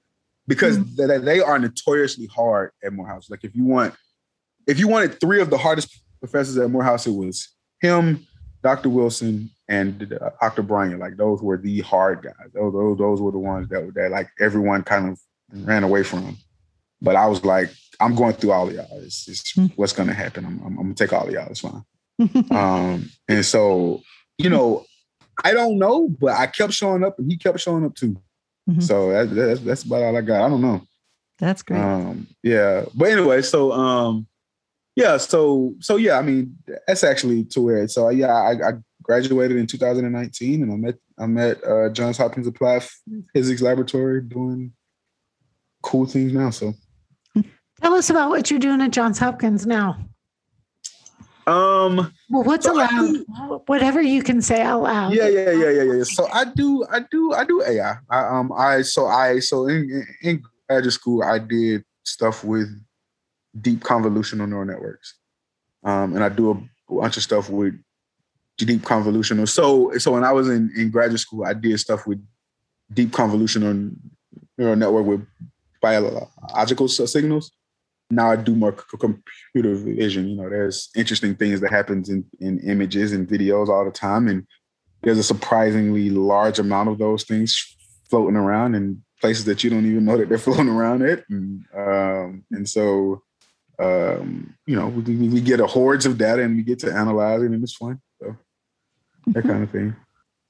because 0.46 0.78
mm-hmm. 0.78 1.08
they, 1.08 1.18
they 1.18 1.40
are 1.40 1.58
notoriously 1.58 2.26
hard 2.26 2.70
at 2.82 2.92
Morehouse. 2.92 3.28
Like 3.28 3.44
if 3.44 3.54
you 3.54 3.64
want, 3.64 3.94
if 4.66 4.78
you 4.78 4.88
wanted 4.88 5.20
three 5.20 5.40
of 5.40 5.50
the 5.50 5.58
hardest 5.58 6.02
professors 6.20 6.56
at 6.56 6.70
Morehouse, 6.70 7.06
it 7.06 7.12
was 7.12 7.48
him, 7.80 8.26
Dr. 8.62 8.88
Wilson, 8.88 9.50
and 9.68 10.16
uh, 10.20 10.30
Dr. 10.40 10.62
Bryant. 10.62 10.98
Like 10.98 11.16
those 11.16 11.42
were 11.42 11.58
the 11.58 11.80
hard 11.80 12.22
guys. 12.22 12.52
Those, 12.54 12.72
those 12.72 12.98
those 12.98 13.20
were 13.20 13.32
the 13.32 13.38
ones 13.38 13.68
that 13.68 13.92
that 13.94 14.10
like 14.10 14.30
everyone 14.40 14.82
kind 14.82 15.10
of 15.10 15.20
ran 15.52 15.84
away 15.84 16.04
from. 16.04 16.38
But 17.02 17.16
I 17.16 17.26
was 17.26 17.44
like, 17.44 17.70
I'm 18.02 18.14
going 18.14 18.34
through 18.34 18.52
all 18.52 18.68
of 18.68 18.74
y'all. 18.74 19.00
It's, 19.02 19.28
it's 19.28 19.52
mm-hmm. 19.52 19.66
what's 19.76 19.92
going 19.92 20.08
to 20.08 20.14
happen. 20.14 20.44
I'm, 20.44 20.60
I'm, 20.60 20.78
I'm, 20.78 20.84
gonna 20.84 20.94
take 20.94 21.12
all 21.12 21.26
of 21.26 21.32
y'all. 21.32 21.48
It's 21.48 21.60
fine. 21.60 21.84
um, 22.50 23.10
and 23.28 23.44
so, 23.44 24.02
you 24.38 24.50
know, 24.50 24.84
I 25.44 25.52
don't 25.52 25.78
know, 25.78 26.08
but 26.08 26.32
I 26.32 26.46
kept 26.46 26.72
showing 26.72 27.04
up, 27.04 27.18
and 27.18 27.30
he 27.30 27.36
kept 27.36 27.60
showing 27.60 27.84
up 27.84 27.94
too. 27.94 28.16
Mm-hmm. 28.68 28.80
So 28.80 29.10
that, 29.10 29.34
that's 29.34 29.60
that's 29.60 29.82
about 29.82 30.02
all 30.02 30.16
I 30.16 30.20
got. 30.20 30.44
I 30.44 30.48
don't 30.48 30.60
know. 30.60 30.82
That's 31.38 31.62
great. 31.62 31.80
Um, 31.80 32.28
yeah, 32.42 32.84
but 32.94 33.10
anyway, 33.10 33.42
so 33.42 33.72
um, 33.72 34.26
yeah, 34.94 35.16
so 35.16 35.74
so 35.80 35.96
yeah, 35.96 36.18
I 36.18 36.22
mean, 36.22 36.56
that's 36.86 37.02
actually 37.02 37.44
to 37.46 37.60
where. 37.60 37.88
So 37.88 38.08
yeah, 38.10 38.32
I, 38.32 38.68
I 38.68 38.72
graduated 39.02 39.56
in 39.56 39.66
2019, 39.66 40.62
and 40.62 40.72
I'm 40.72 40.84
at 40.84 40.96
I'm 41.18 41.38
at 41.38 41.64
uh, 41.64 41.88
Johns 41.90 42.18
Hopkins 42.18 42.46
Applied 42.46 42.84
Physics 43.32 43.62
Laboratory 43.62 44.20
doing 44.20 44.72
cool 45.82 46.06
things 46.06 46.32
now. 46.32 46.50
So 46.50 46.74
Tell 47.82 47.94
us 47.94 48.10
about 48.10 48.30
what 48.30 48.48
you're 48.48 48.60
doing 48.60 48.80
at 48.80 48.92
Johns 48.92 49.18
Hopkins 49.18 49.66
now. 49.66 49.98
Um. 51.48 52.12
Well, 52.30 52.44
what's 52.44 52.64
so 52.64 52.76
allowed? 52.76 53.12
Do, 53.12 53.62
whatever 53.66 54.00
you 54.00 54.22
can 54.22 54.40
say 54.40 54.62
out 54.62 54.82
loud. 54.82 55.12
Yeah, 55.12 55.26
yeah, 55.26 55.50
yeah, 55.50 55.70
yeah, 55.70 55.82
yeah. 55.94 56.04
So 56.04 56.28
I 56.32 56.44
do, 56.44 56.86
I 56.88 57.00
do, 57.10 57.32
I 57.32 57.44
do 57.44 57.60
AI. 57.60 57.96
I, 58.08 58.38
um, 58.38 58.52
I 58.56 58.82
so 58.82 59.06
I 59.06 59.40
so 59.40 59.66
in, 59.66 60.06
in 60.22 60.42
graduate 60.68 60.92
school 60.92 61.24
I 61.24 61.40
did 61.40 61.84
stuff 62.04 62.44
with 62.44 62.68
deep 63.60 63.80
convolutional 63.80 64.48
neural 64.48 64.64
networks, 64.64 65.14
um, 65.82 66.14
and 66.14 66.22
I 66.22 66.28
do 66.28 66.52
a 66.52 66.94
bunch 66.94 67.16
of 67.16 67.24
stuff 67.24 67.50
with 67.50 67.74
deep 68.58 68.82
convolutional. 68.82 69.48
So 69.48 69.98
so 69.98 70.12
when 70.12 70.22
I 70.22 70.30
was 70.30 70.48
in 70.48 70.70
in 70.76 70.92
graduate 70.92 71.18
school, 71.18 71.44
I 71.44 71.54
did 71.54 71.80
stuff 71.80 72.06
with 72.06 72.24
deep 72.92 73.10
convolutional 73.10 73.92
neural 74.56 74.76
network 74.76 75.06
with 75.06 75.26
biological 75.80 76.86
signals 76.86 77.50
now 78.12 78.30
I 78.30 78.36
do 78.36 78.54
more 78.54 78.72
computer 78.72 79.74
vision. 79.74 80.28
You 80.28 80.36
know, 80.36 80.50
there's 80.50 80.90
interesting 80.94 81.34
things 81.34 81.60
that 81.60 81.70
happens 81.70 82.08
in, 82.08 82.24
in 82.40 82.58
images 82.60 83.12
and 83.12 83.28
videos 83.28 83.68
all 83.68 83.84
the 83.84 83.90
time, 83.90 84.28
and 84.28 84.46
there's 85.02 85.18
a 85.18 85.22
surprisingly 85.22 86.10
large 86.10 86.58
amount 86.58 86.90
of 86.90 86.98
those 86.98 87.24
things 87.24 87.76
floating 88.08 88.36
around 88.36 88.74
in 88.74 89.02
places 89.20 89.44
that 89.46 89.64
you 89.64 89.70
don't 89.70 89.86
even 89.86 90.04
know 90.04 90.16
that 90.16 90.28
they're 90.28 90.38
floating 90.46 90.68
around 90.68 91.02
at, 91.02 91.24
and 91.30 91.64
um, 91.74 92.44
and 92.50 92.68
so 92.68 93.22
um, 93.78 94.54
you 94.66 94.76
know 94.76 94.88
we, 94.88 95.28
we 95.28 95.40
get 95.40 95.60
a 95.60 95.66
hordes 95.66 96.06
of 96.06 96.18
data 96.18 96.42
and 96.42 96.56
we 96.56 96.62
get 96.62 96.78
to 96.80 96.92
analyze 96.92 97.42
it, 97.42 97.50
and 97.50 97.62
it's 97.62 97.76
fun. 97.76 98.00
So 98.20 98.36
that 99.28 99.42
kind 99.42 99.62
of 99.62 99.70
thing 99.70 99.96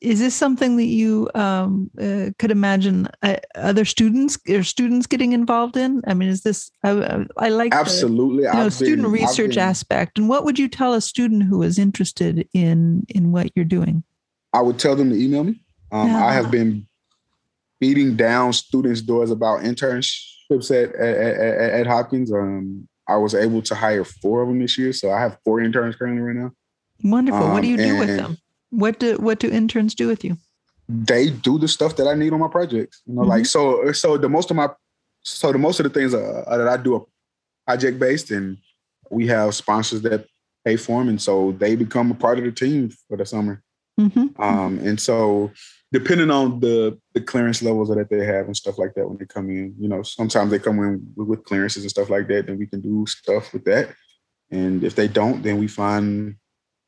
is 0.03 0.19
this 0.19 0.35
something 0.35 0.77
that 0.77 0.87
you 0.87 1.31
um, 1.35 1.91
uh, 2.01 2.31
could 2.39 2.51
imagine 2.51 3.09
uh, 3.23 3.37
other 3.55 3.85
students 3.85 4.37
or 4.49 4.65
students 4.65 5.07
getting 5.07 5.33
involved 5.33 5.77
in? 5.77 6.03
I 6.07 6.15
mean, 6.15 6.29
is 6.29 6.43
this? 6.43 6.71
I, 6.83 7.25
I 7.39 7.49
like 7.51 7.73
absolutely 7.73 8.45
the, 8.45 8.51
you 8.51 8.55
know, 8.55 8.69
student 8.69 9.03
been, 9.03 9.13
research 9.13 9.55
been, 9.55 9.61
aspect. 9.61 10.19
And 10.19 10.29
what 10.29 10.45
would 10.45 10.59
you 10.59 10.69
tell 10.69 10.95
a 10.95 11.01
student 11.01 11.45
who 11.45 11.63
is 11.63 11.79
interested 11.79 12.49
in 12.53 13.07
in 13.09 13.31
what 13.31 13.53
you're 13.55 13.65
doing? 13.65 14.03
I 14.53 14.61
would 14.61 14.79
tell 14.79 14.97
them 14.97 15.11
to 15.11 15.17
email 15.17 15.45
me. 15.45 15.63
Um, 15.93 16.09
yeah. 16.09 16.27
I 16.27 16.33
have 16.33 16.51
been 16.51 16.87
beating 17.79 18.17
down 18.17 18.53
students' 18.53 19.03
doors 19.03 19.31
about 19.31 19.61
internships 19.61 20.71
at 20.71 20.95
at, 20.97 21.17
at, 21.17 21.71
at 21.81 21.87
Hopkins. 21.87 22.33
Um, 22.33 22.89
I 23.09 23.17
was 23.17 23.35
able 23.35 23.63
to 23.63 23.75
hire 23.75 24.05
four 24.05 24.43
of 24.43 24.49
them 24.49 24.59
this 24.59 24.77
year, 24.77 24.93
so 24.93 25.13
I 25.13 25.21
have 25.21 25.39
four 25.45 25.61
interns 25.61 25.95
currently 25.95 26.23
right 26.23 26.37
now. 26.37 26.51
Wonderful. 27.05 27.45
Um, 27.45 27.53
what 27.53 27.63
do 27.63 27.69
you 27.69 27.77
do 27.77 27.99
with 27.99 28.17
them? 28.17 28.37
What 28.73 28.99
do 28.99 29.17
what 29.19 29.39
do 29.39 29.51
interns 29.51 29.95
do 29.95 30.09
with 30.09 30.25
you? 30.25 30.39
They 30.89 31.31
do 31.31 31.59
the 31.59 31.69
stuff 31.69 31.97
that 31.97 32.09
I 32.09 32.15
need 32.15 32.33
on 32.33 32.41
my 32.41 32.49
projects. 32.49 33.03
You 33.07 33.15
know, 33.15 33.21
mm-hmm. 33.21 33.31
like 33.31 33.47
so 33.47 33.93
so 33.93 34.17
the 34.17 34.29
most 34.29 34.51
of 34.51 34.57
my 34.57 34.69
so 35.23 35.53
the 35.53 35.59
most 35.59 35.79
of 35.79 35.85
the 35.85 35.91
things 35.91 36.15
uh, 36.15 36.45
that 36.49 36.67
I 36.67 36.77
do 36.79 36.95
are 36.95 37.07
project 37.67 37.99
based, 38.01 38.31
and 38.31 38.57
we 39.11 39.27
have 39.29 39.55
sponsors 39.55 40.01
that 40.03 40.27
pay 40.65 40.77
for 40.77 41.01
them, 41.01 41.11
and 41.11 41.21
so 41.21 41.53
they 41.53 41.77
become 41.77 42.11
a 42.11 42.15
part 42.15 42.39
of 42.39 42.45
the 42.45 42.53
team 42.53 42.91
for 43.09 43.17
the 43.17 43.27
summer. 43.27 43.63
Mm-hmm. 44.01 44.41
Um, 44.43 44.79
and 44.79 44.99
so 44.99 45.53
depending 45.93 46.31
on 46.31 46.61
the 46.61 46.99
the 47.13 47.21
clearance 47.21 47.63
levels 47.63 47.91
that 47.91 48.09
they 48.09 48.25
have 48.25 48.47
and 48.47 48.57
stuff 48.57 48.79
like 48.79 48.95
that 48.95 49.07
when 49.07 49.19
they 49.19 49.27
come 49.27 49.51
in, 49.51 49.75
you 49.79 49.89
know, 49.89 50.03
sometimes 50.03 50.51
they 50.51 50.59
come 50.59 50.79
in 50.79 51.13
with, 51.15 51.29
with 51.29 51.45
clearances 51.45 51.85
and 51.85 51.91
stuff 51.91 52.09
like 52.09 52.27
that, 52.29 52.47
then 52.47 52.59
we 52.59 52.67
can 52.67 52.81
do 52.81 53.05
stuff 53.07 53.53
with 53.53 53.65
that. 53.65 53.95
And 54.51 54.83
if 54.83 54.95
they 54.95 55.09
don't, 55.09 55.43
then 55.43 55.59
we 55.59 55.69
find 55.69 56.37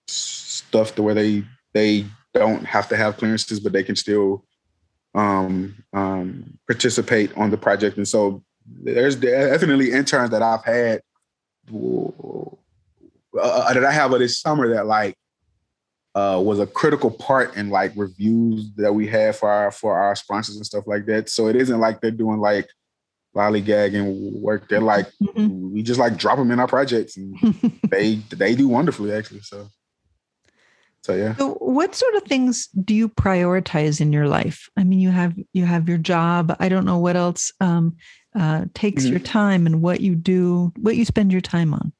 stuff 0.06 0.94
to 0.94 1.02
where 1.02 1.14
they 1.14 1.44
they 1.74 2.06
don't 2.32 2.64
have 2.64 2.88
to 2.88 2.96
have 2.96 3.16
clearances, 3.16 3.60
but 3.60 3.72
they 3.72 3.82
can 3.82 3.96
still 3.96 4.44
um, 5.14 5.76
um, 5.92 6.58
participate 6.66 7.36
on 7.36 7.50
the 7.50 7.56
project. 7.56 7.96
And 7.96 8.08
so 8.08 8.42
there's 8.66 9.16
definitely 9.16 9.92
interns 9.92 10.30
that 10.30 10.42
I've 10.42 10.64
had 10.64 11.02
uh, 13.40 13.74
that 13.74 13.84
I 13.84 13.92
have 13.92 14.10
this 14.12 14.40
summer 14.40 14.74
that 14.74 14.86
like 14.86 15.16
uh, 16.14 16.40
was 16.42 16.60
a 16.60 16.66
critical 16.66 17.10
part 17.10 17.56
in 17.56 17.70
like 17.70 17.92
reviews 17.96 18.70
that 18.76 18.92
we 18.92 19.06
had 19.06 19.36
for 19.36 19.50
our 19.50 19.70
for 19.70 19.98
our 19.98 20.14
sponsors 20.14 20.56
and 20.56 20.66
stuff 20.66 20.86
like 20.86 21.06
that. 21.06 21.28
So 21.28 21.48
it 21.48 21.56
isn't 21.56 21.80
like 21.80 22.00
they're 22.00 22.10
doing 22.10 22.38
like 22.38 22.68
lollygagging 23.34 24.40
work. 24.40 24.68
They're 24.68 24.80
like 24.80 25.08
mm-hmm. 25.22 25.72
we 25.72 25.82
just 25.82 26.00
like 26.00 26.16
drop 26.16 26.38
them 26.38 26.50
in 26.50 26.60
our 26.60 26.68
projects 26.68 27.16
and 27.16 27.36
they 27.90 28.16
they 28.30 28.54
do 28.54 28.68
wonderfully 28.68 29.12
actually. 29.12 29.40
So 29.40 29.68
so 31.04 31.14
yeah. 31.14 31.36
So 31.36 31.52
what 31.56 31.94
sort 31.94 32.14
of 32.14 32.22
things 32.22 32.68
do 32.82 32.94
you 32.94 33.10
prioritize 33.10 34.00
in 34.00 34.10
your 34.10 34.26
life? 34.26 34.70
I 34.78 34.84
mean, 34.84 35.00
you 35.00 35.10
have 35.10 35.34
you 35.52 35.66
have 35.66 35.86
your 35.86 35.98
job. 35.98 36.56
I 36.58 36.70
don't 36.70 36.86
know 36.86 36.96
what 36.96 37.14
else 37.14 37.52
um, 37.60 37.96
uh, 38.34 38.64
takes 38.72 39.02
mm-hmm. 39.02 39.12
your 39.12 39.20
time 39.20 39.66
and 39.66 39.82
what 39.82 40.00
you 40.00 40.14
do, 40.14 40.72
what 40.78 40.96
you 40.96 41.04
spend 41.04 41.30
your 41.30 41.42
time 41.42 41.74
on. 41.74 41.92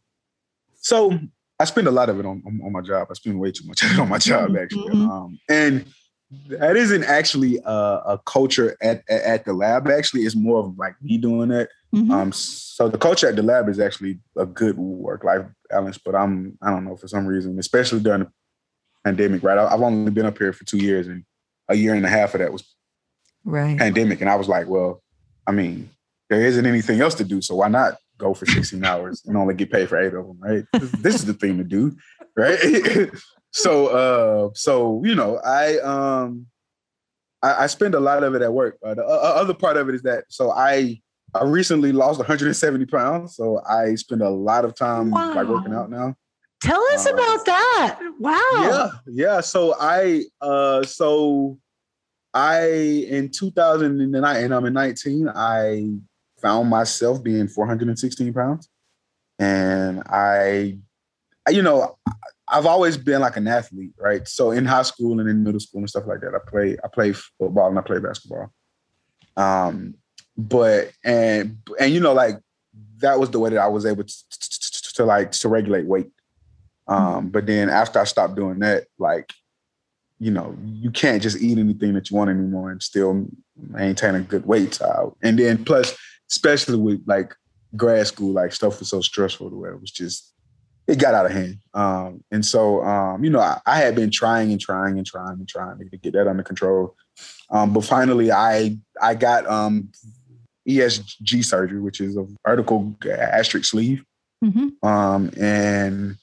So 0.76 1.18
I 1.60 1.64
spend 1.64 1.86
a 1.86 1.90
lot 1.90 2.08
of 2.08 2.18
it 2.18 2.24
on, 2.24 2.42
on, 2.46 2.62
on 2.64 2.72
my 2.72 2.80
job. 2.80 3.08
I 3.10 3.14
spend 3.14 3.38
way 3.38 3.52
too 3.52 3.66
much 3.66 3.84
on 3.98 4.08
my 4.08 4.16
job 4.16 4.48
mm-hmm. 4.48 4.56
actually, 4.56 4.94
mm-hmm. 4.94 5.10
um, 5.10 5.38
and 5.50 5.84
that 6.48 6.74
isn't 6.74 7.04
actually 7.04 7.58
a, 7.66 7.70
a 8.06 8.20
culture 8.24 8.74
at, 8.80 9.02
at, 9.10 9.22
at 9.22 9.44
the 9.44 9.52
lab. 9.52 9.86
Actually, 9.86 10.22
it's 10.22 10.34
more 10.34 10.60
of 10.60 10.78
like 10.78 10.94
me 11.02 11.18
doing 11.18 11.50
it. 11.50 11.68
Mm-hmm. 11.94 12.10
Um, 12.10 12.32
so 12.32 12.88
the 12.88 12.96
culture 12.96 13.28
at 13.28 13.36
the 13.36 13.42
lab 13.42 13.68
is 13.68 13.78
actually 13.78 14.18
a 14.38 14.46
good 14.46 14.78
work 14.78 15.24
life 15.24 15.44
balance. 15.68 15.98
But 15.98 16.14
I'm 16.14 16.56
I 16.62 16.70
don't 16.70 16.86
know 16.86 16.96
for 16.96 17.06
some 17.06 17.26
reason, 17.26 17.58
especially 17.58 18.00
during 18.00 18.20
the 18.20 18.30
pandemic, 19.04 19.42
right? 19.42 19.58
I've 19.58 19.82
only 19.82 20.10
been 20.10 20.26
up 20.26 20.38
here 20.38 20.52
for 20.52 20.64
two 20.64 20.78
years, 20.78 21.06
and 21.06 21.24
a 21.68 21.74
year 21.74 21.94
and 21.94 22.04
a 22.04 22.08
half 22.08 22.34
of 22.34 22.40
that 22.40 22.52
was 22.52 22.64
right 23.44 23.78
pandemic. 23.78 24.20
And 24.20 24.30
I 24.30 24.36
was 24.36 24.48
like, 24.48 24.66
well, 24.66 25.02
I 25.46 25.52
mean, 25.52 25.90
there 26.30 26.44
isn't 26.44 26.66
anything 26.66 27.00
else 27.00 27.14
to 27.16 27.24
do, 27.24 27.40
so 27.42 27.56
why 27.56 27.68
not 27.68 27.98
go 28.18 28.34
for 28.34 28.46
16 28.46 28.84
hours 28.84 29.22
and 29.26 29.36
only 29.36 29.54
get 29.54 29.70
paid 29.70 29.88
for 29.88 29.98
eight 29.98 30.14
of 30.14 30.26
them, 30.26 30.38
right? 30.40 30.64
This, 31.00 31.14
is 31.14 31.24
the 31.24 31.34
thing 31.34 31.58
to 31.58 31.64
do, 31.64 31.96
right? 32.36 33.10
so, 33.52 33.86
uh, 33.88 34.50
so 34.54 35.02
you 35.04 35.14
know, 35.14 35.38
I 35.44 35.78
um, 35.78 36.46
I, 37.42 37.64
I, 37.64 37.66
spend 37.66 37.94
a 37.94 38.00
lot 38.00 38.22
of 38.22 38.34
it 38.34 38.42
at 38.42 38.52
work. 38.52 38.78
Uh, 38.84 38.94
the 38.94 39.04
uh, 39.04 39.34
other 39.36 39.54
part 39.54 39.76
of 39.76 39.88
it 39.88 39.94
is 39.94 40.02
that 40.02 40.24
so 40.28 40.50
I 40.50 41.00
I 41.34 41.44
recently 41.44 41.92
lost 41.92 42.18
170 42.18 42.86
pounds, 42.86 43.36
so 43.36 43.60
I 43.68 43.96
spend 43.96 44.22
a 44.22 44.30
lot 44.30 44.64
of 44.64 44.74
time 44.74 45.10
wow. 45.10 45.34
like 45.34 45.48
working 45.48 45.74
out 45.74 45.90
now. 45.90 46.14
Tell 46.64 46.82
us 46.94 47.06
uh, 47.06 47.12
about 47.12 47.44
that. 47.44 48.00
Wow. 48.18 48.40
Yeah, 48.54 48.90
yeah. 49.06 49.40
So 49.40 49.74
I 49.78 50.24
uh 50.40 50.82
so 50.82 51.58
I 52.32 52.66
in 53.08 53.30
2009 53.30 54.36
and 54.36 54.54
I'm 54.54 54.64
in 54.64 54.72
19, 54.72 55.28
I 55.28 55.90
found 56.40 56.68
myself 56.68 57.22
being 57.22 57.48
416 57.48 58.32
pounds. 58.32 58.68
And 59.38 60.02
I, 60.06 60.78
you 61.50 61.62
know, 61.62 61.96
I've 62.48 62.66
always 62.66 62.96
been 62.96 63.20
like 63.20 63.36
an 63.36 63.48
athlete, 63.48 63.92
right? 63.98 64.26
So 64.26 64.50
in 64.50 64.64
high 64.64 64.82
school 64.82 65.20
and 65.20 65.28
in 65.28 65.42
middle 65.42 65.60
school 65.60 65.80
and 65.80 65.88
stuff 65.88 66.06
like 66.06 66.20
that, 66.20 66.34
I 66.34 66.50
play, 66.50 66.76
I 66.84 66.88
play 66.88 67.12
football 67.12 67.68
and 67.68 67.78
I 67.78 67.82
play 67.82 67.98
basketball. 67.98 68.52
Um, 69.36 69.94
but 70.36 70.92
and 71.04 71.58
and 71.78 71.92
you 71.92 72.00
know, 72.00 72.12
like 72.12 72.38
that 72.98 73.18
was 73.18 73.30
the 73.30 73.38
way 73.38 73.50
that 73.50 73.58
I 73.58 73.68
was 73.68 73.86
able 73.86 74.04
to, 74.04 74.14
to, 74.30 74.94
to 74.94 75.04
like 75.04 75.30
to 75.32 75.48
regulate 75.48 75.86
weight. 75.86 76.10
Um, 76.86 77.28
but 77.30 77.46
then 77.46 77.70
after 77.70 77.98
I 77.98 78.04
stopped 78.04 78.36
doing 78.36 78.58
that, 78.60 78.84
like, 78.98 79.32
you 80.18 80.30
know, 80.30 80.56
you 80.64 80.90
can't 80.90 81.22
just 81.22 81.40
eat 81.40 81.58
anything 81.58 81.94
that 81.94 82.10
you 82.10 82.16
want 82.16 82.30
anymore 82.30 82.70
and 82.70 82.82
still 82.82 83.26
maintain 83.56 84.14
a 84.14 84.20
good 84.20 84.46
weight. 84.46 84.80
And 85.22 85.38
then 85.38 85.64
plus, 85.64 85.96
especially 86.30 86.76
with 86.76 87.02
like 87.06 87.34
grad 87.76 88.06
school, 88.06 88.32
like 88.32 88.52
stuff 88.52 88.78
was 88.78 88.88
so 88.88 89.00
stressful 89.00 89.50
to 89.50 89.56
where 89.56 89.72
it 89.72 89.80
was 89.80 89.90
just 89.90 90.32
it 90.86 90.98
got 90.98 91.14
out 91.14 91.26
of 91.26 91.32
hand. 91.32 91.58
Um, 91.72 92.22
and 92.30 92.44
so 92.44 92.82
um, 92.82 93.24
you 93.24 93.30
know, 93.30 93.40
I, 93.40 93.60
I, 93.66 93.78
had 93.78 93.94
been 93.94 94.10
trying 94.10 94.52
and 94.52 94.60
trying 94.60 94.98
and 94.98 95.06
trying 95.06 95.38
and 95.38 95.48
trying 95.48 95.78
to 95.78 95.96
get 95.96 96.12
that 96.12 96.28
under 96.28 96.42
control. 96.42 96.94
Um, 97.50 97.72
but 97.72 97.84
finally 97.84 98.30
I 98.30 98.76
I 99.00 99.14
got 99.14 99.46
um 99.46 99.90
ESG 100.68 101.44
surgery, 101.44 101.80
which 101.80 102.00
is 102.00 102.16
a 102.16 102.26
vertical 102.46 102.94
gastric 103.00 103.64
sleeve. 103.64 104.04
Mm-hmm. 104.44 104.86
Um, 104.86 105.30
and 105.38 106.16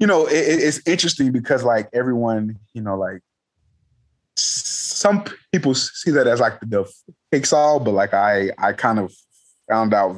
you 0.00 0.06
know, 0.06 0.26
it, 0.26 0.32
it's 0.32 0.80
interesting 0.86 1.30
because 1.30 1.62
like 1.62 1.88
everyone, 1.92 2.58
you 2.72 2.80
know, 2.80 2.96
like 2.96 3.20
some 4.36 5.24
people 5.52 5.74
see 5.74 6.10
that 6.10 6.26
as 6.26 6.40
like 6.40 6.58
the 6.60 6.90
fix 7.30 7.52
all, 7.52 7.78
but 7.78 7.92
like 7.92 8.14
I, 8.14 8.50
I 8.58 8.72
kind 8.72 8.98
of 8.98 9.12
found 9.68 9.92
out 9.92 10.16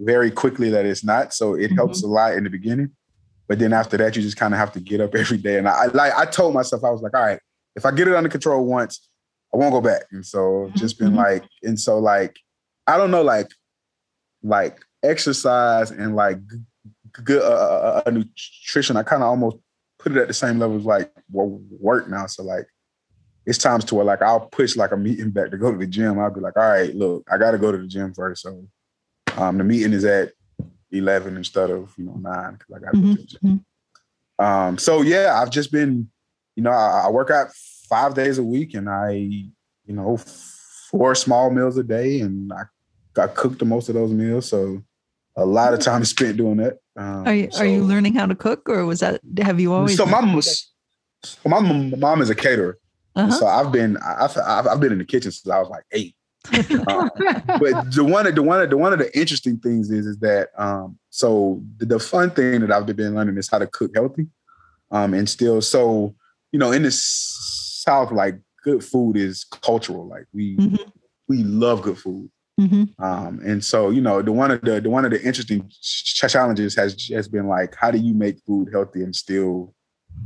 very 0.00 0.30
quickly 0.30 0.70
that 0.70 0.86
it's 0.86 1.04
not. 1.04 1.34
So 1.34 1.54
it 1.54 1.66
mm-hmm. 1.66 1.74
helps 1.74 2.02
a 2.02 2.06
lot 2.06 2.34
in 2.34 2.44
the 2.44 2.50
beginning, 2.50 2.92
but 3.48 3.58
then 3.58 3.72
after 3.72 3.96
that, 3.96 4.14
you 4.14 4.22
just 4.22 4.36
kind 4.36 4.54
of 4.54 4.60
have 4.60 4.72
to 4.72 4.80
get 4.80 5.00
up 5.00 5.14
every 5.16 5.38
day. 5.38 5.58
And 5.58 5.68
I 5.68 5.86
like 5.86 6.14
I 6.14 6.24
told 6.24 6.54
myself, 6.54 6.84
I 6.84 6.90
was 6.90 7.02
like, 7.02 7.14
all 7.14 7.24
right, 7.24 7.40
if 7.74 7.84
I 7.84 7.90
get 7.90 8.06
it 8.06 8.14
under 8.14 8.30
control 8.30 8.64
once, 8.64 9.08
I 9.52 9.56
won't 9.56 9.72
go 9.72 9.80
back. 9.80 10.04
And 10.12 10.24
so 10.24 10.70
just 10.76 10.98
been 10.98 11.08
mm-hmm. 11.08 11.16
like, 11.16 11.44
and 11.64 11.78
so 11.78 11.98
like, 11.98 12.38
I 12.86 12.96
don't 12.96 13.10
know, 13.10 13.22
like, 13.22 13.48
like 14.42 14.78
exercise 15.02 15.90
and 15.90 16.14
like 16.14 16.38
good 17.22 17.42
uh, 17.42 17.46
uh, 17.46 18.02
uh 18.06 18.10
nutrition, 18.10 18.96
I 18.96 19.02
kind 19.02 19.22
of 19.22 19.28
almost 19.28 19.56
put 19.98 20.12
it 20.12 20.18
at 20.18 20.28
the 20.28 20.34
same 20.34 20.58
level 20.58 20.76
as 20.76 20.84
like 20.84 21.12
work 21.30 22.08
now. 22.08 22.26
So 22.26 22.42
like 22.42 22.66
it's 23.46 23.58
times 23.58 23.84
to 23.86 23.94
where 23.94 24.04
like 24.04 24.22
I'll 24.22 24.40
push 24.40 24.76
like 24.76 24.92
a 24.92 24.96
meeting 24.96 25.30
back 25.30 25.50
to 25.50 25.58
go 25.58 25.72
to 25.72 25.78
the 25.78 25.86
gym. 25.86 26.18
I'll 26.18 26.30
be 26.30 26.40
like, 26.40 26.56
all 26.56 26.70
right, 26.70 26.94
look, 26.94 27.26
I 27.30 27.38
got 27.38 27.52
to 27.52 27.58
go 27.58 27.72
to 27.72 27.78
the 27.78 27.86
gym 27.86 28.12
first. 28.12 28.42
So 28.42 28.66
um, 29.36 29.58
the 29.58 29.64
meeting 29.64 29.92
is 29.92 30.04
at 30.04 30.32
eleven 30.90 31.36
instead 31.36 31.70
of 31.70 31.92
you 31.96 32.04
know 32.04 32.14
nine 32.14 32.54
because 32.54 32.76
I 32.76 32.78
got 32.84 32.92
to 32.92 32.96
mm-hmm. 32.98 33.10
go 33.10 33.16
to 33.16 33.20
the 33.20 33.26
gym. 33.26 33.40
Mm-hmm. 33.44 34.44
Um, 34.44 34.78
so 34.78 35.02
yeah, 35.02 35.40
I've 35.40 35.50
just 35.50 35.72
been, 35.72 36.10
you 36.54 36.62
know, 36.62 36.70
I, 36.70 37.04
I 37.06 37.10
work 37.10 37.30
out 37.30 37.52
five 37.88 38.14
days 38.14 38.38
a 38.38 38.42
week, 38.42 38.74
and 38.74 38.88
I, 38.88 39.10
you 39.12 39.52
know, 39.94 40.18
four 40.90 41.14
small 41.14 41.50
meals 41.50 41.76
a 41.78 41.82
day, 41.82 42.20
and 42.20 42.52
I 42.52 42.62
I 43.20 43.26
cook 43.28 43.58
the 43.58 43.64
most 43.64 43.88
of 43.88 43.94
those 43.94 44.12
meals. 44.12 44.48
So 44.48 44.82
a 45.38 45.46
lot 45.46 45.72
of 45.72 45.80
time 45.80 46.04
spent 46.14 46.36
doing 46.36 46.58
that. 46.58 46.78
Um, 46.96 47.26
are 47.26 47.34
you 47.34 47.50
so, 47.50 47.60
are 47.60 47.66
you 47.66 47.82
learning 47.82 48.14
how 48.14 48.26
to 48.26 48.34
cook, 48.34 48.68
or 48.68 48.84
was 48.84 49.00
that 49.00 49.20
have 49.38 49.60
you 49.60 49.72
always? 49.72 49.96
So 49.96 50.04
my 50.04 50.20
my 51.44 51.60
mom 51.96 52.22
is 52.22 52.30
a 52.30 52.34
caterer, 52.34 52.78
uh-huh. 53.16 53.32
so 53.32 53.46
I've 53.46 53.72
been 53.72 53.96
I've, 53.98 54.36
I've, 54.36 54.66
I've 54.66 54.80
been 54.80 54.92
in 54.92 54.98
the 54.98 55.04
kitchen 55.04 55.32
since 55.32 55.50
I 55.50 55.58
was 55.58 55.68
like 55.68 55.84
eight. 55.92 56.14
um, 56.86 57.10
but 57.58 57.90
the 57.94 58.04
one 58.04 58.32
the 58.34 58.42
one 58.42 58.60
of 58.60 58.70
the 58.70 58.76
one 58.76 58.92
of 58.92 58.98
the 58.98 59.18
interesting 59.18 59.58
things 59.58 59.90
is 59.90 60.06
is 60.06 60.18
that 60.18 60.48
um, 60.56 60.98
so 61.10 61.62
the, 61.78 61.86
the, 61.86 61.98
fun 61.98 62.30
thing 62.30 62.60
that 62.60 62.70
I've 62.70 62.86
been 62.86 63.14
learning 63.14 63.36
is 63.36 63.48
how 63.48 63.58
to 63.58 63.66
cook 63.66 63.92
healthy, 63.94 64.28
um, 64.90 65.14
and 65.14 65.28
still 65.28 65.60
so 65.60 66.14
you 66.52 66.58
know, 66.58 66.72
in 66.72 66.82
the 66.82 66.90
South, 66.90 68.12
like 68.12 68.38
good 68.62 68.84
food 68.84 69.16
is 69.16 69.44
cultural. 69.44 70.06
Like 70.06 70.26
we 70.32 70.56
Mhm. 70.56 70.92
we 71.28 71.42
love 71.44 71.82
good 71.82 71.98
food. 71.98 72.30
Mhm. 72.58 73.00
Um, 73.00 73.40
and 73.44 73.64
so, 73.64 73.90
you 73.90 74.00
know, 74.00 74.20
the 74.20 74.32
one 74.32 74.50
of 74.50 74.60
the, 74.62 74.80
the 74.80 74.90
one 74.90 75.04
of 75.04 75.12
the 75.12 75.22
interesting 75.22 75.68
ch- 75.68 76.14
challenges 76.28 76.74
has 76.74 77.08
has 77.08 77.28
been 77.28 77.46
like, 77.46 77.74
how 77.76 77.90
do 77.90 77.98
you 77.98 78.14
make 78.14 78.40
food 78.44 78.68
healthy 78.72 79.02
and 79.04 79.14
still 79.14 79.74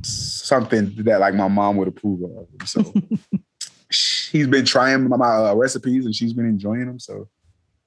something 0.03 0.95
that 1.05 1.21
like 1.21 1.35
my 1.35 1.49
mom 1.49 1.77
would 1.77 1.89
approve 1.89 2.23
of? 2.23 2.47
And 2.59 2.69
so 2.69 2.95
she's 3.91 4.47
been 4.47 4.65
trying 4.65 5.09
my, 5.09 5.17
my 5.17 5.51
uh, 5.51 5.55
recipes 5.55 6.07
and 6.07 6.15
she's 6.15 6.33
been 6.33 6.47
enjoying 6.47 6.87
them. 6.87 6.99
So 6.99 7.29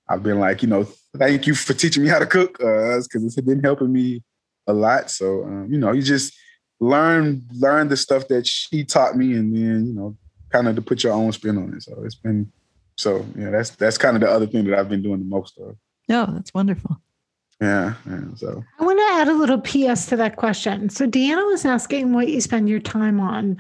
I've 0.08 0.22
been 0.22 0.40
like, 0.40 0.62
you 0.62 0.68
know, 0.68 0.84
thank 1.18 1.48
you 1.48 1.56
for 1.56 1.74
teaching 1.74 2.04
me 2.04 2.10
how 2.10 2.20
to 2.20 2.28
cook, 2.28 2.60
because 2.60 3.08
it's 3.14 3.42
been 3.42 3.64
helping 3.64 3.92
me 3.92 4.22
a 4.68 4.74
lot. 4.74 5.10
So 5.10 5.44
um, 5.44 5.68
you 5.72 5.80
know, 5.80 5.92
you 5.92 6.04
just 6.04 6.34
learn 6.80 7.44
learn 7.54 7.88
the 7.88 7.98
stuff 7.98 8.28
that 8.28 8.46
she 8.46 8.84
taught 8.84 9.18
me, 9.18 9.34
and 9.34 9.56
then 9.56 9.88
you 9.88 9.94
know, 9.94 10.16
kind 10.52 10.68
of 10.68 10.76
to 10.76 10.84
put 10.84 11.04
your 11.04 11.14
own 11.14 11.32
spin 11.32 11.58
on 11.58 11.74
it. 11.74 11.82
So 11.82 12.04
it's 12.04 12.14
been 12.14 12.52
so 12.96 13.26
yeah, 13.38 13.50
that's 13.50 13.72
that's 13.72 13.98
kind 13.98 14.16
of 14.16 14.22
the 14.22 14.30
other 14.30 14.48
thing 14.48 14.66
that 14.66 14.78
I've 14.78 14.90
been 14.90 15.02
doing 15.02 15.20
the 15.20 15.26
most 15.26 15.58
of. 15.58 15.76
Oh, 16.10 16.32
that's 16.34 16.54
wonderful. 16.54 17.02
Yeah, 17.62 17.94
yeah. 18.08 18.22
So 18.36 18.64
I 18.80 18.84
want 18.84 19.00
to 19.00 19.22
add 19.22 19.28
a 19.28 19.34
little 19.34 19.60
PS 19.60 20.08
to 20.08 20.16
that 20.18 20.36
question. 20.36 20.90
So 20.90 21.08
Deanna 21.08 21.46
was 21.48 21.66
asking 21.66 22.14
what 22.14 22.28
you 22.28 22.42
spend 22.42 22.70
your 22.70 22.80
time 22.80 23.20
on, 23.20 23.58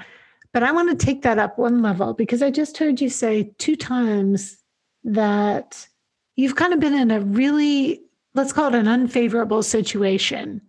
but 0.53 0.63
I 0.63 0.71
want 0.71 0.97
to 0.97 1.05
take 1.05 1.21
that 1.23 1.39
up 1.39 1.57
one 1.57 1.81
level 1.81 2.13
because 2.13 2.41
I 2.41 2.51
just 2.51 2.77
heard 2.77 3.01
you 3.01 3.09
say 3.09 3.53
two 3.57 3.75
times 3.75 4.57
that 5.03 5.87
you've 6.35 6.55
kind 6.55 6.73
of 6.73 6.79
been 6.79 6.93
in 6.93 7.11
a 7.11 7.21
really, 7.21 8.01
let's 8.33 8.51
call 8.53 8.67
it 8.67 8.75
an 8.75 8.87
unfavorable 8.87 9.63
situation. 9.63 10.61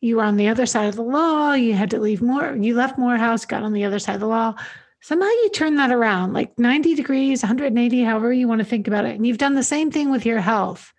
You 0.00 0.16
were 0.16 0.24
on 0.24 0.36
the 0.36 0.48
other 0.48 0.66
side 0.66 0.88
of 0.88 0.96
the 0.96 1.02
law. 1.02 1.52
You 1.52 1.74
had 1.74 1.90
to 1.90 2.00
leave 2.00 2.20
more. 2.22 2.56
You 2.56 2.74
left 2.74 2.98
Morehouse, 2.98 3.44
got 3.44 3.62
on 3.62 3.72
the 3.72 3.84
other 3.84 3.98
side 3.98 4.16
of 4.16 4.20
the 4.20 4.26
law. 4.26 4.54
Somehow 5.02 5.26
you 5.26 5.50
turn 5.50 5.74
that 5.76 5.90
around, 5.90 6.32
like 6.32 6.56
90 6.58 6.94
degrees, 6.94 7.42
180, 7.42 8.04
however 8.04 8.32
you 8.32 8.46
want 8.46 8.60
to 8.60 8.64
think 8.64 8.86
about 8.86 9.04
it. 9.04 9.16
And 9.16 9.26
you've 9.26 9.38
done 9.38 9.54
the 9.54 9.62
same 9.64 9.90
thing 9.90 10.10
with 10.12 10.24
your 10.24 10.40
health. 10.40 10.92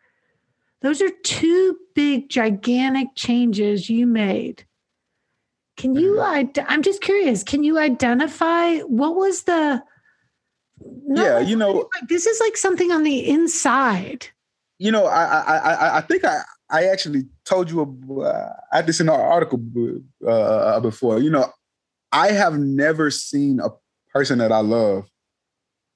Those 0.81 1.01
are 1.01 1.09
two 1.23 1.77
big, 1.95 2.29
gigantic 2.29 3.07
changes 3.15 3.89
you 3.89 4.05
made. 4.05 4.65
Can 5.77 5.95
you? 5.95 6.19
I'm 6.21 6.81
just 6.81 7.01
curious. 7.01 7.43
Can 7.43 7.63
you 7.63 7.79
identify 7.79 8.79
what 8.79 9.15
was 9.15 9.43
the? 9.43 9.81
yeah, 11.07 11.35
like- 11.35 11.47
you 11.47 11.55
know, 11.55 11.89
like 11.95 12.09
this 12.09 12.25
is 12.25 12.39
like 12.41 12.57
something 12.57 12.91
on 12.91 13.03
the 13.03 13.27
inside. 13.27 14.27
you 14.77 14.91
know, 14.91 15.05
I 15.05 15.23
I 15.23 15.57
I, 15.57 15.97
I 15.97 16.01
think 16.01 16.25
I 16.25 16.41
I 16.69 16.85
actually 16.85 17.23
told 17.45 17.71
you 17.71 17.81
uh, 18.21 18.49
I 18.71 18.81
in 18.99 19.09
our 19.09 19.21
article 19.21 19.59
uh, 20.27 20.79
before. 20.81 21.19
You 21.19 21.29
know, 21.29 21.51
I 22.11 22.31
have 22.31 22.57
never 22.59 23.09
seen 23.09 23.59
a 23.59 23.69
person 24.13 24.37
that 24.39 24.51
I 24.51 24.59
love 24.59 25.09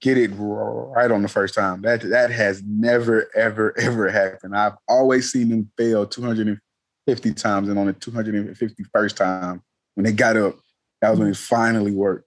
get 0.01 0.18
it 0.18 0.32
right 0.38 1.11
on 1.11 1.22
the 1.22 1.28
first 1.28 1.55
time. 1.55 1.82
That 1.82 2.01
that 2.09 2.32
has 2.32 2.61
never 2.63 3.30
ever 3.36 3.78
ever 3.80 4.09
happened. 4.09 4.55
I've 4.55 4.78
always 4.88 5.32
seen 5.32 5.49
them 5.49 5.72
fail 5.78 6.05
250 6.05 7.34
times, 7.34 7.70
and 7.70 7.80
on 7.80 7.88
the 7.88 7.93
251st 7.93 9.15
time 9.15 9.61
when 9.95 10.05
they 10.05 10.11
got 10.11 10.38
up, 10.38 10.57
that 11.01 11.09
was 11.09 11.20
when 11.20 11.30
it 11.30 11.38
finally 11.38 11.91
worked. 11.91 12.26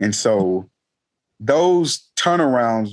And 0.00 0.14
so 0.14 0.68
those 1.38 2.10
turnarounds 2.18 2.90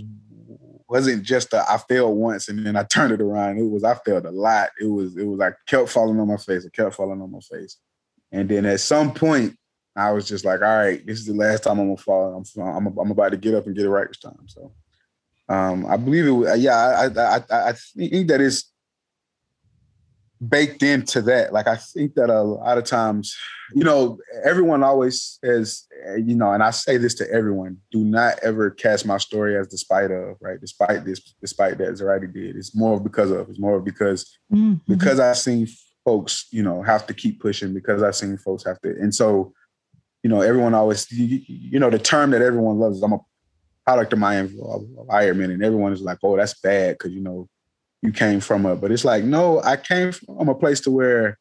wasn't 0.87 1.23
just 1.23 1.53
a, 1.53 1.65
I 1.69 1.77
failed 1.77 2.15
once 2.15 2.49
and 2.49 2.63
then 2.63 2.75
I 2.75 2.83
turned 2.83 3.13
it 3.13 3.21
around. 3.21 3.57
It 3.57 3.63
was 3.63 3.83
I 3.83 3.95
failed 3.95 4.25
a 4.25 4.31
lot. 4.31 4.69
It 4.79 4.85
was 4.85 5.17
it 5.17 5.25
was 5.25 5.39
I 5.39 5.51
kept 5.65 5.89
falling 5.89 6.19
on 6.19 6.27
my 6.27 6.37
face. 6.37 6.65
I 6.65 6.69
kept 6.69 6.95
falling 6.95 7.21
on 7.21 7.31
my 7.31 7.39
face. 7.39 7.77
And 8.31 8.49
then 8.49 8.65
at 8.65 8.79
some 8.79 9.13
point, 9.13 9.57
I 9.95 10.11
was 10.11 10.27
just 10.27 10.45
like, 10.45 10.61
all 10.61 10.77
right, 10.77 11.05
this 11.05 11.19
is 11.19 11.25
the 11.27 11.33
last 11.33 11.63
time 11.63 11.79
I'm 11.79 11.87
gonna 11.87 11.97
fall. 11.97 12.43
I'm 12.57 12.61
I'm, 12.61 12.97
I'm 12.97 13.11
about 13.11 13.29
to 13.29 13.37
get 13.37 13.53
up 13.53 13.65
and 13.67 13.75
get 13.75 13.85
it 13.85 13.89
right 13.89 14.07
this 14.07 14.17
time. 14.17 14.47
So 14.47 14.71
um, 15.49 15.85
I 15.85 15.97
believe 15.97 16.25
it. 16.27 16.31
Was, 16.31 16.59
yeah, 16.59 16.75
I 16.75 17.05
I 17.05 17.37
I, 17.37 17.69
I 17.69 17.73
think 17.73 18.27
that 18.29 18.41
is 18.41 18.65
baked 20.49 20.83
into 20.83 21.21
that. 21.21 21.53
Like 21.53 21.67
I 21.67 21.75
think 21.75 22.15
that 22.15 22.29
a 22.29 22.41
lot 22.41 22.77
of 22.77 22.83
times, 22.85 23.35
you 23.73 23.83
know, 23.83 24.17
everyone 24.43 24.83
always 24.83 25.39
says, 25.43 25.85
uh, 26.09 26.15
you 26.15 26.35
know, 26.35 26.51
and 26.51 26.63
I 26.63 26.71
say 26.71 26.97
this 26.97 27.13
to 27.15 27.29
everyone: 27.31 27.77
do 27.91 28.03
not 28.03 28.39
ever 28.41 28.71
cast 28.71 29.05
my 29.05 29.17
story 29.17 29.57
as 29.57 29.67
despite 29.67 30.11
of, 30.11 30.37
right? 30.41 30.59
Despite 30.59 31.05
this, 31.05 31.19
despite 31.39 31.77
that 31.77 31.89
Zerotti 31.89 32.33
did. 32.33 32.55
It's 32.55 32.75
more 32.75 32.99
because 32.99 33.31
of. 33.31 33.49
It's 33.49 33.59
more 33.59 33.79
because 33.79 34.37
Mhm. 34.51 34.81
because 34.87 35.19
I've 35.19 35.37
seen 35.37 35.67
folks, 36.03 36.47
you 36.51 36.63
know, 36.63 36.81
have 36.81 37.07
to 37.07 37.13
keep 37.13 37.39
pushing 37.39 37.73
because 37.73 38.03
I've 38.03 38.15
seen 38.15 38.37
folks 38.37 38.65
have 38.65 38.81
to. 38.81 38.89
And 38.89 39.13
so, 39.13 39.53
you 40.23 40.29
know, 40.29 40.41
everyone 40.41 40.73
always, 40.73 41.11
you, 41.11 41.79
know, 41.79 41.89
the 41.89 41.99
term 41.99 42.31
that 42.31 42.41
everyone 42.41 42.79
loves 42.79 43.03
I'm 43.03 43.13
a 43.13 43.19
product 43.85 44.13
of 44.13 44.19
my 44.19 44.37
environment. 44.39 45.51
And 45.51 45.63
everyone 45.63 45.91
is 45.91 46.01
like, 46.01 46.17
oh, 46.23 46.37
that's 46.37 46.59
bad 46.59 46.97
because, 46.97 47.11
you 47.11 47.21
know, 47.21 47.49
you 48.01 48.11
came 48.13 48.39
from 48.39 48.65
a, 48.65 48.75
but 48.75 48.91
it's 48.91 49.05
like, 49.05 49.25
no, 49.25 49.61
I 49.61 49.75
came 49.75 50.13
from 50.13 50.47
a 50.47 50.55
place 50.55 50.79
to 50.81 50.91
where, 50.91 51.37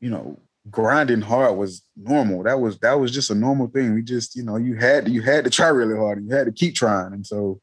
you 0.00 0.08
know, 0.08 0.38
grinding 0.70 1.20
hard 1.20 1.56
was 1.56 1.82
normal. 1.96 2.44
That 2.44 2.60
was, 2.60 2.78
that 2.78 2.94
was 2.94 3.10
just 3.10 3.30
a 3.30 3.34
normal 3.34 3.66
thing. 3.66 3.94
We 3.94 4.02
just, 4.02 4.36
you 4.36 4.44
know, 4.44 4.56
you 4.56 4.76
had, 4.76 5.06
to, 5.06 5.10
you 5.10 5.20
had 5.22 5.44
to 5.44 5.50
try 5.50 5.68
really 5.68 5.96
hard 5.96 6.18
and 6.18 6.28
you 6.28 6.34
had 6.34 6.46
to 6.46 6.52
keep 6.52 6.74
trying. 6.76 7.12
And 7.12 7.26
so, 7.26 7.60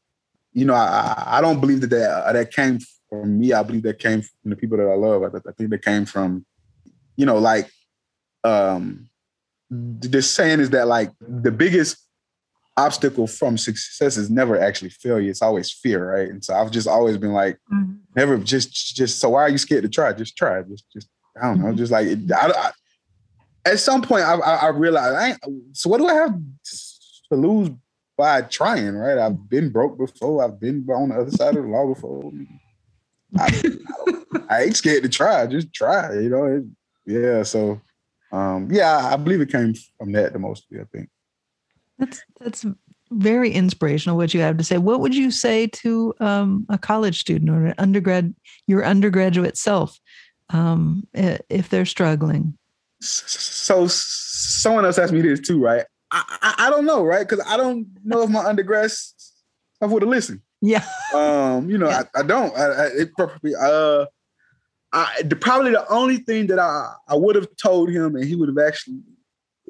you 0.52 0.66
know, 0.66 0.74
I, 0.74 1.24
I- 1.26 1.40
don't 1.40 1.60
believe 1.60 1.80
that 1.80 1.90
that, 1.90 2.32
that 2.32 2.52
came 2.52 2.78
from 3.08 3.40
me. 3.40 3.54
I 3.54 3.62
believe 3.62 3.82
that 3.84 3.98
came 3.98 4.20
from 4.20 4.50
the 4.50 4.56
people 4.56 4.76
that 4.76 4.88
I 4.88 4.94
love. 4.94 5.22
I, 5.22 5.26
I 5.26 5.52
think 5.52 5.70
that 5.70 5.84
came 5.84 6.04
from, 6.04 6.44
you 7.16 7.24
know, 7.24 7.38
like, 7.38 7.70
um, 8.44 9.08
th- 10.00 10.12
this 10.12 10.30
saying 10.30 10.60
is 10.60 10.70
that 10.70 10.86
like 10.86 11.10
the 11.20 11.50
biggest 11.50 11.96
obstacle 12.76 13.26
from 13.26 13.58
success 13.58 14.16
is 14.16 14.30
never 14.30 14.58
actually 14.58 14.90
failure. 14.90 15.30
It's 15.30 15.42
always 15.42 15.72
fear, 15.72 16.14
right? 16.14 16.28
And 16.28 16.44
so 16.44 16.54
I've 16.54 16.70
just 16.70 16.88
always 16.88 17.16
been 17.16 17.32
like, 17.32 17.58
mm-hmm. 17.72 17.94
never 18.16 18.38
just, 18.38 18.94
just. 18.94 19.18
So 19.18 19.30
why 19.30 19.42
are 19.42 19.48
you 19.48 19.58
scared 19.58 19.82
to 19.82 19.88
try? 19.88 20.12
Just 20.12 20.36
try. 20.36 20.62
Just, 20.62 20.84
just. 20.92 21.08
I 21.40 21.46
don't 21.46 21.60
know. 21.60 21.68
Mm-hmm. 21.68 21.76
Just 21.78 21.92
like 21.92 22.06
it, 22.06 22.32
I, 22.32 22.48
I- 22.48 22.72
at 23.64 23.78
some 23.78 24.02
point, 24.02 24.24
I, 24.24 24.34
I, 24.34 24.54
I 24.56 24.68
realized. 24.68 25.14
I 25.16 25.28
ain't, 25.28 25.76
so 25.76 25.88
what 25.88 25.98
do 25.98 26.06
I 26.08 26.14
have 26.14 26.34
to 27.30 27.36
lose 27.36 27.70
by 28.18 28.42
trying? 28.42 28.96
Right? 28.96 29.18
I've 29.18 29.48
been 29.48 29.70
broke 29.70 29.96
before. 29.96 30.44
I've 30.44 30.58
been 30.58 30.84
on 30.90 31.10
the 31.10 31.20
other 31.20 31.30
side 31.30 31.56
of 31.56 31.62
the 31.62 31.70
law 31.70 31.86
before. 31.86 32.32
I, 33.38 33.62
I, 34.34 34.40
I 34.50 34.62
ain't 34.64 34.76
scared 34.76 35.04
to 35.04 35.08
try. 35.08 35.46
Just 35.46 35.72
try. 35.72 36.12
You 36.14 36.28
know. 36.28 36.44
It, 36.44 36.64
yeah. 37.06 37.42
So, 37.44 37.80
um, 38.32 38.68
yeah, 38.70 39.10
I 39.12 39.16
believe 39.16 39.40
it 39.40 39.52
came 39.52 39.74
from 39.98 40.12
that 40.12 40.32
the 40.32 40.38
mostly. 40.38 40.80
I 40.80 40.84
think. 40.84 41.08
That's 41.98 42.22
that's 42.40 42.66
very 43.10 43.52
inspirational. 43.52 44.16
What 44.16 44.34
you 44.34 44.40
have 44.40 44.56
to 44.56 44.64
say. 44.64 44.78
What 44.78 45.00
would 45.00 45.14
you 45.14 45.30
say 45.30 45.66
to 45.68 46.14
um, 46.20 46.66
a 46.68 46.78
college 46.78 47.20
student 47.20 47.50
or 47.50 47.66
an 47.66 47.74
undergrad, 47.78 48.34
your 48.66 48.84
undergraduate 48.84 49.56
self, 49.56 49.98
um, 50.50 51.06
if 51.12 51.68
they're 51.68 51.86
struggling? 51.86 52.56
so 53.04 53.86
someone 53.88 54.84
else 54.84 54.98
asked 54.98 55.12
me 55.12 55.20
this 55.20 55.40
too, 55.40 55.60
right? 55.60 55.84
I, 56.10 56.22
I, 56.42 56.66
I 56.66 56.70
don't 56.70 56.84
know, 56.84 57.04
right? 57.04 57.26
Because 57.28 57.44
I 57.48 57.56
don't 57.56 57.86
know 58.04 58.22
if 58.22 58.30
my 58.30 58.44
undergrad 58.44 58.90
stuff 58.90 59.90
would 59.90 60.02
have 60.02 60.08
listened. 60.08 60.40
Yeah. 60.60 60.84
Um, 61.12 61.68
you 61.68 61.78
know, 61.78 61.88
Yeah. 61.90 62.04
I, 62.14 62.20
I 62.20 62.22
don't. 62.22 62.56
I, 62.56 62.64
I, 62.64 62.86
it 62.86 63.12
probably 63.14 63.54
uh, 63.54 64.06
I 64.92 65.22
probably 65.40 65.72
the 65.72 65.88
only 65.90 66.18
thing 66.18 66.46
that 66.48 66.58
I 66.58 66.94
I 67.08 67.14
would 67.14 67.36
have 67.36 67.48
told 67.56 67.90
him 67.90 68.16
and 68.16 68.24
he 68.24 68.36
would 68.36 68.48
have 68.48 68.58
actually 68.58 69.00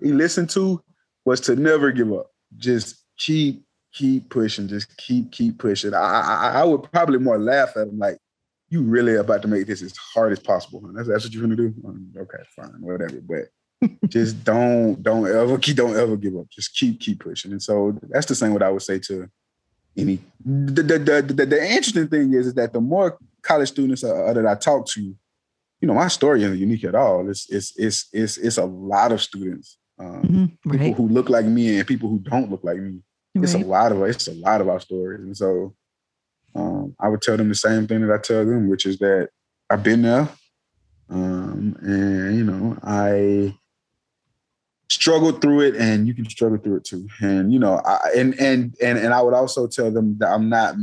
he 0.03 0.13
listened 0.13 0.51
to 0.51 0.83
was 1.25 1.41
to 1.43 1.57
never 1.57 1.93
give 1.93 2.13
up. 2.13 2.31
Just 2.57 3.05
keep 3.19 3.65
keep 3.93 4.31
pushing. 4.31 4.69
Just 4.69 4.97
keep 4.97 5.31
keep 5.31 5.59
pushing. 5.59 5.95
I 5.95 5.99
I, 5.99 6.51
I 6.61 6.65
would 6.65 6.91
probably 6.93 7.19
more 7.19 7.39
laugh 7.39 7.77
at 7.77 7.89
him 7.89 7.99
like. 7.99 8.19
You 8.69 8.81
really 8.81 9.17
about 9.17 9.43
to 9.43 9.49
make 9.49 9.67
this 9.67 9.83
as 9.83 9.95
hard 10.15 10.33
as 10.33 10.39
possible. 10.41 10.83
Huh? 10.83 10.93
That's, 10.95 11.07
that's 11.07 11.25
what 11.25 11.35
you're 11.35 11.43
gonna 11.43 11.57
do. 11.57 11.75
Um, 11.87 12.11
okay, 12.17 12.39
fine, 12.57 12.81
whatever. 12.81 13.21
But 13.21 13.91
just 14.09 14.43
don't 14.45 15.03
don't 15.03 15.27
ever 15.27 15.59
keep 15.59 15.77
don't 15.77 15.95
ever 15.95 16.17
give 16.17 16.37
up. 16.37 16.49
Just 16.49 16.75
keep 16.75 16.99
keep 16.99 17.21
pushing. 17.21 17.53
And 17.53 17.63
so 17.63 17.99
that's 18.09 18.25
the 18.25 18.35
same 18.35 18.55
what 18.55 18.63
I 18.63 18.71
would 18.71 18.81
say 18.81 18.99
to 19.01 19.29
any. 19.95 20.21
The 20.43 20.83
the 20.83 20.99
the, 20.99 21.23
the, 21.23 21.47
the 21.47 21.63
interesting 21.63 22.09
thing 22.09 22.33
is, 22.33 22.47
is 22.47 22.55
that 22.55 22.73
the 22.73 22.81
more 22.81 23.19
college 23.43 23.69
students 23.69 24.05
uh, 24.05 24.33
that 24.33 24.47
I 24.47 24.55
talk 24.55 24.87
to, 24.89 25.01
you 25.03 25.89
know, 25.89 25.95
my 25.95 26.09
story 26.09 26.43
isn't 26.45 26.59
unique 26.59 26.85
at 26.85 26.95
all. 26.95 27.29
It's 27.29 27.51
it's 27.51 27.73
it's 27.77 28.09
it's 28.13 28.37
it's 28.39 28.59
a 28.59 28.65
lot 28.65 29.13
of 29.13 29.21
students, 29.21 29.79
um, 29.99 30.23
Mhm. 30.65 30.71
people 30.73 30.95
who 30.95 31.09
look 31.09 31.29
like 31.29 31.45
me 31.47 31.79
and 31.79 31.87
people 31.87 32.09
who 32.09 32.19
don't 32.21 32.51
look 32.51 32.63
like 32.65 32.79
me. 32.79 33.03
It's 33.35 33.55
a 33.55 33.59
lot 33.59 33.93
of 33.93 34.03
it's 34.03 34.29
a 34.29 34.35
lot 34.35 34.61
of 34.61 34.69
our 34.69 34.81
stories, 34.81 35.21
and 35.21 35.37
so 35.37 35.75
um, 36.55 36.95
I 37.01 37.09
would 37.09 37.23
tell 37.23 37.37
them 37.37 37.49
the 37.49 37.55
same 37.55 37.87
thing 37.87 38.07
that 38.07 38.13
I 38.15 38.19
tell 38.19 38.45
them, 38.45 38.69
which 38.69 38.85
is 38.87 38.99
that 38.99 39.31
I've 39.71 39.83
been 39.83 40.03
there, 40.03 40.29
um, 41.09 41.77
and 41.83 42.37
you 42.37 42.45
know 42.45 42.77
I 42.83 43.57
struggled 44.93 45.41
through 45.41 45.61
it, 45.63 45.77
and 45.77 46.07
you 46.07 46.15
can 46.15 46.29
struggle 46.29 46.59
through 46.59 46.77
it 46.77 46.85
too. 46.85 47.09
And 47.21 47.53
you 47.53 47.59
know, 47.59 47.81
I, 47.85 48.11
and 48.17 48.39
and 48.41 48.75
and 48.81 48.99
and 48.99 49.15
I 49.15 49.23
would 49.23 49.35
also 49.35 49.67
tell 49.67 49.91
them 49.91 50.19
that 50.19 50.29
I'm 50.29 50.49
not 50.49 50.77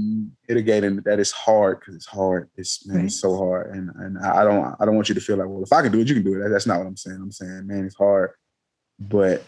mitigating 0.48 0.98
that 1.06 1.20
it's 1.20 1.32
hard 1.32 1.80
because 1.80 1.96
it's 1.96 2.06
hard. 2.06 2.50
It's 2.58 2.86
man, 2.88 3.06
it's 3.06 3.20
so 3.20 3.38
hard, 3.38 3.76
and 3.76 3.90
and 3.96 4.18
I 4.20 4.44
don't 4.44 4.76
I 4.80 4.86
don't 4.86 4.96
want 4.96 5.10
you 5.10 5.16
to 5.16 5.22
feel 5.22 5.38
like 5.38 5.48
well 5.48 5.64
if 5.64 5.72
I 5.72 5.82
can 5.82 5.92
do 5.92 6.00
it, 6.00 6.08
you 6.08 6.16
can 6.16 6.24
do 6.24 6.42
it. 6.42 6.50
That's 6.50 6.68
not 6.68 6.80
what 6.80 6.88
I'm 6.88 6.98
saying. 6.98 7.18
I'm 7.22 7.32
saying 7.32 7.68
man, 7.68 7.86
it's 7.86 7.96
hard. 7.96 8.32
but 9.00 9.44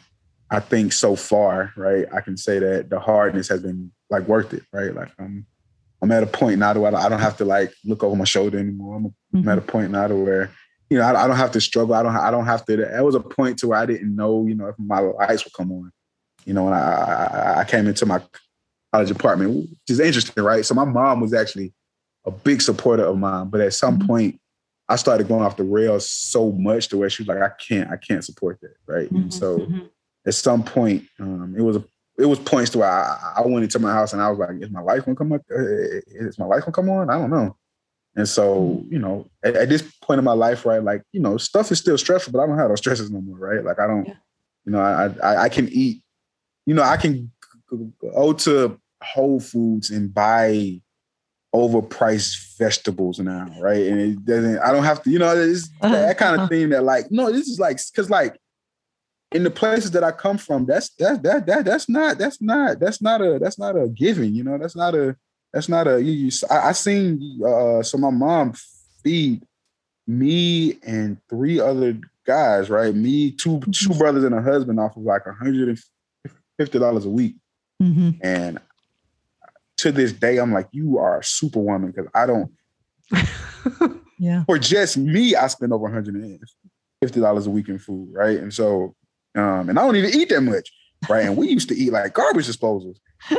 I 0.50 0.60
think 0.60 0.92
so 0.92 1.16
far, 1.16 1.72
right, 1.78 2.06
I 2.14 2.20
can 2.20 2.36
say 2.36 2.60
that 2.60 2.90
the 2.90 3.00
hardness 3.00 3.48
has 3.48 3.62
been 3.62 3.92
like 4.10 4.28
worth 4.28 4.54
it, 4.54 4.64
right? 4.74 4.94
Like 4.94 5.10
I'm 5.18 5.46
I'm 6.02 6.12
at 6.12 6.24
a 6.24 6.28
point 6.28 6.60
now 6.60 6.74
where 6.74 6.96
I 6.96 7.10
don't 7.10 7.20
have 7.20 7.38
to 7.38 7.46
like 7.46 7.74
look 7.86 8.04
over 8.04 8.16
my 8.16 8.26
shoulder 8.26 8.60
anymore. 8.60 8.98
I'm, 8.98 9.04
mm-hmm. 9.06 9.38
I'm 9.38 9.50
at 9.50 9.58
a 9.58 9.62
point 9.62 9.92
now 9.92 10.08
to 10.08 10.16
where 10.16 10.52
you 10.92 10.98
know 10.98 11.06
I, 11.06 11.24
I, 11.24 11.28
don't 11.28 11.38
have 11.38 11.52
to 11.52 11.62
struggle. 11.62 11.96
I 11.96 12.04
don't 12.04 12.16
I 12.16 12.30
don't 12.30 12.46
have 12.46 12.66
to. 12.66 12.76
That 12.76 13.04
was 13.04 13.16
a 13.16 13.22
point 13.22 13.58
to 13.60 13.70
where 13.70 13.80
I 13.80 13.86
didn't 13.86 14.14
know 14.14 14.46
you 14.46 14.56
know 14.56 14.68
if 14.68 14.76
my 14.78 15.00
lights 15.00 15.46
would 15.46 15.54
come 15.54 15.72
on. 15.72 15.92
You 16.46 16.54
know, 16.54 16.66
when 16.66 16.74
I 16.74 16.80
I, 16.80 17.60
I 17.62 17.64
came 17.64 17.88
into 17.88 18.06
my 18.06 18.22
college 18.94 19.10
apartment, 19.10 19.56
which 19.56 19.80
is 19.88 20.02
interesting, 20.02 20.44
right? 20.44 20.66
So 20.66 20.76
my 20.76 20.84
mom 20.84 21.22
was 21.22 21.34
actually 21.34 21.74
a 22.26 22.32
big 22.32 22.62
supporter 22.62 23.06
of 23.06 23.18
mine, 23.18 23.48
but 23.48 23.62
at 23.62 23.74
some 23.74 23.98
mm-hmm. 23.98 24.08
point 24.08 24.42
I 24.90 24.98
started 24.98 25.30
going 25.30 25.44
off 25.44 25.56
the 25.56 25.64
rails 25.64 26.10
so 26.10 26.52
much 26.52 26.90
to 26.90 26.98
where 26.98 27.10
she 27.10 27.24
was 27.24 27.30
like, 27.30 27.42
I 27.42 27.52
can't, 27.58 27.90
I 27.90 27.96
can't 27.96 28.26
support 28.26 28.60
that, 28.62 28.76
right? 28.86 29.06
Mm-hmm, 29.06 29.16
and 29.16 29.34
so 29.34 29.60
mm-hmm. 29.60 29.86
at 30.28 30.34
some 30.34 30.64
point, 30.64 31.06
um, 31.20 31.56
it 31.58 31.62
was 31.62 31.78
a, 31.78 31.86
it 32.18 32.26
was 32.26 32.40
points 32.40 32.72
to 32.72 32.80
where 32.80 32.92
I, 32.92 33.36
I, 33.38 33.48
went 33.48 33.64
into 33.64 33.80
my 33.80 33.94
house 33.94 34.12
and 34.12 34.22
I 34.22 34.30
was 34.30 34.38
like, 34.38 34.50
is 34.60 34.70
my 34.70 34.82
life 34.82 35.06
gonna 35.06 35.16
come 35.16 35.32
up? 35.32 35.42
Uh, 35.50 35.64
is 36.08 36.38
my 36.38 36.46
life 36.46 36.62
gonna 36.62 36.74
come 36.74 36.90
on? 36.90 37.10
I 37.10 37.18
don't 37.18 37.30
know. 37.30 37.56
And 38.16 38.28
so, 38.28 38.84
you 38.90 39.00
know, 39.00 39.30
at, 39.44 39.56
at, 39.56 39.70
this 39.70 39.84
point 40.02 40.20
in 40.20 40.26
my 40.26 40.34
life, 40.34 40.66
right, 40.66 40.84
like, 40.84 41.02
you 41.14 41.22
know, 41.22 41.38
stuff 41.38 41.72
is 41.72 41.80
still 41.80 41.98
stressful, 41.98 42.34
but 42.34 42.40
I 42.40 42.46
don't 42.46 42.58
have 42.58 42.70
those 42.70 42.80
stresses 42.80 43.10
no 43.10 43.22
more, 43.22 43.38
right? 43.38 43.64
Like 43.64 43.80
I 43.80 43.88
don't, 43.88 44.06
yeah. 44.06 44.16
you 44.66 44.72
know, 44.74 44.82
I, 44.82 45.06
I 45.24 45.44
I 45.44 45.50
can 45.50 45.70
eat, 45.70 46.04
you 46.66 46.74
know, 46.74 46.84
I 46.84 46.98
can 46.98 47.32
go 48.02 48.34
to 48.34 48.78
Whole 49.02 49.40
Foods 49.40 49.92
and 49.92 50.14
buy 50.14 50.82
overpriced 51.56 52.58
vegetables 52.58 53.20
now, 53.20 53.50
right? 53.60 53.88
And 53.88 54.00
it 54.00 54.26
doesn't, 54.26 54.60
I 54.60 54.72
don't 54.72 54.84
have 54.84 55.04
to, 55.04 55.10
you 55.10 55.20
know, 55.20 55.36
it's 55.36 55.70
uh-huh. 55.82 55.94
that 56.08 56.18
kind 56.18 56.42
of 56.42 56.50
thing 56.50 56.70
that 56.70 56.84
like, 56.84 57.12
no, 57.12 57.32
this 57.32 57.48
is 57.48 57.60
like, 57.60 57.80
cause 57.96 58.10
like 58.10 58.38
in 59.32 59.44
the 59.44 59.52
places 59.52 59.92
that 59.92 60.04
I 60.04 60.12
come 60.12 60.38
from, 60.38 60.66
that's 60.66 60.90
that 60.96 61.24
that 61.24 61.46
that 61.46 61.66
that's 61.66 61.88
not 61.88 62.18
that's 62.18 62.42
not 62.42 62.80
that's 62.80 63.02
not 63.02 63.22
a 63.22 63.40
that's 63.40 63.58
not 63.58 63.78
a 63.78 63.88
giving, 63.88 64.34
you 64.34 64.44
know, 64.44 64.58
that's 64.58 64.76
not 64.76 64.96
a 64.96 65.16
that's 65.54 65.70
not 65.70 65.88
a 65.88 66.02
you, 66.02 66.12
you 66.12 66.32
I, 66.50 66.70
I 66.70 66.72
seen 66.72 67.42
uh 67.46 67.84
so 67.84 67.98
my 67.98 68.10
mom 68.10 68.54
feed 69.04 69.44
me 70.08 70.78
and 70.84 71.18
three 71.30 71.60
other 71.60 72.00
guys, 72.26 72.70
right? 72.70 72.94
Me, 72.94 73.32
two 73.32 73.60
two 73.60 73.90
mm-hmm. 73.90 73.98
brothers 73.98 74.24
and 74.24 74.36
a 74.36 74.42
husband 74.42 74.80
off 74.80 74.96
of 74.96 75.04
like 75.04 75.26
a 75.26 75.34
hundred 75.34 75.70
and 75.70 75.80
fifty 76.58 76.80
dollars 76.80 77.06
a 77.06 77.10
week. 77.10 77.36
Mm-hmm. 77.82 78.12
And 78.22 78.60
to 79.78 79.92
this 79.92 80.14
day, 80.14 80.38
I'm 80.38 80.54
like, 80.54 80.68
you 80.72 80.98
are 81.00 81.20
a 81.20 81.24
superwoman 81.24 81.92
because 81.92 82.10
I 82.14 82.26
don't. 82.26 82.52
yeah. 84.20 84.44
For 84.46 84.60
just 84.60 84.98
me, 84.98 85.36
I 85.36 85.48
spend 85.48 85.74
over 85.74 85.84
150 85.84 87.20
dollars 87.20 87.48
a 87.48 87.50
week 87.50 87.68
in 87.68 87.80
food, 87.80 88.10
right? 88.12 88.38
And 88.38 88.54
so, 88.54 88.96
um, 89.36 89.70
and 89.70 89.80
I 89.80 89.84
don't 89.84 89.96
even 89.96 90.14
eat 90.14 90.30
that 90.30 90.42
much, 90.42 90.72
right? 91.10 91.26
And 91.26 91.36
we 91.36 91.50
used 91.50 91.70
to 91.70 91.76
eat 91.76 91.92
like 91.92 92.14
garbage 92.14 92.48
disposals, 92.48 92.98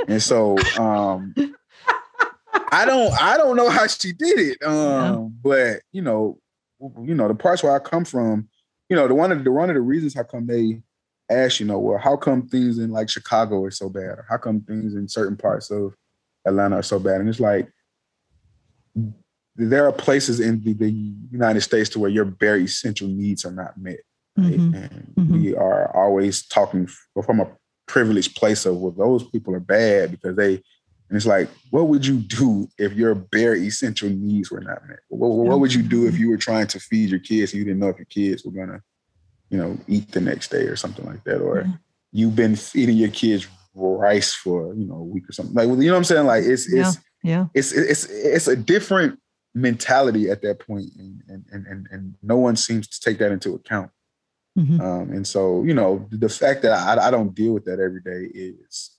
and 0.08 0.22
so, 0.22 0.58
um, 0.78 1.34
I 2.72 2.84
don't, 2.86 3.12
I 3.20 3.36
don't 3.36 3.56
know 3.56 3.68
how 3.68 3.86
she 3.86 4.12
did 4.12 4.38
it, 4.38 4.62
um, 4.64 4.72
yeah. 4.74 5.28
but 5.42 5.82
you 5.92 6.02
know, 6.02 6.38
you 7.02 7.14
know, 7.14 7.28
the 7.28 7.34
parts 7.34 7.62
where 7.62 7.74
I 7.74 7.78
come 7.78 8.04
from, 8.04 8.48
you 8.88 8.96
know, 8.96 9.06
the 9.06 9.14
one 9.14 9.30
of 9.30 9.44
the 9.44 9.52
one 9.52 9.70
of 9.70 9.74
the 9.74 9.80
reasons 9.80 10.14
how 10.14 10.24
come 10.24 10.46
they 10.46 10.82
ask, 11.30 11.60
you 11.60 11.66
know, 11.66 11.78
well, 11.78 11.98
how 11.98 12.16
come 12.16 12.48
things 12.48 12.78
in 12.78 12.90
like 12.90 13.08
Chicago 13.08 13.62
are 13.64 13.70
so 13.70 13.88
bad, 13.88 14.18
or 14.18 14.26
how 14.28 14.38
come 14.38 14.60
things 14.62 14.94
in 14.94 15.08
certain 15.08 15.36
parts 15.36 15.70
of 15.70 15.94
Atlanta 16.46 16.76
are 16.76 16.82
so 16.82 16.98
bad. 16.98 17.20
And 17.20 17.28
it's 17.28 17.40
like 17.40 17.70
there 19.56 19.86
are 19.86 19.92
places 19.92 20.40
in 20.40 20.62
the, 20.62 20.72
the 20.72 20.90
United 21.30 21.60
States 21.60 21.90
to 21.90 21.98
where 21.98 22.10
your 22.10 22.24
very 22.24 22.64
essential 22.64 23.08
needs 23.08 23.44
are 23.44 23.52
not 23.52 23.76
met. 23.78 24.00
Right? 24.36 24.54
Mm-hmm. 24.54 24.74
And 24.74 25.12
mm-hmm. 25.16 25.32
we 25.34 25.54
are 25.54 25.94
always 25.96 26.46
talking 26.46 26.88
from 27.24 27.40
a 27.40 27.50
privileged 27.86 28.36
place 28.36 28.64
of 28.64 28.76
well, 28.76 28.92
those 28.92 29.28
people 29.28 29.54
are 29.54 29.60
bad 29.60 30.10
because 30.10 30.36
they 30.36 30.62
and 31.12 31.18
it's 31.18 31.26
like, 31.26 31.50
what 31.68 31.88
would 31.88 32.06
you 32.06 32.20
do 32.20 32.66
if 32.78 32.94
your 32.94 33.14
bare 33.14 33.54
essential 33.54 34.08
needs 34.08 34.50
were 34.50 34.62
not 34.62 34.88
met? 34.88 35.00
What, 35.08 35.28
what, 35.28 35.60
would 35.60 35.74
you 35.74 35.82
do 35.82 36.06
if 36.06 36.18
you 36.18 36.30
were 36.30 36.38
trying 36.38 36.68
to 36.68 36.80
feed 36.80 37.10
your 37.10 37.18
kids 37.18 37.52
and 37.52 37.58
you 37.58 37.66
didn't 37.66 37.80
know 37.80 37.90
if 37.90 37.98
your 37.98 38.06
kids 38.06 38.46
were 38.46 38.52
gonna, 38.52 38.80
you 39.50 39.58
know, 39.58 39.76
eat 39.86 40.10
the 40.10 40.22
next 40.22 40.50
day 40.50 40.62
or 40.62 40.74
something 40.74 41.04
like 41.04 41.22
that? 41.24 41.40
Or 41.42 41.64
yeah. 41.66 41.72
you've 42.12 42.34
been 42.34 42.56
feeding 42.56 42.96
your 42.96 43.10
kids 43.10 43.46
rice 43.74 44.32
for 44.32 44.74
you 44.74 44.86
know 44.86 44.94
a 44.94 45.02
week 45.02 45.28
or 45.28 45.32
something. 45.32 45.54
Like 45.54 45.68
you 45.68 45.88
know 45.88 45.92
what 45.92 45.98
I'm 45.98 46.04
saying? 46.04 46.24
Like 46.24 46.44
it's 46.44 46.72
it's 46.72 46.96
yeah, 47.22 47.44
it's 47.52 47.72
it's 47.72 48.06
it's 48.06 48.48
a 48.48 48.56
different 48.56 49.18
mentality 49.54 50.30
at 50.30 50.40
that 50.40 50.60
point, 50.60 50.86
and 50.96 51.44
and 51.52 51.66
and 51.66 51.88
and 51.90 52.14
no 52.22 52.38
one 52.38 52.56
seems 52.56 52.88
to 52.88 53.00
take 53.00 53.18
that 53.18 53.32
into 53.32 53.54
account. 53.54 53.90
Mm-hmm. 54.58 54.80
Um, 54.80 55.10
and 55.10 55.26
so 55.26 55.62
you 55.62 55.74
know 55.74 56.08
the 56.10 56.30
fact 56.30 56.62
that 56.62 56.72
I, 56.72 57.08
I 57.08 57.10
don't 57.10 57.34
deal 57.34 57.52
with 57.52 57.66
that 57.66 57.80
every 57.80 58.00
day 58.00 58.30
is 58.34 58.96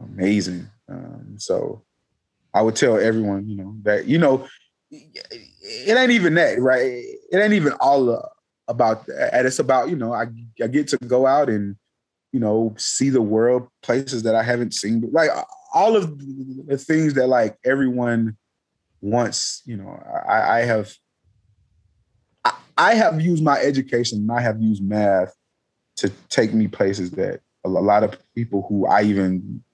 amazing. 0.00 0.68
Um, 0.88 1.34
so 1.38 1.82
I 2.54 2.62
would 2.62 2.76
tell 2.76 2.98
everyone 2.98 3.48
you 3.48 3.56
know 3.56 3.76
that 3.82 4.06
you 4.06 4.18
know 4.18 4.46
it 4.90 5.98
ain't 5.98 6.12
even 6.12 6.34
that 6.34 6.60
right. 6.60 6.82
It 6.82 7.36
ain't 7.36 7.54
even 7.54 7.72
all 7.80 8.32
about 8.68 9.06
that. 9.06 9.46
It's 9.46 9.58
about 9.58 9.90
you 9.90 9.96
know 9.96 10.12
I 10.12 10.26
I 10.62 10.66
get 10.66 10.88
to 10.88 10.98
go 10.98 11.26
out 11.26 11.48
and 11.48 11.76
you 12.36 12.40
know, 12.40 12.74
see 12.76 13.08
the 13.08 13.22
world, 13.22 13.66
places 13.82 14.22
that 14.24 14.34
I 14.34 14.42
haven't 14.42 14.74
seen, 14.74 15.08
like 15.10 15.30
all 15.72 15.96
of 15.96 16.18
the 16.66 16.76
things 16.76 17.14
that 17.14 17.28
like 17.28 17.56
everyone 17.64 18.36
wants. 19.00 19.62
You 19.64 19.78
know, 19.78 20.02
I, 20.28 20.58
I 20.58 20.60
have, 20.66 20.92
I, 22.44 22.52
I 22.76 22.94
have 22.94 23.22
used 23.22 23.42
my 23.42 23.58
education 23.58 24.18
and 24.18 24.30
I 24.30 24.42
have 24.42 24.60
used 24.60 24.82
math 24.84 25.34
to 25.96 26.10
take 26.28 26.52
me 26.52 26.68
places 26.68 27.10
that 27.12 27.40
a 27.64 27.70
lot 27.70 28.04
of 28.04 28.18
people 28.34 28.66
who 28.68 28.84
I 28.86 29.04
even 29.04 29.64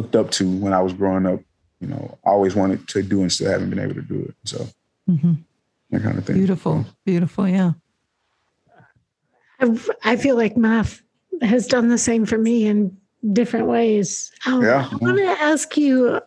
looked 0.00 0.16
up 0.16 0.30
to 0.32 0.48
when 0.58 0.72
I 0.72 0.80
was 0.80 0.92
growing 0.92 1.26
up, 1.26 1.40
you 1.80 1.88
know, 1.88 2.18
always 2.24 2.54
wanted 2.54 2.88
to 2.88 3.02
do 3.02 3.20
and 3.20 3.30
still 3.30 3.50
haven't 3.50 3.70
been 3.70 3.78
able 3.78 3.94
to 3.94 4.02
do 4.02 4.20
it. 4.22 4.34
So 4.44 4.66
mm-hmm. 5.08 5.34
that 5.90 6.02
kind 6.02 6.18
of 6.18 6.24
thing. 6.24 6.36
Beautiful, 6.36 6.86
beautiful, 7.04 7.46
yeah. 7.46 7.72
I 10.04 10.16
feel 10.16 10.36
like 10.36 10.56
math 10.56 11.02
has 11.42 11.66
done 11.66 11.88
the 11.88 11.98
same 11.98 12.24
for 12.24 12.38
me 12.38 12.66
in 12.66 12.96
different 13.32 13.66
ways. 13.66 14.32
Um, 14.46 14.62
yeah. 14.62 14.88
I 14.90 14.96
want 14.96 15.18
to 15.18 15.26
ask 15.26 15.76
you 15.76 16.20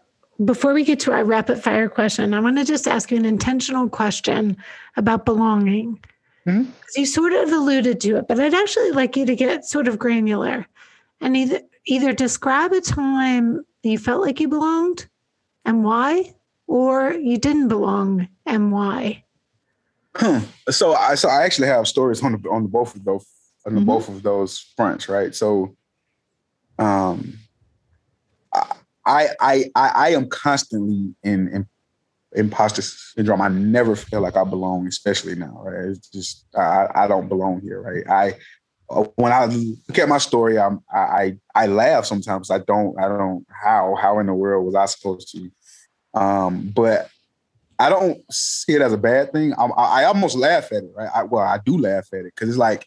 before 0.45 0.73
we 0.73 0.83
get 0.83 0.99
to 1.01 1.11
our 1.11 1.23
rapid 1.23 1.63
fire 1.63 1.89
question, 1.89 2.35
I 2.35 2.39
want 2.39 2.57
to 2.57 2.65
just 2.65 2.87
ask 2.87 3.09
you 3.09 3.17
an 3.17 3.25
intentional 3.25 3.89
question 3.89 4.55
about 4.97 5.25
belonging. 5.25 5.99
Mm-hmm. 6.45 6.69
You 6.95 7.05
sort 7.07 7.33
of 7.33 7.51
alluded 7.51 8.01
to 8.01 8.17
it, 8.17 8.27
but 8.27 8.39
I'd 8.39 8.53
actually 8.53 8.91
like 8.91 9.15
you 9.15 9.25
to 9.25 9.35
get 9.35 9.65
sort 9.65 9.87
of 9.87 9.97
granular 9.97 10.67
and 11.21 11.35
either 11.35 11.61
either 11.85 12.13
describe 12.13 12.71
a 12.71 12.81
time 12.81 13.65
you 13.83 13.97
felt 13.97 14.21
like 14.21 14.39
you 14.39 14.47
belonged 14.47 15.07
and 15.65 15.83
why, 15.83 16.33
or 16.67 17.13
you 17.13 17.37
didn't 17.37 17.67
belong 17.67 18.27
and 18.45 18.71
why. 18.71 19.23
Hmm. 20.15 20.39
So 20.69 20.93
I 20.93 21.15
so 21.15 21.27
I 21.27 21.43
actually 21.43 21.67
have 21.67 21.87
stories 21.87 22.23
on 22.23 22.33
the 22.33 22.49
on 22.49 22.63
the 22.63 22.69
both 22.69 22.95
of 22.95 23.03
those 23.03 23.25
on 23.65 23.73
mm-hmm. 23.73 23.85
both 23.85 24.09
of 24.09 24.23
those 24.23 24.59
fronts, 24.75 25.09
right? 25.09 25.33
So, 25.33 25.75
um, 26.77 27.37
I 29.05 29.29
I 29.39 29.65
I 29.75 29.89
I 29.89 30.09
am 30.09 30.29
constantly 30.29 31.15
in, 31.23 31.47
in 31.49 31.67
imposter 32.33 32.81
syndrome. 32.81 33.41
I 33.41 33.47
never 33.49 33.95
feel 33.95 34.21
like 34.21 34.35
I 34.35 34.43
belong, 34.43 34.87
especially 34.87 35.35
now. 35.35 35.61
Right? 35.63 35.89
It's 35.89 36.09
just 36.09 36.45
I 36.55 36.87
I 36.95 37.07
don't 37.07 37.27
belong 37.27 37.61
here. 37.61 37.81
Right? 37.81 38.07
I 38.07 38.37
when 39.15 39.31
I 39.31 39.45
look 39.45 39.97
at 39.97 40.09
my 40.09 40.17
story, 40.17 40.57
I'm 40.57 40.81
I 40.91 41.37
I 41.55 41.67
laugh 41.67 42.05
sometimes. 42.05 42.51
I 42.51 42.59
don't 42.59 42.97
I 42.99 43.07
don't 43.07 43.45
how 43.49 43.95
how 43.95 44.19
in 44.19 44.27
the 44.27 44.33
world 44.33 44.65
was 44.65 44.75
I 44.75 44.85
supposed 44.85 45.31
to? 45.31 45.51
Um, 46.19 46.71
but 46.75 47.09
I 47.79 47.89
don't 47.89 48.21
see 48.31 48.73
it 48.73 48.81
as 48.81 48.93
a 48.93 48.97
bad 48.97 49.31
thing. 49.31 49.53
I, 49.53 49.65
I 49.65 50.03
almost 50.05 50.35
laugh 50.35 50.71
at 50.71 50.83
it. 50.83 50.91
Right? 50.95 51.09
I, 51.13 51.23
well, 51.23 51.43
I 51.43 51.59
do 51.65 51.77
laugh 51.77 52.07
at 52.13 52.19
it 52.19 52.33
because 52.35 52.49
it's 52.49 52.57
like 52.57 52.85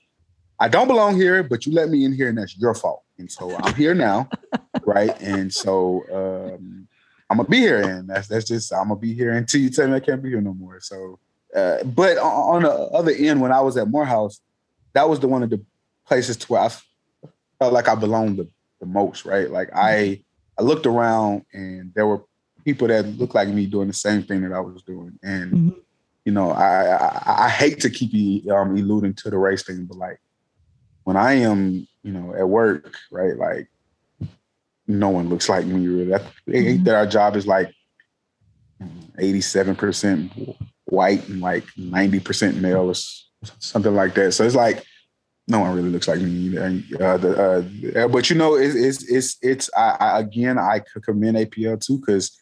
I 0.58 0.68
don't 0.68 0.88
belong 0.88 1.16
here, 1.16 1.42
but 1.42 1.66
you 1.66 1.72
let 1.72 1.90
me 1.90 2.04
in 2.04 2.12
here, 2.12 2.28
and 2.28 2.38
that's 2.38 2.56
your 2.56 2.74
fault. 2.74 3.02
And 3.18 3.30
so 3.30 3.54
I'm 3.56 3.74
here 3.74 3.94
now, 3.94 4.28
right? 4.86 5.20
And 5.20 5.52
so 5.52 6.04
um, 6.12 6.88
I'm 7.28 7.38
gonna 7.38 7.48
be 7.48 7.58
here, 7.58 7.82
and 7.82 8.08
that's 8.08 8.28
that's 8.28 8.46
just 8.46 8.72
I'm 8.72 8.88
gonna 8.88 9.00
be 9.00 9.14
here 9.14 9.32
until 9.32 9.60
you 9.60 9.70
tell 9.70 9.88
me 9.88 9.94
I 9.94 10.00
can't 10.00 10.22
be 10.22 10.30
here 10.30 10.40
no 10.40 10.54
more. 10.54 10.80
So, 10.80 11.18
uh, 11.54 11.82
but 11.84 12.18
on 12.18 12.62
the 12.62 12.70
other 12.70 13.12
end, 13.12 13.40
when 13.40 13.52
I 13.52 13.60
was 13.60 13.76
at 13.76 13.88
Morehouse, 13.88 14.40
that 14.94 15.08
was 15.08 15.20
the 15.20 15.28
one 15.28 15.42
of 15.42 15.50
the 15.50 15.62
places 16.06 16.36
to 16.38 16.46
where 16.52 16.62
I 16.62 16.70
felt 17.58 17.72
like 17.72 17.88
I 17.88 17.94
belonged 17.94 18.38
the, 18.38 18.48
the 18.80 18.86
most, 18.86 19.24
right? 19.24 19.50
Like 19.50 19.70
I 19.74 20.22
I 20.58 20.62
looked 20.62 20.86
around, 20.86 21.44
and 21.52 21.92
there 21.94 22.06
were 22.06 22.22
people 22.64 22.88
that 22.88 23.06
looked 23.06 23.34
like 23.34 23.48
me 23.48 23.66
doing 23.66 23.88
the 23.88 23.94
same 23.94 24.22
thing 24.22 24.42
that 24.42 24.52
I 24.52 24.60
was 24.60 24.82
doing, 24.82 25.18
and 25.22 25.52
mm-hmm. 25.52 25.78
you 26.24 26.32
know, 26.32 26.50
I, 26.50 26.96
I, 26.96 27.46
I 27.46 27.48
hate 27.48 27.80
to 27.80 27.90
keep 27.90 28.50
um, 28.50 28.76
eluding 28.76 29.14
to 29.14 29.30
the 29.30 29.38
race 29.38 29.62
thing, 29.62 29.84
but 29.84 29.98
like 29.98 30.20
when 31.04 31.16
I 31.16 31.34
am, 31.34 31.86
you 32.02 32.12
know, 32.12 32.34
at 32.34 32.48
work, 32.48 32.94
right? 33.10 33.36
Like 33.36 33.68
no 34.88 35.10
one 35.10 35.28
looks 35.28 35.48
like 35.48 35.66
me 35.66 35.86
really. 35.86 36.10
That, 36.10 36.22
mm-hmm. 36.48 36.84
that 36.84 36.94
our 36.94 37.06
job 37.06 37.36
is 37.36 37.46
like 37.46 37.72
87% 39.18 40.56
white 40.86 41.28
and 41.28 41.40
like 41.40 41.64
90% 41.78 42.60
male 42.60 42.90
or 42.90 42.94
something 43.58 43.94
like 43.94 44.14
that. 44.14 44.32
So 44.32 44.44
it's 44.44 44.54
like 44.54 44.84
no 45.48 45.60
one 45.60 45.74
really 45.74 45.90
looks 45.90 46.08
like 46.08 46.20
me. 46.20 46.56
Uh, 46.56 47.16
the, 47.16 47.94
uh, 47.96 48.08
but 48.08 48.28
you 48.28 48.36
know, 48.36 48.56
it's 48.56 48.74
it's 48.74 49.10
it's, 49.10 49.36
it's 49.42 49.70
I, 49.76 49.96
I, 50.00 50.20
again 50.20 50.58
I 50.58 50.82
commend 51.02 51.36
APL 51.36 51.80
too 51.80 51.98
because 51.98 52.40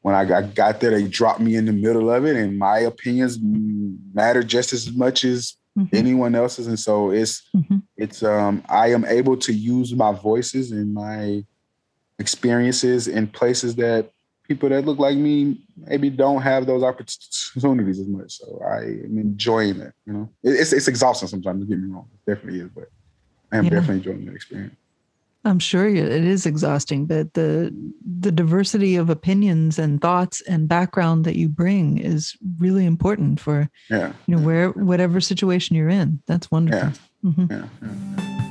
when 0.00 0.14
I 0.14 0.24
got, 0.24 0.54
got 0.54 0.80
there, 0.80 0.92
they 0.92 1.06
dropped 1.06 1.40
me 1.40 1.56
in 1.56 1.66
the 1.66 1.72
middle 1.72 2.10
of 2.10 2.24
it, 2.24 2.36
and 2.36 2.58
my 2.58 2.78
opinions 2.78 3.38
matter 3.42 4.42
just 4.42 4.72
as 4.72 4.92
much 4.92 5.24
as 5.24 5.56
mm-hmm. 5.78 5.94
anyone 5.94 6.34
else's. 6.34 6.66
And 6.66 6.78
so 6.78 7.10
it's 7.10 7.46
mm-hmm. 7.54 7.78
it's 7.96 8.22
um 8.22 8.62
I 8.68 8.92
am 8.92 9.04
able 9.04 9.36
to 9.38 9.52
use 9.52 9.94
my 9.94 10.12
voices 10.12 10.72
and 10.72 10.94
my 10.94 11.44
experiences 12.18 13.08
in 13.08 13.26
places 13.26 13.76
that 13.76 14.10
people 14.48 14.68
that 14.70 14.84
look 14.86 14.98
like 14.98 15.16
me 15.16 15.60
maybe 15.76 16.10
don't 16.10 16.40
have 16.40 16.66
those 16.66 16.82
opportunities 16.82 18.00
as 18.00 18.08
much. 18.08 18.32
So 18.32 18.60
I 18.66 18.78
am 18.78 19.18
enjoying 19.18 19.80
it. 19.80 19.92
You 20.06 20.12
know, 20.14 20.30
it's 20.42 20.72
it's 20.72 20.88
exhausting 20.88 21.28
sometimes. 21.28 21.60
Don't 21.60 21.68
get 21.68 21.78
me 21.78 21.92
wrong, 21.92 22.08
it 22.12 22.30
definitely 22.30 22.60
is, 22.60 22.70
but 22.74 22.90
I 23.52 23.58
am 23.58 23.64
yeah. 23.64 23.70
definitely 23.70 23.96
enjoying 23.96 24.24
the 24.24 24.34
experience. 24.34 24.74
I'm 25.44 25.60
sure 25.60 25.86
it 25.86 25.96
is 25.96 26.46
exhausting, 26.46 27.06
but 27.06 27.32
the 27.34 27.74
the 28.20 28.32
diversity 28.32 28.96
of 28.96 29.08
opinions 29.08 29.78
and 29.78 30.00
thoughts 30.00 30.40
and 30.42 30.68
background 30.68 31.24
that 31.24 31.36
you 31.36 31.48
bring 31.48 31.98
is 31.98 32.36
really 32.58 32.84
important 32.84 33.40
for 33.40 33.70
yeah, 33.88 34.12
you 34.26 34.36
know 34.36 34.42
where 34.42 34.70
whatever 34.70 35.20
situation 35.20 35.76
you're 35.76 35.88
in. 35.88 36.20
That's 36.26 36.50
wonderful. 36.50 36.88
Yeah. 37.22 37.30
Mm-hmm. 37.30 37.52
yeah, 37.52 37.68
yeah. 37.82 38.47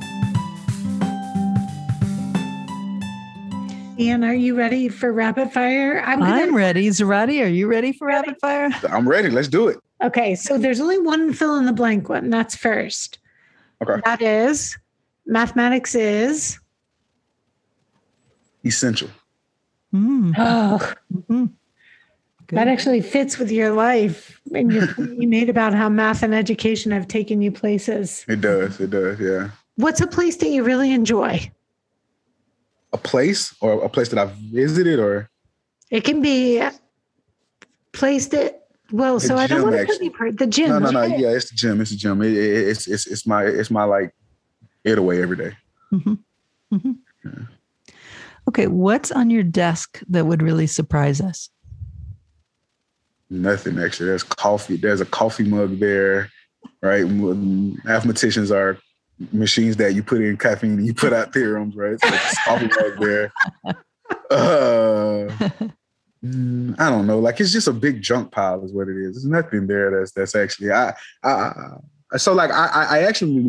Ian, 3.98 4.22
are 4.22 4.34
you 4.34 4.54
ready 4.54 4.88
for 4.88 5.12
rapid 5.12 5.52
fire? 5.52 6.00
I'm, 6.00 6.20
gonna... 6.20 6.32
I'm 6.32 6.54
ready. 6.54 6.88
Zerotti, 6.88 7.42
are 7.42 7.48
you 7.48 7.66
ready 7.66 7.92
for 7.92 8.06
ready? 8.06 8.28
rapid 8.28 8.40
fire? 8.40 8.70
I'm 8.88 9.08
ready. 9.08 9.28
Let's 9.28 9.48
do 9.48 9.66
it. 9.66 9.78
Okay, 10.02 10.36
so 10.36 10.56
there's 10.56 10.80
only 10.80 10.98
one 10.98 11.32
fill 11.32 11.56
in 11.56 11.66
the 11.66 11.72
blank 11.72 12.08
one. 12.08 12.30
That's 12.30 12.54
first. 12.54 13.18
Okay. 13.82 14.00
That 14.04 14.22
is 14.22 14.78
mathematics 15.26 15.94
is 15.94 16.58
essential. 18.64 19.10
Mm. 19.94 20.34
Oh, 20.38 20.92
mm-hmm. 21.12 21.46
that 22.48 22.68
actually 22.68 23.00
fits 23.00 23.38
with 23.38 23.50
your 23.50 23.72
life 23.72 24.40
and 24.54 24.72
your 24.72 24.88
you 25.14 25.26
made 25.26 25.48
about 25.48 25.74
how 25.74 25.88
math 25.88 26.22
and 26.22 26.34
education 26.34 26.92
have 26.92 27.08
taken 27.08 27.42
you 27.42 27.50
places. 27.50 28.24
It 28.28 28.40
does. 28.40 28.80
It 28.80 28.90
does. 28.90 29.18
Yeah. 29.18 29.50
What's 29.76 30.00
a 30.00 30.06
place 30.06 30.36
that 30.36 30.48
you 30.48 30.62
really 30.62 30.92
enjoy? 30.92 31.50
A 32.92 32.98
place 32.98 33.54
or 33.60 33.84
a 33.84 33.88
place 33.88 34.08
that 34.08 34.18
I've 34.18 34.32
visited 34.32 34.98
or 34.98 35.30
it 35.90 36.04
can 36.04 36.22
be 36.22 36.58
a 36.58 36.72
place 37.92 38.28
that 38.28 38.58
well, 38.90 39.20
so 39.20 39.36
I 39.36 39.46
don't 39.46 39.62
want 39.62 39.76
to 39.76 39.84
put 39.84 40.14
part 40.14 40.38
the 40.38 40.46
gym. 40.46 40.70
No, 40.70 40.78
no, 40.78 40.90
no. 40.90 41.02
Yeah, 41.02 41.28
it's 41.28 41.50
the 41.50 41.56
gym. 41.56 41.80
It's 41.82 41.90
the 41.90 41.96
gym. 41.96 42.22
It, 42.22 42.32
it, 42.32 42.68
it's 42.68 42.86
it's 42.86 43.06
it's 43.06 43.26
my 43.26 43.44
it's 43.44 43.70
my 43.70 43.84
like 43.84 44.14
getaway 44.84 45.20
every 45.20 45.36
day. 45.36 45.56
Mm-hmm. 45.92 46.14
Mm-hmm. 46.74 46.92
Yeah. 47.24 47.44
Okay, 48.48 48.66
what's 48.66 49.12
on 49.12 49.28
your 49.28 49.42
desk 49.42 50.02
that 50.08 50.24
would 50.24 50.42
really 50.42 50.66
surprise 50.66 51.20
us? 51.20 51.50
Nothing 53.28 53.78
actually. 53.78 54.06
There's 54.06 54.22
coffee. 54.22 54.76
There's 54.76 55.02
a 55.02 55.06
coffee 55.06 55.44
mug 55.44 55.80
there, 55.80 56.30
right? 56.80 57.06
Mathematicians 57.06 58.50
are 58.50 58.78
machines 59.32 59.76
that 59.76 59.94
you 59.94 60.02
put 60.02 60.20
in 60.20 60.36
caffeine 60.36 60.72
and 60.72 60.86
you 60.86 60.94
put 60.94 61.12
out 61.12 61.32
theorems, 61.32 61.74
right? 61.76 61.98
So 62.00 62.08
it's 62.08 62.44
coffee 62.44 62.66
mug 62.66 63.00
there. 63.00 63.32
Uh, 64.30 65.28
mm, 66.24 66.78
I 66.78 66.90
don't 66.90 67.06
know. 67.06 67.18
Like 67.18 67.40
it's 67.40 67.52
just 67.52 67.68
a 67.68 67.72
big 67.72 68.02
junk 68.02 68.32
pile, 68.32 68.64
is 68.64 68.72
what 68.72 68.88
it 68.88 68.96
is. 68.96 69.14
There's 69.14 69.26
nothing 69.26 69.66
there 69.66 69.98
that's 69.98 70.12
that's 70.12 70.34
actually. 70.34 70.70
I, 70.70 70.94
I, 71.22 71.52
I 72.12 72.16
so 72.16 72.32
like 72.32 72.50
I 72.50 72.66
I 72.66 72.98
actually 73.02 73.40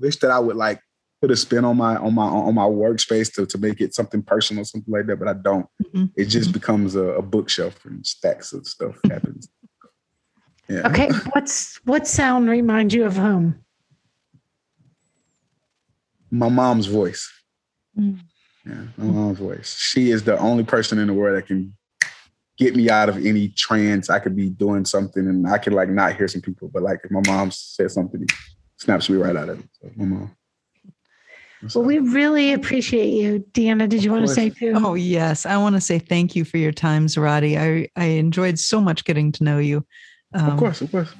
wish 0.00 0.16
that 0.16 0.30
I 0.30 0.38
would 0.38 0.56
like 0.56 0.80
put 1.22 1.30
a 1.30 1.36
spin 1.36 1.64
on 1.64 1.76
my 1.76 1.96
on 1.96 2.14
my 2.14 2.24
on 2.24 2.54
my 2.54 2.64
workspace 2.64 3.32
to 3.34 3.46
to 3.46 3.58
make 3.58 3.80
it 3.80 3.94
something 3.94 4.22
personal, 4.22 4.64
something 4.64 4.92
like 4.92 5.06
that. 5.06 5.18
But 5.18 5.28
I 5.28 5.34
don't. 5.34 5.66
Mm-hmm. 5.84 6.06
It 6.16 6.26
just 6.26 6.48
mm-hmm. 6.48 6.54
becomes 6.54 6.96
a, 6.96 7.04
a, 7.04 7.22
bookshelf 7.22 7.84
and 7.84 8.04
stacks 8.04 8.52
of 8.52 8.66
stuff 8.66 8.98
happens. 9.08 9.48
Yeah. 10.68 10.86
Okay. 10.86 11.08
What's 11.32 11.76
what 11.84 12.06
sound 12.06 12.48
reminds 12.48 12.94
you 12.94 13.04
of 13.04 13.16
home? 13.16 13.62
My 16.32 16.48
mom's 16.48 16.86
voice. 16.86 17.30
Mm. 17.96 18.18
Yeah, 18.66 18.82
my 18.96 19.04
mom's 19.04 19.38
voice. 19.38 19.76
She 19.78 20.10
is 20.10 20.24
the 20.24 20.38
only 20.38 20.64
person 20.64 20.98
in 20.98 21.06
the 21.06 21.12
world 21.12 21.36
that 21.36 21.46
can 21.46 21.74
get 22.56 22.74
me 22.74 22.88
out 22.88 23.08
of 23.08 23.24
any 23.24 23.48
trance. 23.48 24.08
I 24.08 24.18
could 24.18 24.34
be 24.34 24.48
doing 24.48 24.84
something 24.86 25.28
and 25.28 25.46
I 25.46 25.58
can 25.58 25.74
like 25.74 25.90
not 25.90 26.16
hear 26.16 26.26
some 26.28 26.40
people, 26.40 26.70
but 26.72 26.82
like 26.82 27.00
if 27.04 27.10
my 27.10 27.22
mom 27.26 27.50
says 27.50 27.92
something, 27.92 28.26
snaps 28.78 29.10
me 29.10 29.18
right 29.18 29.36
out 29.36 29.50
of 29.50 29.60
it. 29.60 29.66
So 29.80 29.90
my 29.96 30.04
mom. 30.06 30.36
Well, 31.74 31.84
we 31.84 31.98
really 31.98 32.52
appreciate 32.52 33.10
you. 33.10 33.44
Deanna, 33.52 33.88
did 33.88 34.02
you 34.02 34.10
want 34.10 34.26
to 34.26 34.34
say 34.34 34.50
too? 34.50 34.72
Oh, 34.74 34.94
yes. 34.94 35.46
I 35.46 35.58
want 35.58 35.76
to 35.76 35.80
say 35.80 36.00
thank 36.00 36.34
you 36.34 36.44
for 36.44 36.56
your 36.56 36.72
time, 36.72 37.06
Zerotti. 37.06 37.56
I, 37.56 37.88
I 37.94 38.06
enjoyed 38.06 38.58
so 38.58 38.80
much 38.80 39.04
getting 39.04 39.30
to 39.32 39.44
know 39.44 39.58
you. 39.58 39.86
Um, 40.34 40.50
of 40.50 40.58
course, 40.58 40.80
of 40.80 40.90
course. 40.90 41.14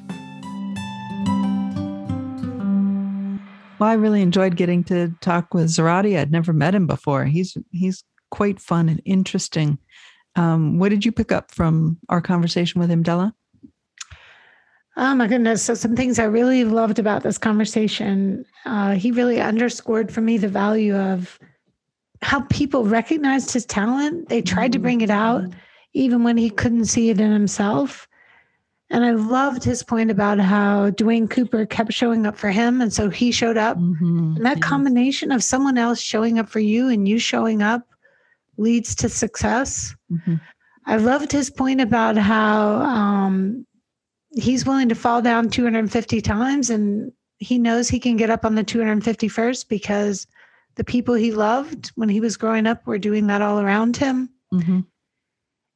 Well, 3.82 3.90
I 3.90 3.94
really 3.94 4.22
enjoyed 4.22 4.54
getting 4.54 4.84
to 4.84 5.12
talk 5.20 5.52
with 5.54 5.66
Zerotti. 5.66 6.16
I'd 6.16 6.30
never 6.30 6.52
met 6.52 6.72
him 6.72 6.86
before. 6.86 7.24
He's 7.24 7.56
he's 7.72 8.04
quite 8.30 8.60
fun 8.60 8.88
and 8.88 9.02
interesting. 9.04 9.76
Um, 10.36 10.78
what 10.78 10.90
did 10.90 11.04
you 11.04 11.10
pick 11.10 11.32
up 11.32 11.50
from 11.50 11.98
our 12.08 12.20
conversation 12.20 12.80
with 12.80 12.88
him, 12.88 13.02
Della? 13.02 13.34
Oh 14.96 15.16
my 15.16 15.26
goodness! 15.26 15.64
So 15.64 15.74
some 15.74 15.96
things 15.96 16.20
I 16.20 16.26
really 16.26 16.64
loved 16.64 17.00
about 17.00 17.24
this 17.24 17.38
conversation. 17.38 18.44
Uh, 18.64 18.92
he 18.92 19.10
really 19.10 19.40
underscored 19.40 20.12
for 20.12 20.20
me 20.20 20.38
the 20.38 20.46
value 20.46 20.94
of 20.94 21.40
how 22.22 22.42
people 22.42 22.84
recognized 22.84 23.50
his 23.50 23.66
talent. 23.66 24.28
They 24.28 24.42
tried 24.42 24.70
to 24.74 24.78
bring 24.78 25.00
it 25.00 25.10
out, 25.10 25.42
even 25.92 26.22
when 26.22 26.36
he 26.36 26.50
couldn't 26.50 26.84
see 26.84 27.10
it 27.10 27.20
in 27.20 27.32
himself. 27.32 28.06
And 28.92 29.06
I 29.06 29.12
loved 29.12 29.64
his 29.64 29.82
point 29.82 30.10
about 30.10 30.38
how 30.38 30.90
Duane 30.90 31.26
Cooper 31.26 31.64
kept 31.64 31.94
showing 31.94 32.26
up 32.26 32.36
for 32.36 32.50
him. 32.50 32.82
And 32.82 32.92
so 32.92 33.08
he 33.08 33.32
showed 33.32 33.56
up. 33.56 33.78
Mm-hmm. 33.78 34.34
And 34.36 34.44
that 34.44 34.60
combination 34.60 35.32
of 35.32 35.42
someone 35.42 35.78
else 35.78 35.98
showing 35.98 36.38
up 36.38 36.46
for 36.46 36.60
you 36.60 36.90
and 36.90 37.08
you 37.08 37.18
showing 37.18 37.62
up 37.62 37.88
leads 38.58 38.94
to 38.96 39.08
success. 39.08 39.94
Mm-hmm. 40.12 40.34
I 40.84 40.96
loved 40.96 41.32
his 41.32 41.48
point 41.48 41.80
about 41.80 42.18
how 42.18 42.82
um, 42.82 43.66
he's 44.36 44.66
willing 44.66 44.90
to 44.90 44.94
fall 44.94 45.22
down 45.22 45.48
250 45.48 46.20
times 46.20 46.68
and 46.68 47.10
he 47.38 47.58
knows 47.58 47.88
he 47.88 47.98
can 47.98 48.18
get 48.18 48.28
up 48.28 48.44
on 48.44 48.56
the 48.56 48.64
251st 48.64 49.68
because 49.68 50.26
the 50.74 50.84
people 50.84 51.14
he 51.14 51.32
loved 51.32 51.92
when 51.94 52.10
he 52.10 52.20
was 52.20 52.36
growing 52.36 52.66
up 52.66 52.86
were 52.86 52.98
doing 52.98 53.26
that 53.28 53.40
all 53.40 53.58
around 53.58 53.96
him. 53.96 54.28
Mm-hmm. 54.52 54.80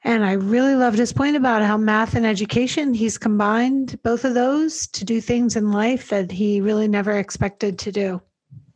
And 0.07 0.25
I 0.25 0.35
really 0.35 0.77
loved 0.77 0.99
his 0.99 1.13
point 1.13 1.35
about 1.35 1.63
how 1.63 1.77
math 1.77 2.15
and 2.15 2.25
education, 2.25 2.95
he's 2.95 3.19
combined 3.19 4.01
both 4.05 4.25
of 4.25 4.35
those 4.35 4.87
to 4.89 5.05
do 5.05 5.21
things 5.21 5.57
in 5.57 5.73
life 5.73 6.11
that 6.11 6.31
he 6.31 6.61
really 6.61 6.87
never 6.87 7.19
expected 7.19 7.77
to 7.81 7.91
do. 7.91 8.23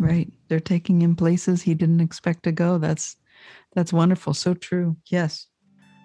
Right. 0.01 0.29
They're 0.49 0.59
taking 0.59 1.01
him 1.01 1.15
places 1.15 1.63
he 1.63 1.75
didn't 1.75 2.01
expect 2.01 2.43
to 2.43 2.53
go. 2.53 2.79
That's 2.79 3.17
that's 3.77 3.93
wonderful. 3.93 4.35
So 4.35 4.55
true. 4.55 4.97
Yes. 5.07 5.47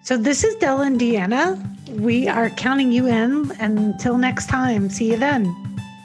So 0.04 0.16
this 0.16 0.44
is 0.44 0.54
Della 0.56 0.86
and 0.86 1.00
Deanna. 1.00 1.58
We 1.90 2.28
are 2.28 2.48
counting 2.50 2.92
you 2.92 3.08
in. 3.08 3.50
Until 3.58 4.18
next 4.18 4.48
time. 4.48 4.88
See 4.90 5.10
you 5.10 5.16
then. 5.16 5.52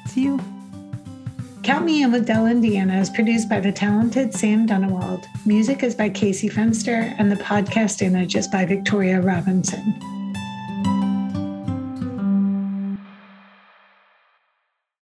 See 0.08 0.24
you. 0.24 0.51
Count 1.64 1.86
Me 1.86 2.02
In 2.02 2.12
with 2.12 2.26
Della 2.26 2.50
and 2.50 2.64
Deanna 2.64 3.00
is 3.00 3.12
produced 3.12 3.48
by 3.48 3.60
the 3.60 3.72
talented 3.72 4.34
Sam 4.34 4.66
Dunewald. 4.66 5.28
Music 5.46 5.84
is 5.84 5.94
by 5.94 6.10
Casey 6.10 6.50
Fenster, 6.50 7.14
and 7.20 7.32
the 7.32 7.36
podcast 7.36 8.02
image 8.02 8.36
is 8.36 8.48
by 8.48 8.66
Victoria 8.66 9.22
Robinson. 9.22 10.21